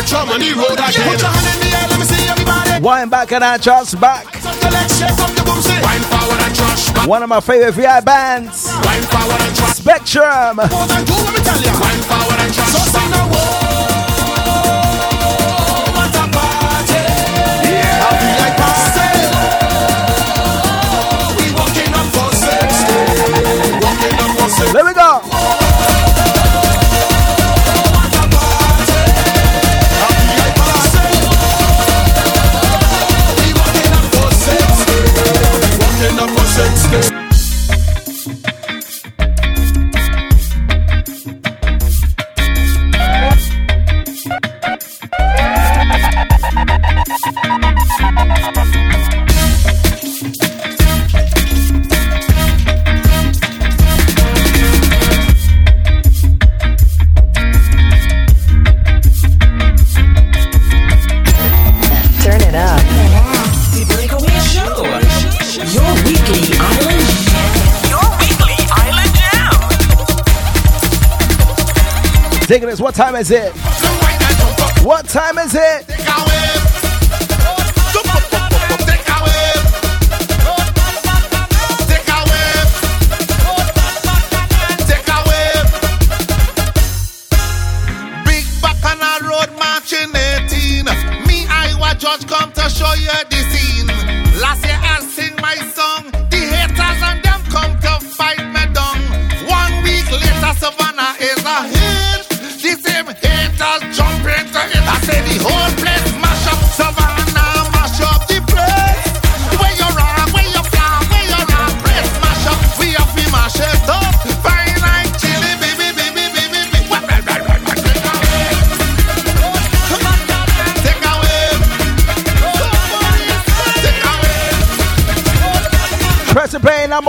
again. 0.00 0.08
Spectrum 0.08 0.30
on 0.30 0.40
the 0.40 0.52
road 0.56 0.78
again. 0.78 1.08
Put 1.08 1.20
your 1.20 1.30
hand 1.30 1.46
in 1.54 1.60
the 1.60 1.76
air, 1.76 1.88
let 1.88 1.98
me 1.98 2.06
see 2.06 2.28
everybody. 2.28 2.84
Wind 2.84 3.10
back 3.10 3.32
and 3.32 3.44
I 3.44 3.58
trust 3.58 4.00
back. 4.00 4.24
Tuck 4.40 4.62
your 4.62 4.72
legs, 4.72 4.98
shake 4.98 5.10
up 5.10 5.30
the 5.36 5.42
boom, 5.44 5.60
say. 5.60 5.80
Wind 5.82 6.04
forward 6.06 6.40
and 6.40 6.54
trash 6.54 6.90
back. 6.90 7.08
One 7.08 7.22
of 7.22 7.28
my 7.28 7.40
favorite 7.40 7.74
VI 7.74 8.00
bands. 8.00 8.70
Time 73.00 73.16
is 73.16 73.30
it? 73.30 73.59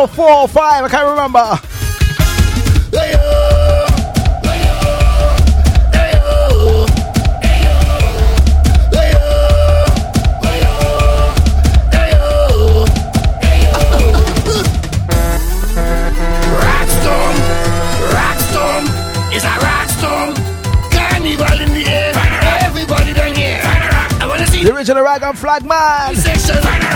Number 0.02 0.16
four 0.16 0.32
or 0.32 0.48
five. 0.48 0.84
I 0.84 0.90
can't 0.90 1.10
remember. 1.10 1.40
Rockstorm, 16.58 17.36
Rockstorm 18.16 18.84
is 19.36 19.44
a 19.44 19.54
Rockstorm. 19.66 20.34
Carnival 20.92 21.62
in 21.62 21.74
the 21.74 21.86
air. 21.88 22.14
Everybody 22.64 23.14
down 23.14 23.36
here. 23.36 23.62
I 23.62 24.26
wanna 24.28 24.48
see 24.48 24.64
The 24.64 24.74
original 24.74 25.04
rag 25.04 25.22
and 25.22 25.38
flag 25.38 25.64
man. 25.64 26.91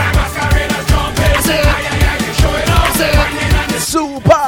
Super. 3.96 4.44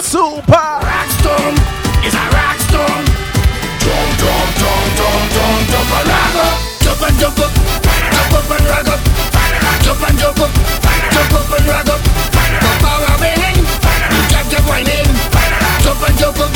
Super. 0.00 0.68
Rockstorm 0.88 1.52
is 2.00 2.16
a 2.16 2.24
Rockstorm. 2.32 3.04
Drum, 3.84 4.08
drum, 4.16 4.48
drum, 4.56 4.84
drum, 4.96 5.20
drum, 5.36 5.60
jump 5.68 5.92
and 5.92 6.08
rock 6.08 6.36
up. 6.40 6.56
Jump 6.80 7.02
and 7.04 7.16
jump 7.20 7.40
up. 7.44 7.52
Jump 8.08 8.32
up 8.32 8.48
and 8.56 8.64
rock 8.64 8.88
up. 8.88 9.00
Jump 9.84 10.08
and 10.08 10.16
jump 10.16 10.40
up. 10.40 10.52
Jump 11.12 11.34
up 11.36 11.52
and 11.52 11.66
rock 11.68 11.92
up. 11.92 12.00
Jump 12.64 12.84
and 12.88 13.04
rock 13.04 13.20
bang. 13.20 13.60
Jump, 14.32 14.48
jump, 14.48 14.64
whining. 14.64 15.12
Jump 15.84 16.00
and 16.08 16.16
jump 16.16 16.40
up. 16.40 16.48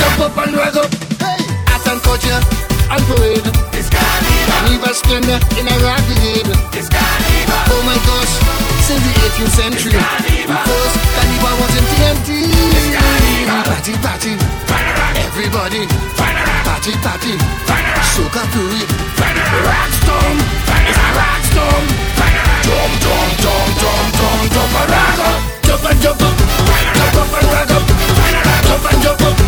Jump 0.00 0.20
up 0.24 0.38
and 0.40 0.56
rock 0.56 0.76
up. 0.80 0.88
Hey, 1.20 1.36
art 1.68 1.84
and 1.84 2.00
culture 2.00 2.40
and 2.88 3.04
parade. 3.12 3.44
It's 3.76 3.92
carnival. 3.92 4.48
Carnival 4.48 4.94
splendor 4.96 5.36
in 5.60 5.68
a 5.68 5.76
rock 5.84 6.00
brigade. 6.08 6.48
It's 6.72 6.88
carnival. 6.88 7.60
Oh 7.76 7.84
my 7.84 8.00
gosh, 8.08 8.40
since 8.82 9.02
the 9.06 9.14
18th 9.14 9.54
century. 9.54 9.94
Because 9.94 10.94
carnival 11.14 11.54
wasn't 11.62 11.86
empty. 12.10 12.50
Carnival. 12.90 13.62
Party, 13.70 13.94
party. 14.02 14.32
Everybody. 15.22 15.86
Party, 16.66 16.92
party. 17.06 17.34
Soca 18.10 18.42
period. 18.50 18.90
Rockstorm. 19.66 20.36
It's 20.88 20.98
a 20.98 21.08
rockstorm. 21.14 21.84
Jump, 22.66 22.92
jump, 23.02 23.30
jump, 23.42 23.68
jump, 23.78 24.42
jump 24.50 24.74
and 24.80 24.90
rock 24.90 25.18
up. 25.30 25.38
Jump 25.62 25.84
and 25.86 25.98
jump 26.02 26.22
up. 26.22 26.34
Jump 26.98 27.16
up 27.22 27.34
and 27.38 27.70
up. 27.70 27.84
Jump 28.66 28.92
and 28.92 29.02
jump 29.02 29.22
up. 29.22 29.41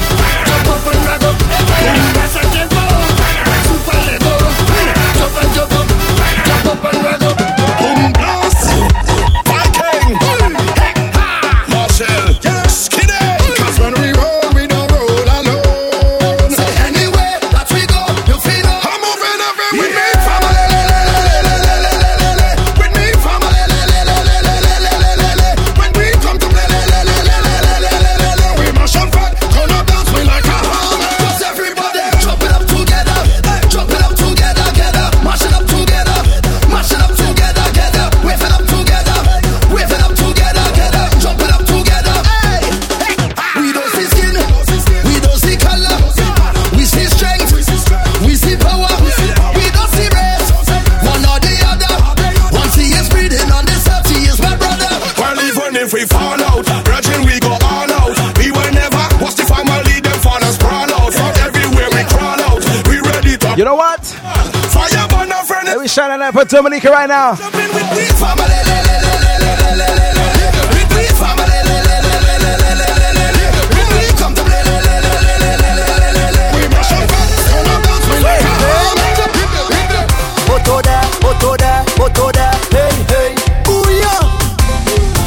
Me 66.35 66.41
for 66.41 66.47
Dominica 66.47 66.91
right 66.91 67.09
now. 67.09 67.35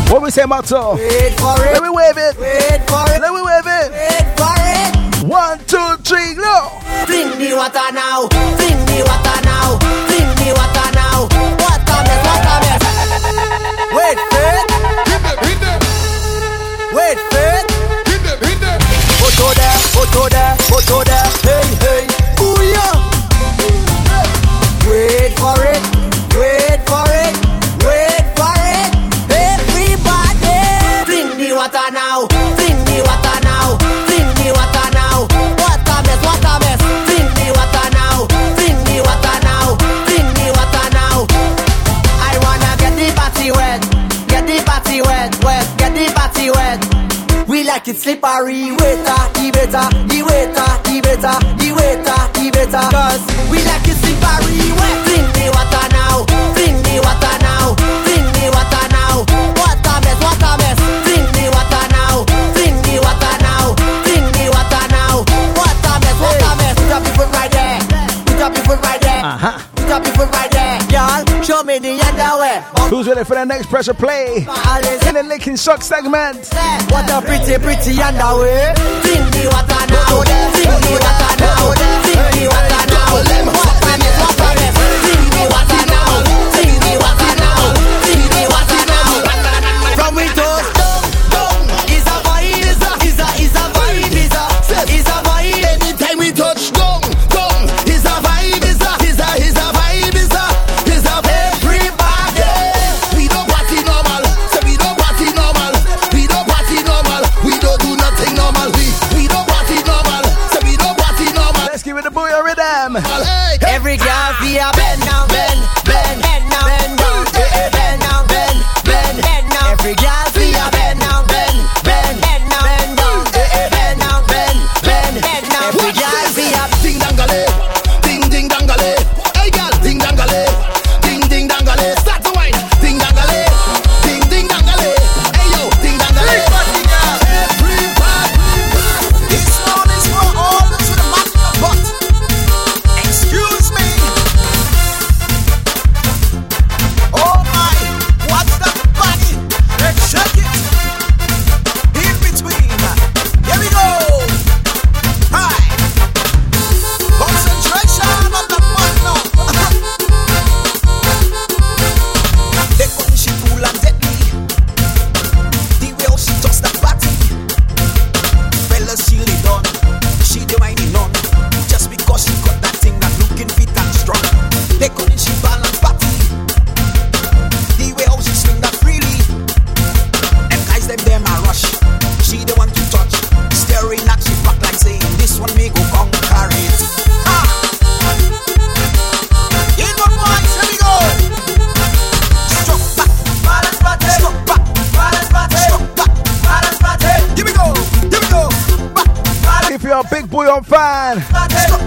What 0.09 0.21
we 0.21 0.31
say, 0.31 0.43
Matzo? 0.43 0.97
Wait 0.97 1.39
for 1.39 1.55
it. 1.63 1.71
Let 1.71 1.83
me 1.83 1.89
wave 1.89 2.17
it. 2.17 2.37
Wait 2.37 2.81
for 2.89 3.05
it. 3.11 3.21
Let 3.21 3.33
me 3.33 3.41
wave 3.41 3.65
it. 3.65 3.91
Wait 3.93 4.25
for 4.35 4.55
it. 4.57 5.29
One, 5.29 5.57
two, 5.67 5.95
three, 6.03 6.33
go. 6.33 6.69
Fling 7.05 7.39
the 7.39 7.55
water 7.55 7.93
now. 7.93 8.27
Fling 8.27 8.85
the 8.87 9.03
water 9.07 9.41
now. 9.45 9.46
border. 20.29 20.55
But 20.69 20.86
better. 52.71 52.89
Cause 52.91 53.23
we 53.49 53.63
like 53.63 53.87
it 53.87 53.97
see 53.97 54.15
very 54.19 54.71
wet. 54.75 54.97
Drink 55.07 55.27
the 55.35 55.47
water 55.55 55.87
now. 55.91 56.25
Drink 56.55 56.77
the 56.83 56.99
water 57.03 57.35
now. 57.39 57.75
Drink 58.03 58.27
the 58.35 58.45
water 58.51 58.85
now. 58.91 59.23
Water 59.55 59.97
mess, 60.03 60.19
water 60.19 60.53
mess. 60.59 60.77
Drink 61.07 61.27
the 61.35 61.45
water 61.51 61.85
now. 61.91 62.25
Drink 62.55 62.77
the 62.83 62.99
water 62.99 63.35
now. 63.43 63.75
Drink 64.03 64.27
the 64.35 64.45
water 64.51 64.85
now. 64.91 65.23
Water 65.55 65.95
mess, 66.03 66.17
water 66.19 66.53
mess. 66.59 66.75
We 66.79 66.85
your 66.91 67.01
people 67.03 67.27
right 67.31 67.51
there. 67.51 67.79
We 68.27 68.33
your 68.39 68.51
people 68.51 68.77
right 68.83 69.01
there. 69.01 69.23
Uh-huh. 69.23 69.55
We 69.77 69.83
got 69.87 70.03
people 70.03 70.27
right 70.27 70.51
there. 70.51 70.77
Y'all, 70.91 71.23
show 71.43 71.63
me 71.63 71.79
the 71.79 71.99
underwear. 72.03 72.76
Who's 72.89 73.05
ready 73.05 73.23
for 73.25 73.35
the 73.35 73.43
next 73.43 73.67
pressure 73.67 73.93
play? 73.93 74.37
In 74.37 75.13
the 75.15 75.23
licking 75.27 75.57
shock 75.57 75.81
segment. 75.81 76.47
What 76.89 77.09
a 77.11 77.21
pretty, 77.21 77.59
pretty 77.61 78.01
underway. 78.01 78.73
Think 79.03 79.27
me 79.35 79.43
what 79.47 79.67
I 79.67 79.85
know. 79.91 80.23
Think 80.23 80.79
me 80.85 80.95
what 80.95 81.03
I 81.03 81.35
know. 81.35 81.75
Think 82.07 82.39
me 82.39 82.47
what 82.47 82.71
I 82.71 82.87
know. 82.87 83.11
What 83.11 83.27
I 83.27 83.43
know. 83.43 84.71
Think 85.03 85.35
me 85.35 85.43
what 85.51 85.67
I 85.67 85.71
know. 85.71 85.76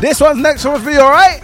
This 0.00 0.20
one's 0.20 0.40
next 0.40 0.64
one 0.64 0.80
for 0.80 0.90
you, 0.90 1.00
alright? 1.00 1.42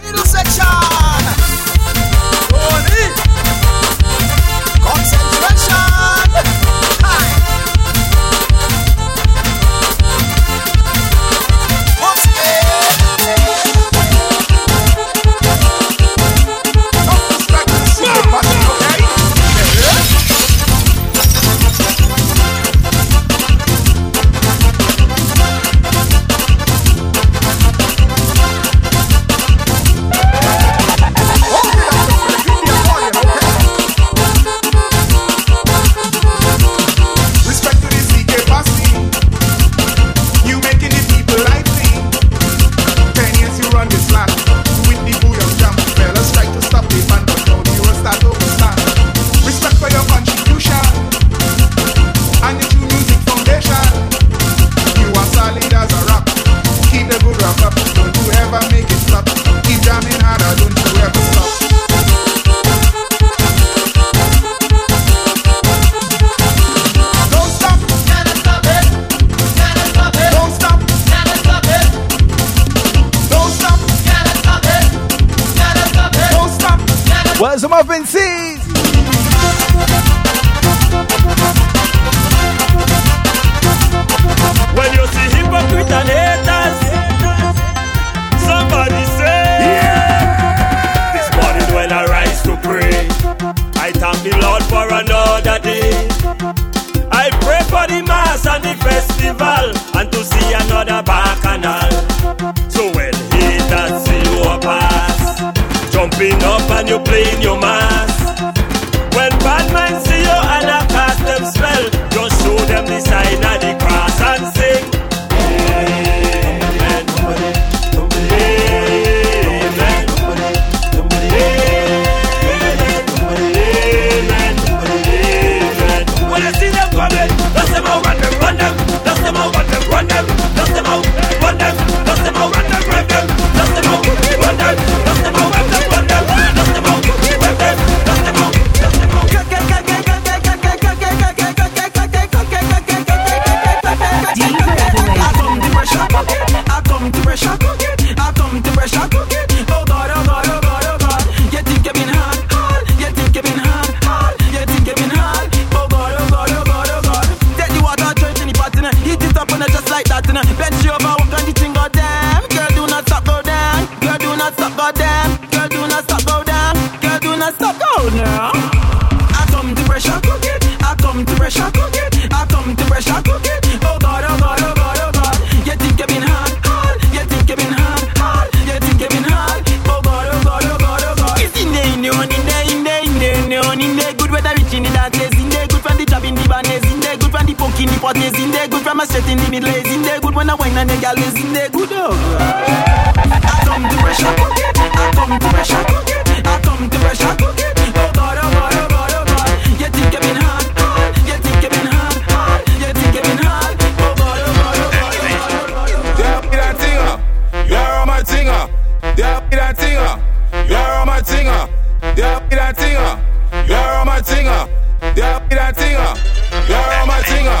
That 215.67 215.75
thinger. 215.75 216.15
You're 216.63 216.79
on 216.79 217.11
my 217.11 217.19
thinger. 217.27 217.59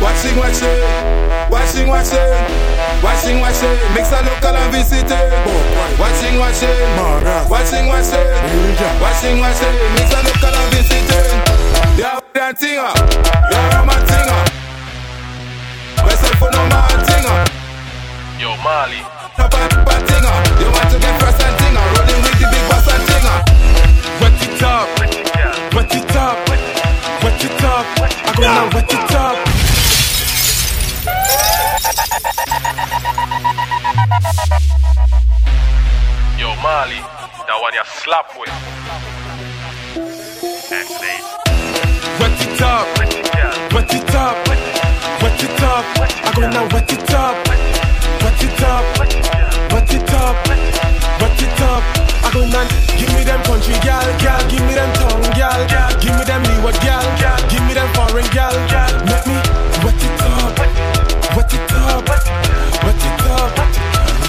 Watching, 0.00 0.40
watching, 0.40 0.72
watching, 1.52 1.84
watching, 1.84 2.32
watching, 3.04 3.44
watching. 3.44 3.76
Mix 3.92 4.08
a 4.08 4.24
local 4.24 4.56
and 4.56 4.72
visit 4.72 5.04
it. 5.04 5.28
Watching, 6.00 6.40
watching, 6.40 6.72
watching, 7.52 7.84
watching, 7.92 7.92
watching, 7.92 9.36
watching. 9.36 9.74
Mix 9.92 10.08
a 10.16 10.20
local 10.24 10.48
and 10.48 10.68
visit 10.72 11.04
it. 11.12 11.28
Yeah, 12.00 12.24
be 12.24 12.40
that 12.40 12.56
thinger. 12.56 12.88
You're 12.88 13.68
on 13.76 13.84
my 13.84 14.00
thinger. 14.00 14.40
Myself 16.08 16.40
for 16.40 16.48
no 16.56 16.64
man 16.72 17.04
thinger. 17.04 17.36
Yo, 18.40 18.56
Marley. 18.64 19.04
Up 19.36 19.52
and 19.52 20.24
up. 20.24 20.40
You 20.56 20.72
want 20.72 20.88
to 20.88 20.96
get 20.96 21.20
first 21.20 21.44
and 21.44 21.52
thinger. 21.60 21.84
Rolling 22.00 22.16
with 22.16 22.32
the 22.32 22.48
big 22.48 22.64
boss 22.72 22.88
and 22.88 23.04
thinger. 23.12 23.36
Wet 24.24 24.40
it 24.40 24.62
up. 24.64 25.21
Up. 27.82 27.98
I'm 28.26 28.34
gonna 28.42 28.74
wet 28.74 28.92
it 28.92 29.12
up. 29.14 29.36
Yo, 36.38 36.48
Marley. 36.62 37.02
That 37.46 37.58
one 37.60 37.74
you 37.74 37.84
slap 37.84 38.28
with. 38.38 38.54
X-Nate. 40.70 41.26
Wet 42.20 42.40
it 42.46 42.62
up. 42.62 42.86
Wet 42.98 43.14
it 43.94 44.14
up. 44.14 44.36
Wet 45.22 45.42
it 45.42 45.62
up. 45.62 45.84
I'm 46.26 46.34
gonna 46.40 46.62
wet 46.72 46.92
it 46.92 47.14
up. 47.14 47.34
Wet 47.48 48.42
it 48.42 48.62
up. 48.62 48.98
Wet 48.98 49.14
it 49.94 50.12
up. 50.12 50.36
Wet 51.20 51.42
it 51.42 51.60
up. 51.62 52.01
I'm 52.34 52.48
give 52.96 53.12
me 53.12 53.24
them 53.24 53.42
country 53.44 53.74
gal, 53.84 54.00
gal. 54.16 54.40
Give 54.48 54.64
me 54.64 54.72
them 54.72 54.88
tongue 54.96 55.20
gal, 55.36 55.68
gal. 55.68 55.92
Give 56.00 56.16
me 56.16 56.24
them 56.24 56.42
leeward 56.48 56.80
gal, 56.80 57.04
gal. 57.20 57.36
Give 57.52 57.60
me 57.68 57.74
them 57.74 57.92
foreign 57.92 58.24
gal, 58.32 58.56
gal. 58.72 58.88
Let 59.04 59.26
me 59.28 59.36
wet 59.84 60.00
it 60.00 60.16
up. 60.24 60.56
Wet 61.36 61.52
it 61.52 61.72
up. 61.76 62.08
Wet 62.08 62.24
it 62.24 63.20
up. 63.28 63.52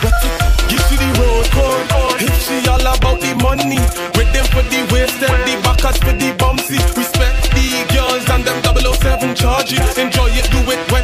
Wet 0.04 0.20
it. 0.20 0.36
Give 0.68 0.84
she 0.92 1.00
the 1.00 1.10
road 1.16 1.48
code. 1.56 1.88
If 2.20 2.36
she 2.44 2.68
all 2.68 2.84
about 2.84 3.24
the 3.24 3.40
money, 3.40 3.80
with 4.20 4.28
them 4.36 4.46
for 4.52 4.64
the 4.68 4.84
waist 4.92 5.24
and 5.24 5.40
the 5.48 5.56
backers 5.64 5.96
for 6.04 6.12
the 6.12 6.36
bumpsy. 6.36 6.84
Respect 7.00 7.56
the 7.56 7.88
girls 7.96 8.28
and 8.28 8.44
them 8.44 8.60
007 8.68 9.34
charges. 9.34 9.80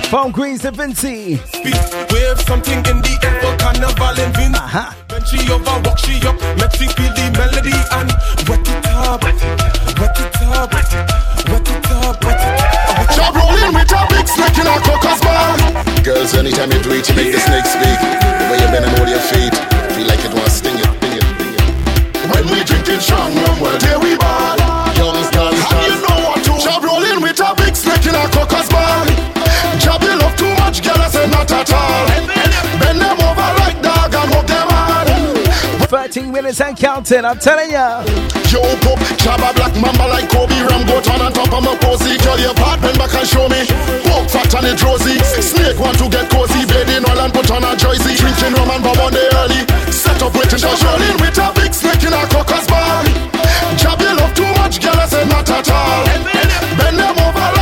Enjoy 0.09 0.17
it, 0.17 0.17
do. 0.17 0.17
From 0.17 0.31
Greens 0.31 0.61
to 0.61 0.71
Vincy. 0.71 1.37
Speak. 1.47 1.75
Wave 2.11 2.41
something 2.41 2.79
in 2.79 3.01
the 3.01 3.19
air 3.23 3.41
for 3.41 3.57
carnival 3.57 4.17
and 4.17 4.33
Vince. 4.35 4.57
Uh-huh. 4.57 4.93
When 5.09 5.23
she 5.25 5.37
over, 5.51 5.81
walk 5.85 5.99
she 5.99 6.17
up, 6.25 6.35
make 6.57 6.73
she 6.73 6.87
feel 6.87 7.13
the 7.13 7.29
melody 7.37 7.77
and 7.93 8.09
wet 8.49 8.65
it 8.65 8.85
up, 8.89 9.23
wet 9.23 9.37
it 9.37 9.59
up, 10.41 10.73
wet 10.73 10.89
it 10.89 11.03
up, 11.05 11.29
wet 11.49 11.69
it 11.69 11.91
up, 11.91 12.23
wet 12.25 12.41
it 12.41 12.57
up. 12.57 13.09
Job 13.15 13.35
rolling 13.35 13.73
with 13.73 13.91
a 13.93 14.01
big 14.09 14.27
snake 14.27 14.57
in 14.57 14.67
a 14.67 14.75
cocker's 14.81 15.21
ball. 15.21 15.57
Girls, 16.03 16.33
anytime 16.33 16.71
you 16.71 16.81
do 16.81 16.91
it, 16.93 17.07
you 17.09 17.15
make 17.15 17.31
the 17.33 17.39
snake 17.39 17.65
speak. 17.69 17.99
The 18.01 18.45
way 18.49 18.57
you 18.57 18.69
bend 18.73 18.85
and 18.85 18.93
hold 18.97 19.09
your 19.09 19.21
feet, 19.29 19.53
feel 19.93 20.07
like 20.07 20.23
it 20.25 20.33
wants 20.33 20.57
sting 20.57 20.77
you, 20.77 20.89
sting 20.89 21.13
you, 21.13 21.21
sting 21.21 21.53
you. 21.53 21.65
When 22.33 22.43
we 22.49 22.63
drinking 22.63 23.01
strong 23.01 23.35
rum, 23.35 23.59
well, 23.61 23.77
there 23.77 23.99
we 23.99 24.08
say 31.19 31.27
not 31.31 31.51
at 31.51 31.71
all. 31.73 32.07
Bend 32.79 32.99
them 33.01 33.19
over 33.19 33.49
like 33.59 33.77
dog 33.83 34.13
and 34.13 34.31
hug 34.31 34.47
them 34.47 34.69
hard. 34.71 35.07
13 35.89 36.31
minutes 36.31 36.61
and 36.61 36.77
counting, 36.77 37.25
I'm 37.25 37.39
telling 37.39 37.71
ya. 37.71 38.03
Yo, 38.47 38.61
pop, 38.85 38.99
Jabba 39.19 39.51
black 39.55 39.73
mamba 39.75 40.05
like 40.07 40.29
Kobe 40.29 40.55
Ram 40.67 40.85
goat 40.87 41.09
on 41.11 41.21
on 41.21 41.33
top 41.33 41.51
of 41.51 41.61
my 41.63 41.75
posy. 41.83 42.17
Girl, 42.23 42.39
your 42.39 42.53
part 42.55 42.79
bend 42.81 42.97
back 42.97 43.13
and 43.13 43.27
show 43.27 43.47
me. 43.49 43.61
Walk 44.07 44.29
fat 44.29 44.53
and 44.57 44.67
it 44.71 44.81
rosy. 44.81 45.19
Snake 45.41 45.79
want 45.79 45.97
to 45.99 46.07
get 46.09 46.29
cozy. 46.29 46.63
Bathing 46.65 47.03
oil 47.03 47.19
and 47.19 47.33
put 47.33 47.49
on 47.51 47.63
a 47.63 47.75
jersey. 47.75 48.15
Drinking 48.15 48.53
rum 48.55 48.71
and 48.71 48.83
bob 48.83 49.01
on 49.03 49.11
the 49.11 49.23
early. 49.43 49.61
Set 49.91 50.21
up 50.23 50.33
waiting 50.33 50.61
for 50.61 50.75
rolling 50.85 51.17
with 51.19 51.37
a 51.37 51.47
big 51.57 51.73
snake 51.73 52.03
in 52.05 52.13
a 52.13 52.21
cocker's 52.31 52.65
ball. 52.69 53.03
Jab 53.77 53.99
you 54.01 54.13
love 54.15 54.33
too 54.33 54.49
much, 54.61 54.81
girl, 54.81 54.97
I 54.97 55.05
say 55.05 55.25
not 55.27 55.49
at 55.49 55.69
all. 55.69 56.05
Bend 56.79 56.97
them 56.97 57.17
over 57.17 57.58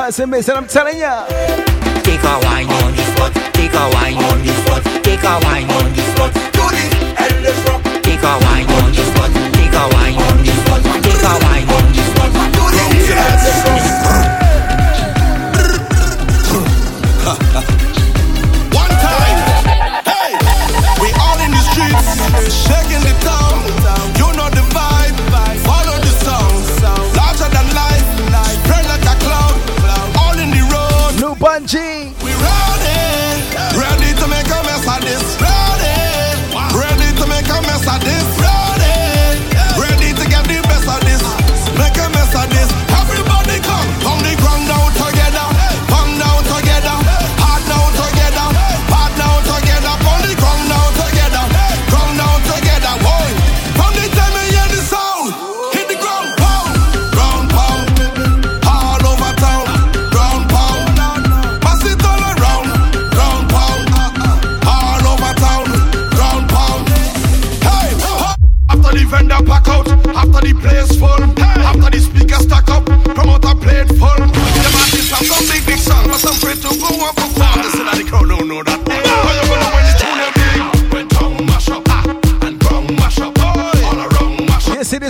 I'm 0.00 0.66
telling 0.68 1.00
ya. 1.00 1.26
Take 2.06 2.22
a 2.22 2.38
wine 2.46 2.70
on 2.70 2.94
the 2.94 3.02
spot. 3.02 3.34
Take 3.52 3.74
a 3.74 3.90
wine 3.94 4.14
on 4.14 4.46
the 4.46 4.52
spot. 4.62 4.84
Take 5.02 5.24
a 5.24 5.40
wine 5.42 5.68
on 5.68 5.92
the 5.92 6.02
spot. 6.14 6.32
Do 6.54 6.64
the 6.70 6.84
endless 7.18 7.58
rock. 7.66 7.82
Take 8.02 8.22
a 8.22 8.38
wine 8.46 8.70
on 8.78 8.92
the 8.94 9.02
spot. 9.10 9.30
Take 9.58 9.74
a 9.74 9.84
wine 9.94 10.14
on 10.14 10.38
the 10.38 10.54
spot. 10.62 10.82
Take 11.02 11.18
a 11.18 11.34
wine 11.42 11.68
on 11.68 11.86
the 11.90 12.02
spot. 12.14 12.30
Do 12.30 12.64
the 12.70 12.84
endless 13.10 13.64
One 13.66 14.07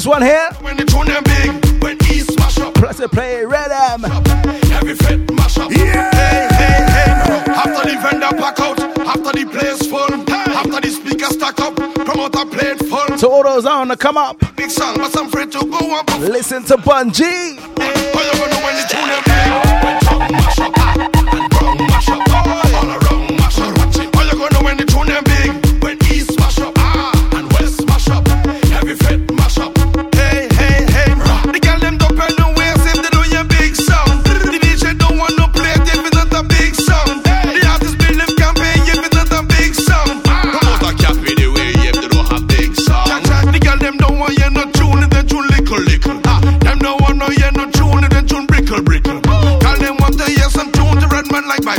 one 0.08 0.22
here? 0.22 0.48
When 0.60 0.76
the 0.76 0.84
tune 0.84 1.10
and 1.10 1.24
big, 1.24 1.82
when 1.82 1.96
east 2.10 2.36
mash 2.38 2.58
up, 2.58 2.74
Plus 2.74 2.96
they 2.96 3.06
play 3.08 3.44
rhythm. 3.44 4.04
every 4.72 4.94
fit 4.94 5.30
mash 5.34 5.58
up. 5.58 5.70
Yeah. 5.70 6.10
Hey, 6.12 6.48
hey, 6.56 6.80
hey. 6.96 7.10
After 7.52 7.82
the 7.88 7.96
vendor 8.00 8.32
pack 8.40 8.58
out, 8.60 8.80
after 8.80 9.32
the 9.38 9.44
place 9.52 9.86
full, 9.86 10.12
after 10.30 10.80
the 10.80 10.88
speaker 10.88 11.26
stack 11.26 11.60
up, 11.60 11.76
promoter 11.76 12.46
played 12.46 12.78
full. 12.88 13.18
So 13.18 13.30
all 13.30 13.42
those 13.42 13.66
on 13.66 13.88
to 13.88 13.96
come 13.96 14.16
up. 14.16 14.38
Big 14.56 14.70
song, 14.70 14.96
but 14.96 15.12
some 15.12 15.26
afraid 15.26 15.52
to 15.52 15.58
go 15.60 15.78
perform. 16.02 16.22
Listen 16.32 16.64
to 16.64 16.76
Bunji. 16.76 17.58
How 18.14 18.22
you 18.24 18.32
gonna 18.38 18.58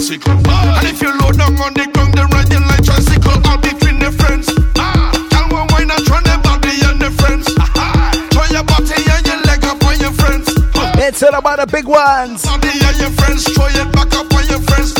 bicycle. 0.09 0.33
And 0.33 0.87
if 0.87 1.01
you 1.01 1.09
load 1.19 1.37
down 1.37 1.55
on 1.61 1.73
the 1.73 1.85
ground, 1.93 2.13
then 2.13 2.27
ride 2.29 2.49
you 2.49 2.59
like 2.59 2.83
tricycle. 2.83 3.37
All 3.45 3.57
between 3.57 3.99
the 3.99 4.11
friends. 4.11 4.49
Ah, 4.77 5.11
tell 5.29 5.47
one 5.49 5.67
why 5.69 5.83
not 5.83 6.01
run 6.09 6.23
the 6.23 6.39
body 6.41 6.73
and 6.85 6.99
the 7.01 7.11
friends. 7.21 7.47
Ah, 7.59 7.71
ah. 7.75 8.27
Throw 8.31 8.45
your 8.49 8.63
body 8.63 8.97
and 8.97 9.25
your 9.27 9.41
leg 9.45 9.63
up 9.65 9.83
on 9.83 9.99
your 9.99 10.13
friends. 10.13 10.49
It's 10.97 11.21
all 11.21 11.35
about 11.35 11.59
the 11.59 11.67
big 11.67 11.85
ones. 11.85 12.43
Body 12.43 12.69
and 12.73 12.97
your 12.97 13.11
friends, 13.11 13.43
throw 13.53 13.67
it 13.67 13.91
back 13.93 14.13
up 14.15 14.33
on 14.33 14.45
your 14.49 14.61
friends. 14.65 14.93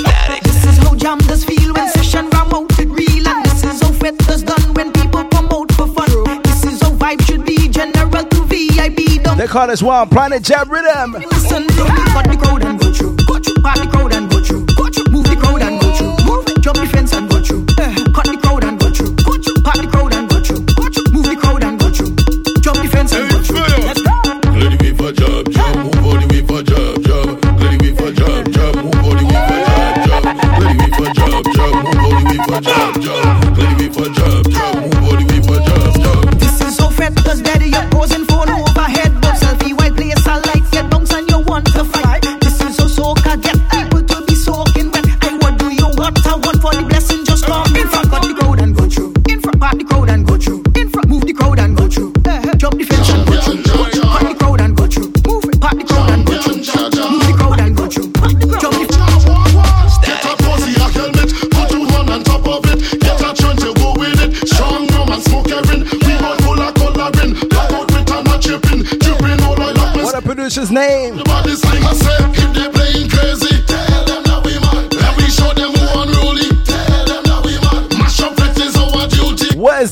This 0.44 0.64
is 0.66 0.78
how 0.78 0.96
jam 0.96 1.18
does 1.20 1.44
feel 1.44 1.74
when 1.74 1.90
session 1.90 2.30
ram 2.30 2.54
out 2.54 2.72
it 2.80 2.90
real 2.90 3.28
And 3.28 3.46
this 3.46 3.64
is 3.64 3.82
how 3.82 3.92
fet 3.92 4.18
does 4.20 4.44
done 4.44 4.74
when 4.74 4.92
people 4.92 5.24
come 5.26 5.50
out 5.52 5.72
for 5.74 5.88
fun 5.88 6.10
This 6.44 6.64
is 6.66 6.82
how 6.82 6.92
vibe 6.92 7.22
should 7.26 7.46
be 7.46 7.68
general 7.70 8.24
to 8.24 8.46
VIP 8.46 9.24
Don't 9.24 9.38
They 9.38 9.48
call 9.48 9.68
this 9.68 9.82
one 9.82 10.08
Planet 10.10 10.44
Jam 10.44 10.70
Rhythm. 10.70 11.14
listen 11.14 12.09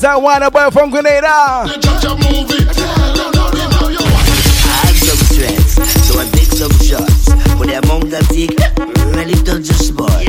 that 0.08 0.22
one 0.22 0.40
boy 0.50 0.70
from 0.70 0.90
Grenada? 0.90 1.64
The 1.68 1.76
judge 1.84 2.04
a 2.04 2.16
movie. 2.16 2.64
Tell 2.72 3.12
them 3.12 3.30
that 3.36 3.52
we 3.52 3.60
mad. 3.68 3.92
Yo, 3.92 4.00
I 4.00 4.88
have 4.88 4.96
some 4.96 5.20
strength, 5.28 5.76
so 6.08 6.16
I 6.20 6.24
take 6.32 6.48
some 6.48 6.72
shots. 6.80 7.28
But 7.58 7.68
really. 7.68 7.76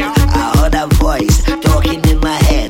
I 0.04 0.06
heard 0.58 0.76
a 0.76 0.88
voice 0.96 1.42
talking 1.62 2.04
in 2.10 2.20
my 2.20 2.36
head. 2.52 2.69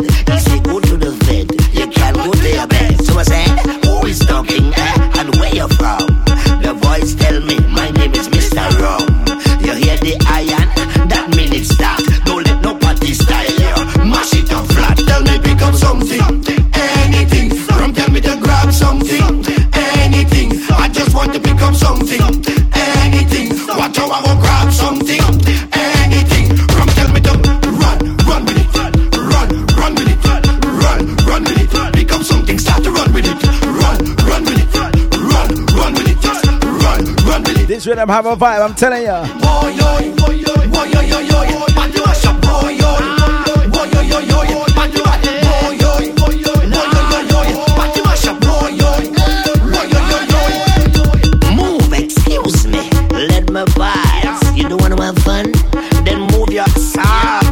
Up, 38.11 38.39
boy, 38.39 39.69
yo, 39.69 40.01
boy, 40.15 40.85
yo, 40.85 41.01
yo, 41.01 41.19
yo. 41.19 41.59
Move, 51.53 51.93
excuse 51.93 52.65
me. 52.65 52.89
Let 53.11 53.51
me. 53.51 53.61
You 54.55 54.67
don't 54.69 54.81
wanna 54.81 55.03
have 55.03 55.19
fun? 55.19 55.51
Then 56.03 56.21
move 56.31 56.49
your. 56.49 56.65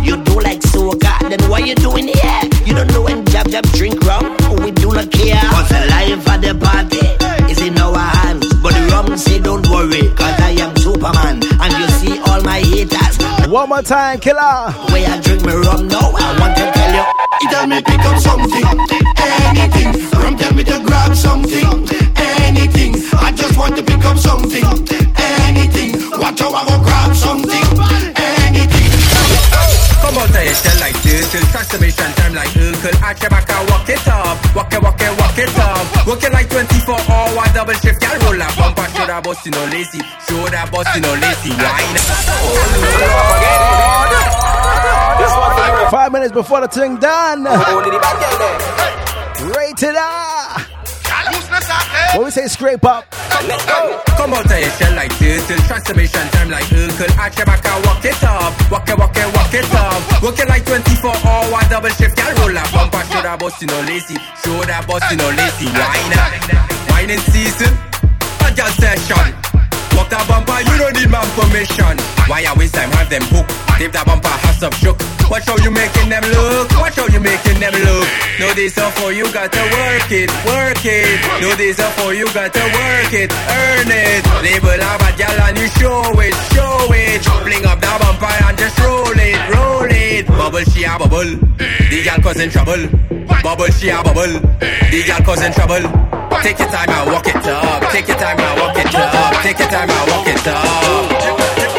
You 0.02 0.18
do 0.24 0.40
like 0.42 0.62
soca. 0.62 1.30
Then 1.30 1.68
you 1.68 1.76
doing 1.76 2.08
here? 2.08 2.42
You 2.66 2.74
don't 2.74 2.92
know 2.94 3.04
when 3.04 3.24
Jab 3.26 3.48
Jab 3.50 3.64
drink 3.74 4.04
rum? 4.08 4.36
We 4.64 4.72
do 4.72 4.92
not 4.92 5.12
care. 5.12 5.40
Cause 5.52 5.70
the 5.70 5.86
One 13.58 13.70
more 13.70 13.82
time, 13.82 14.20
killer. 14.20 14.70
Way 14.94 15.08
I 15.08 15.20
drink 15.20 15.44
my 15.44 15.56
rum 15.56 15.88
now. 15.88 16.14
I 16.14 16.38
want 16.38 16.54
to 16.58 16.72
tell 16.78 16.94
you. 16.94 17.04
He 17.42 17.48
tell 17.50 17.66
me 17.66 17.82
pick 17.82 18.06
up 18.06 18.22
something, 18.22 18.62
anything. 19.50 20.12
Rum 20.14 20.38
tell 20.38 20.54
me 20.54 20.64
to 20.64 20.78
grab 20.86 21.16
something, 21.16 21.66
anything. 22.38 22.94
I 23.18 23.32
just 23.32 23.58
want 23.58 23.76
to 23.78 23.82
pick 23.82 24.06
up 24.06 24.20
something, 24.20 24.62
anything. 25.50 25.98
Watch 26.22 26.40
how 26.40 26.54
I 26.54 26.70
go 26.70 26.78
grab 26.86 27.16
something, 27.16 27.66
anything. 28.14 28.92
Come 30.06 30.18
on, 30.22 30.30
of 30.30 30.46
your 30.46 30.54
shell 30.54 30.80
like 30.80 30.98
turtle 31.02 31.42
Transformation 31.52 32.12
time 32.16 32.34
like 32.34 32.50
Urkel 32.50 32.96
Arch 33.04 33.22
your 33.22 33.30
back 33.30 33.50
and 33.50 33.70
walk 33.70 33.90
it 33.90 34.08
up 34.08 34.38
Walk 34.56 34.74
it, 34.74 34.82
walk 34.82 34.97
it, 35.40 35.50
it 35.50 35.60
up 35.60 36.08
Working 36.08 36.32
like 36.32 36.50
24 36.50 36.96
hour 36.96 37.46
double 37.54 37.74
shift. 37.74 38.02
Girl 38.02 38.18
roll 38.32 38.42
up 38.42 38.56
bumper. 38.56 38.88
Show 38.96 39.06
that 39.06 39.24
boss 39.24 39.46
you 39.46 39.52
no 39.52 39.64
lazy. 39.66 40.00
Show 40.28 40.48
that 40.50 40.72
boss 40.72 40.88
you 40.96 41.02
no 41.02 41.14
lazy. 41.20 41.52
Wine 41.52 41.98
Five 45.92 46.12
minutes 46.12 46.32
before 46.34 46.62
the 46.62 46.68
thing 46.68 46.98
done. 46.98 47.44
Rated 49.56 49.96
R. 49.96 50.67
What 52.16 52.26
we 52.26 52.32
say, 52.32 52.48
scrape 52.48 52.86
up. 52.86 53.06
Come 54.18 54.34
out 54.34 54.46
of 54.46 54.60
your 54.60 54.70
shell 54.72 54.96
like 54.96 55.14
turtle 55.20 55.58
Transformation 55.68 56.26
time 56.34 56.50
like 56.50 56.68
back 57.46 57.66
and 57.66 57.86
walk 57.86 58.04
it 58.04 58.24
up 58.24 58.52
Walk 58.72 58.90
it, 58.90 58.98
walk 58.98 59.16
it, 59.16 59.30
walk 59.36 59.54
it 59.54 59.74
up 59.74 60.24
Working 60.24 60.48
like 60.48 60.66
24 60.66 61.12
hour 61.24 61.62
double 61.70 61.90
shift 61.90 62.18
Girl 62.18 62.34
roll 62.42 62.58
up 62.58 62.72
bumper 62.72 63.04
Show 63.14 63.22
that 63.22 63.38
boss 63.40 63.62
you 63.62 63.68
no 63.68 63.80
lazy 63.82 64.16
Show 64.44 64.58
that 64.66 64.86
boss 64.88 65.06
you 65.12 65.18
no 65.18 65.30
lazy 65.38 65.70
Wine 65.70 66.18
Wine 66.90 67.10
in 67.12 67.20
season 67.30 67.72
A 68.42 68.50
girl 68.52 68.72
session 68.74 69.57
Walk 69.98 70.14
that 70.14 70.30
bumper, 70.30 70.62
you 70.62 70.78
don't 70.78 70.94
need 70.94 71.10
my 71.10 71.26
permission. 71.34 71.98
Why 72.30 72.46
I 72.46 72.54
waste 72.54 72.78
time, 72.78 72.94
have 72.94 73.10
them 73.10 73.26
hook. 73.34 73.50
If 73.82 73.92
that 73.98 74.06
bumper 74.06 74.30
has 74.30 74.62
some 74.62 74.74
shook. 74.78 75.02
Watch 75.26 75.50
how 75.50 75.58
you 75.58 75.74
making 75.74 76.14
them 76.14 76.22
look. 76.30 76.70
Watch 76.78 77.02
how 77.02 77.10
you 77.10 77.20
making 77.20 77.58
them 77.58 77.74
look. 77.74 78.08
No, 78.38 78.54
this 78.54 78.78
are 78.78 78.94
for 78.94 79.10
you, 79.12 79.26
gotta 79.34 79.64
work 79.74 80.10
it, 80.14 80.30
work 80.46 80.86
it. 80.86 81.18
No, 81.42 81.50
this 81.58 81.82
are 81.82 81.90
for 81.98 82.14
you, 82.14 82.30
gotta 82.30 82.62
work 82.62 83.12
it, 83.12 83.34
earn 83.34 83.90
it. 83.90 84.22
Label 84.46 84.78
a 84.78 84.92
bad 85.02 85.18
gal 85.18 85.40
and 85.50 85.58
you 85.58 85.68
show 85.82 86.14
it, 86.22 86.36
show 86.54 86.94
it. 86.94 87.26
Bling 87.42 87.66
up 87.66 87.82
that 87.82 87.98
bumper 87.98 88.30
and 88.30 88.58
just 88.58 88.78
roll 88.78 89.18
it, 89.18 89.38
roll 89.50 89.90
it. 89.90 89.97
Bubble, 90.08 90.64
she 90.72 90.86
a 90.86 90.98
bubble. 90.98 91.36
The 91.58 92.02
gal 92.02 92.22
causing 92.22 92.50
trouble. 92.50 92.88
Bubble, 93.44 93.66
she 93.68 93.90
a 93.90 94.02
bubble. 94.02 94.40
The 94.60 95.04
gal 95.06 95.22
causing 95.22 95.52
trouble. 95.52 95.84
Take 96.42 96.60
your 96.60 96.70
time 96.70 96.90
and 96.90 97.12
walk 97.12 97.28
it 97.28 97.36
up. 97.36 97.92
Take 97.92 98.08
your 98.08 98.18
time 98.18 98.40
and 98.40 98.62
walk 98.62 98.78
it 98.78 98.96
up. 98.96 99.44
Take 99.44 99.60
your 99.60 99.68
time 99.68 99.90
and 99.90 100.12
walk 100.12 100.28
it 100.28 100.48
up. 100.48 101.77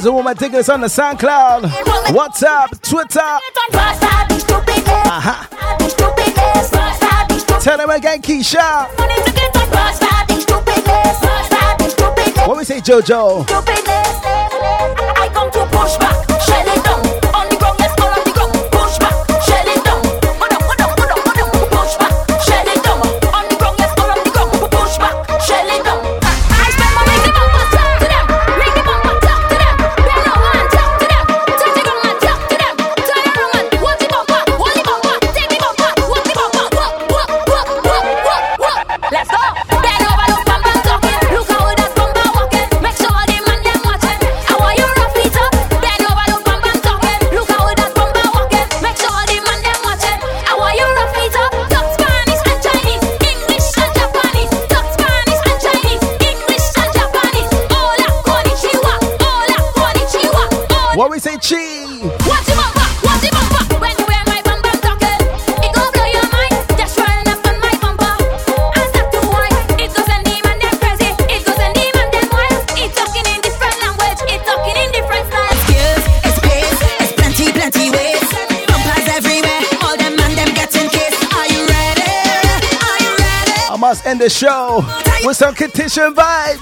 Do. 0.00 0.06
Lots 0.06 0.06
of 0.06 0.14
woman 0.14 0.36
tickets 0.36 0.68
on 0.68 0.80
the 0.80 0.86
SoundCloud. 0.86 2.14
What's 2.14 2.42
up? 2.42 2.70
Twitter. 2.82 3.20
Uh-huh. 5.12 5.46
Tell 7.60 7.76
them 7.78 7.90
again, 7.90 8.22
Keisha. 8.22 8.88
What 12.46 12.58
we 12.58 12.64
say, 12.64 12.80
Jojo? 12.80 13.46
end 84.10 84.20
the 84.20 84.28
show 84.28 84.84
with 85.24 85.36
some 85.36 85.54
condition 85.54 86.12
vibes. 86.14 86.58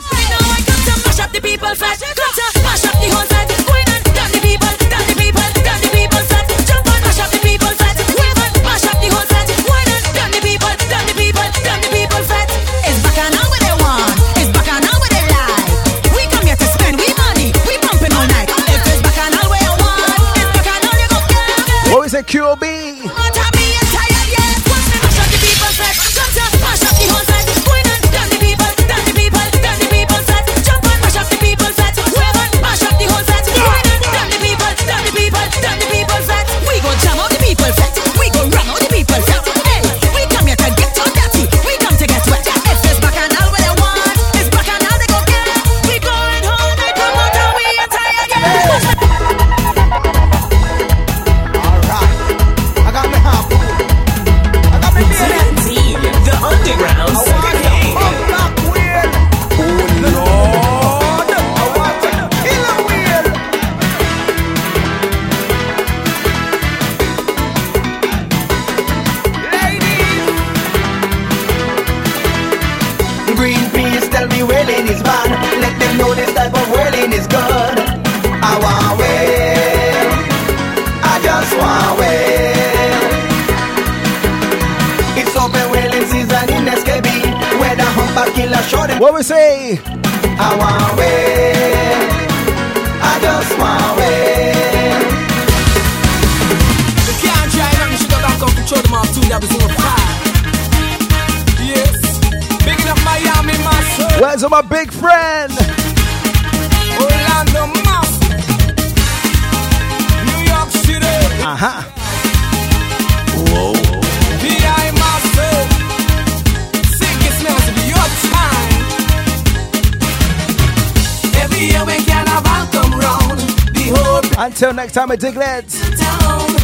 Tommy 124.98 125.16
Diglett. 125.16 125.62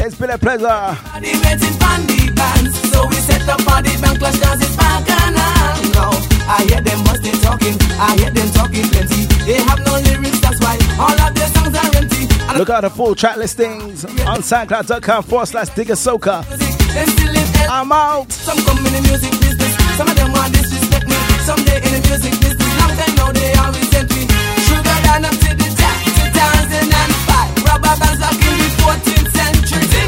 It's 0.05 0.17
been 0.17 0.31
a 0.31 0.37
pleasure. 0.37 0.67
So 2.91 3.07
we 3.07 3.15
set 3.23 3.47
up 3.47 3.61
for 3.63 3.79
the 3.79 3.95
bank 4.03 4.19
clash 4.19 4.41
cause 4.43 4.59
it's 4.59 4.75
back 4.75 5.07
and 5.07 5.37
now 5.37 6.11
I 6.51 6.67
hear 6.67 6.81
them 6.83 6.99
must 7.07 7.23
they 7.23 7.31
talking, 7.31 7.79
I 7.95 8.19
hear 8.19 8.35
them 8.35 8.51
talking 8.51 8.91
plenty. 8.91 9.31
They 9.47 9.63
have 9.63 9.79
no 9.87 10.03
lyrics, 10.03 10.41
that's 10.41 10.59
why 10.59 10.75
all 10.99 11.15
of 11.15 11.31
their 11.33 11.47
songs 11.55 11.79
are 11.79 11.87
empty. 11.95 12.27
And 12.51 12.59
Look 12.59 12.71
out 12.71 12.81
the 12.81 12.91
full 12.91 13.15
track 13.15 13.37
listings 13.37 14.05
on 14.05 14.43
soundcloud.com 14.43 15.23
forward 15.23 15.47
slash 15.47 15.69
digger 15.69 15.95
soca. 15.95 16.43
I'm 17.71 17.93
out. 17.93 18.33
Some 18.33 18.59
come 18.67 18.79
in 18.79 18.95
the 18.95 19.03
music 19.15 19.31
business, 19.39 19.79
some 19.95 20.09
of 20.09 20.17
them 20.17 20.33
want 20.33 20.53
disrespect 20.55 21.07
me. 21.07 21.15
In 21.15 22.03
the 22.03 22.03
music 22.11 22.35
business, 22.43 22.67
they 23.31 23.55
me. 24.11 24.27
Sugar 24.67 24.99
down 25.07 25.25
up 25.25 25.31
to 25.39 25.55
the 25.55 25.71
top, 25.79 26.03
to 26.03 26.91
and 26.91 27.24
back 27.85 28.01
as 28.09 28.19
like 28.19 28.41
in 28.49 28.57
the 28.59 28.71
14th 28.81 29.29
century. 29.37 30.04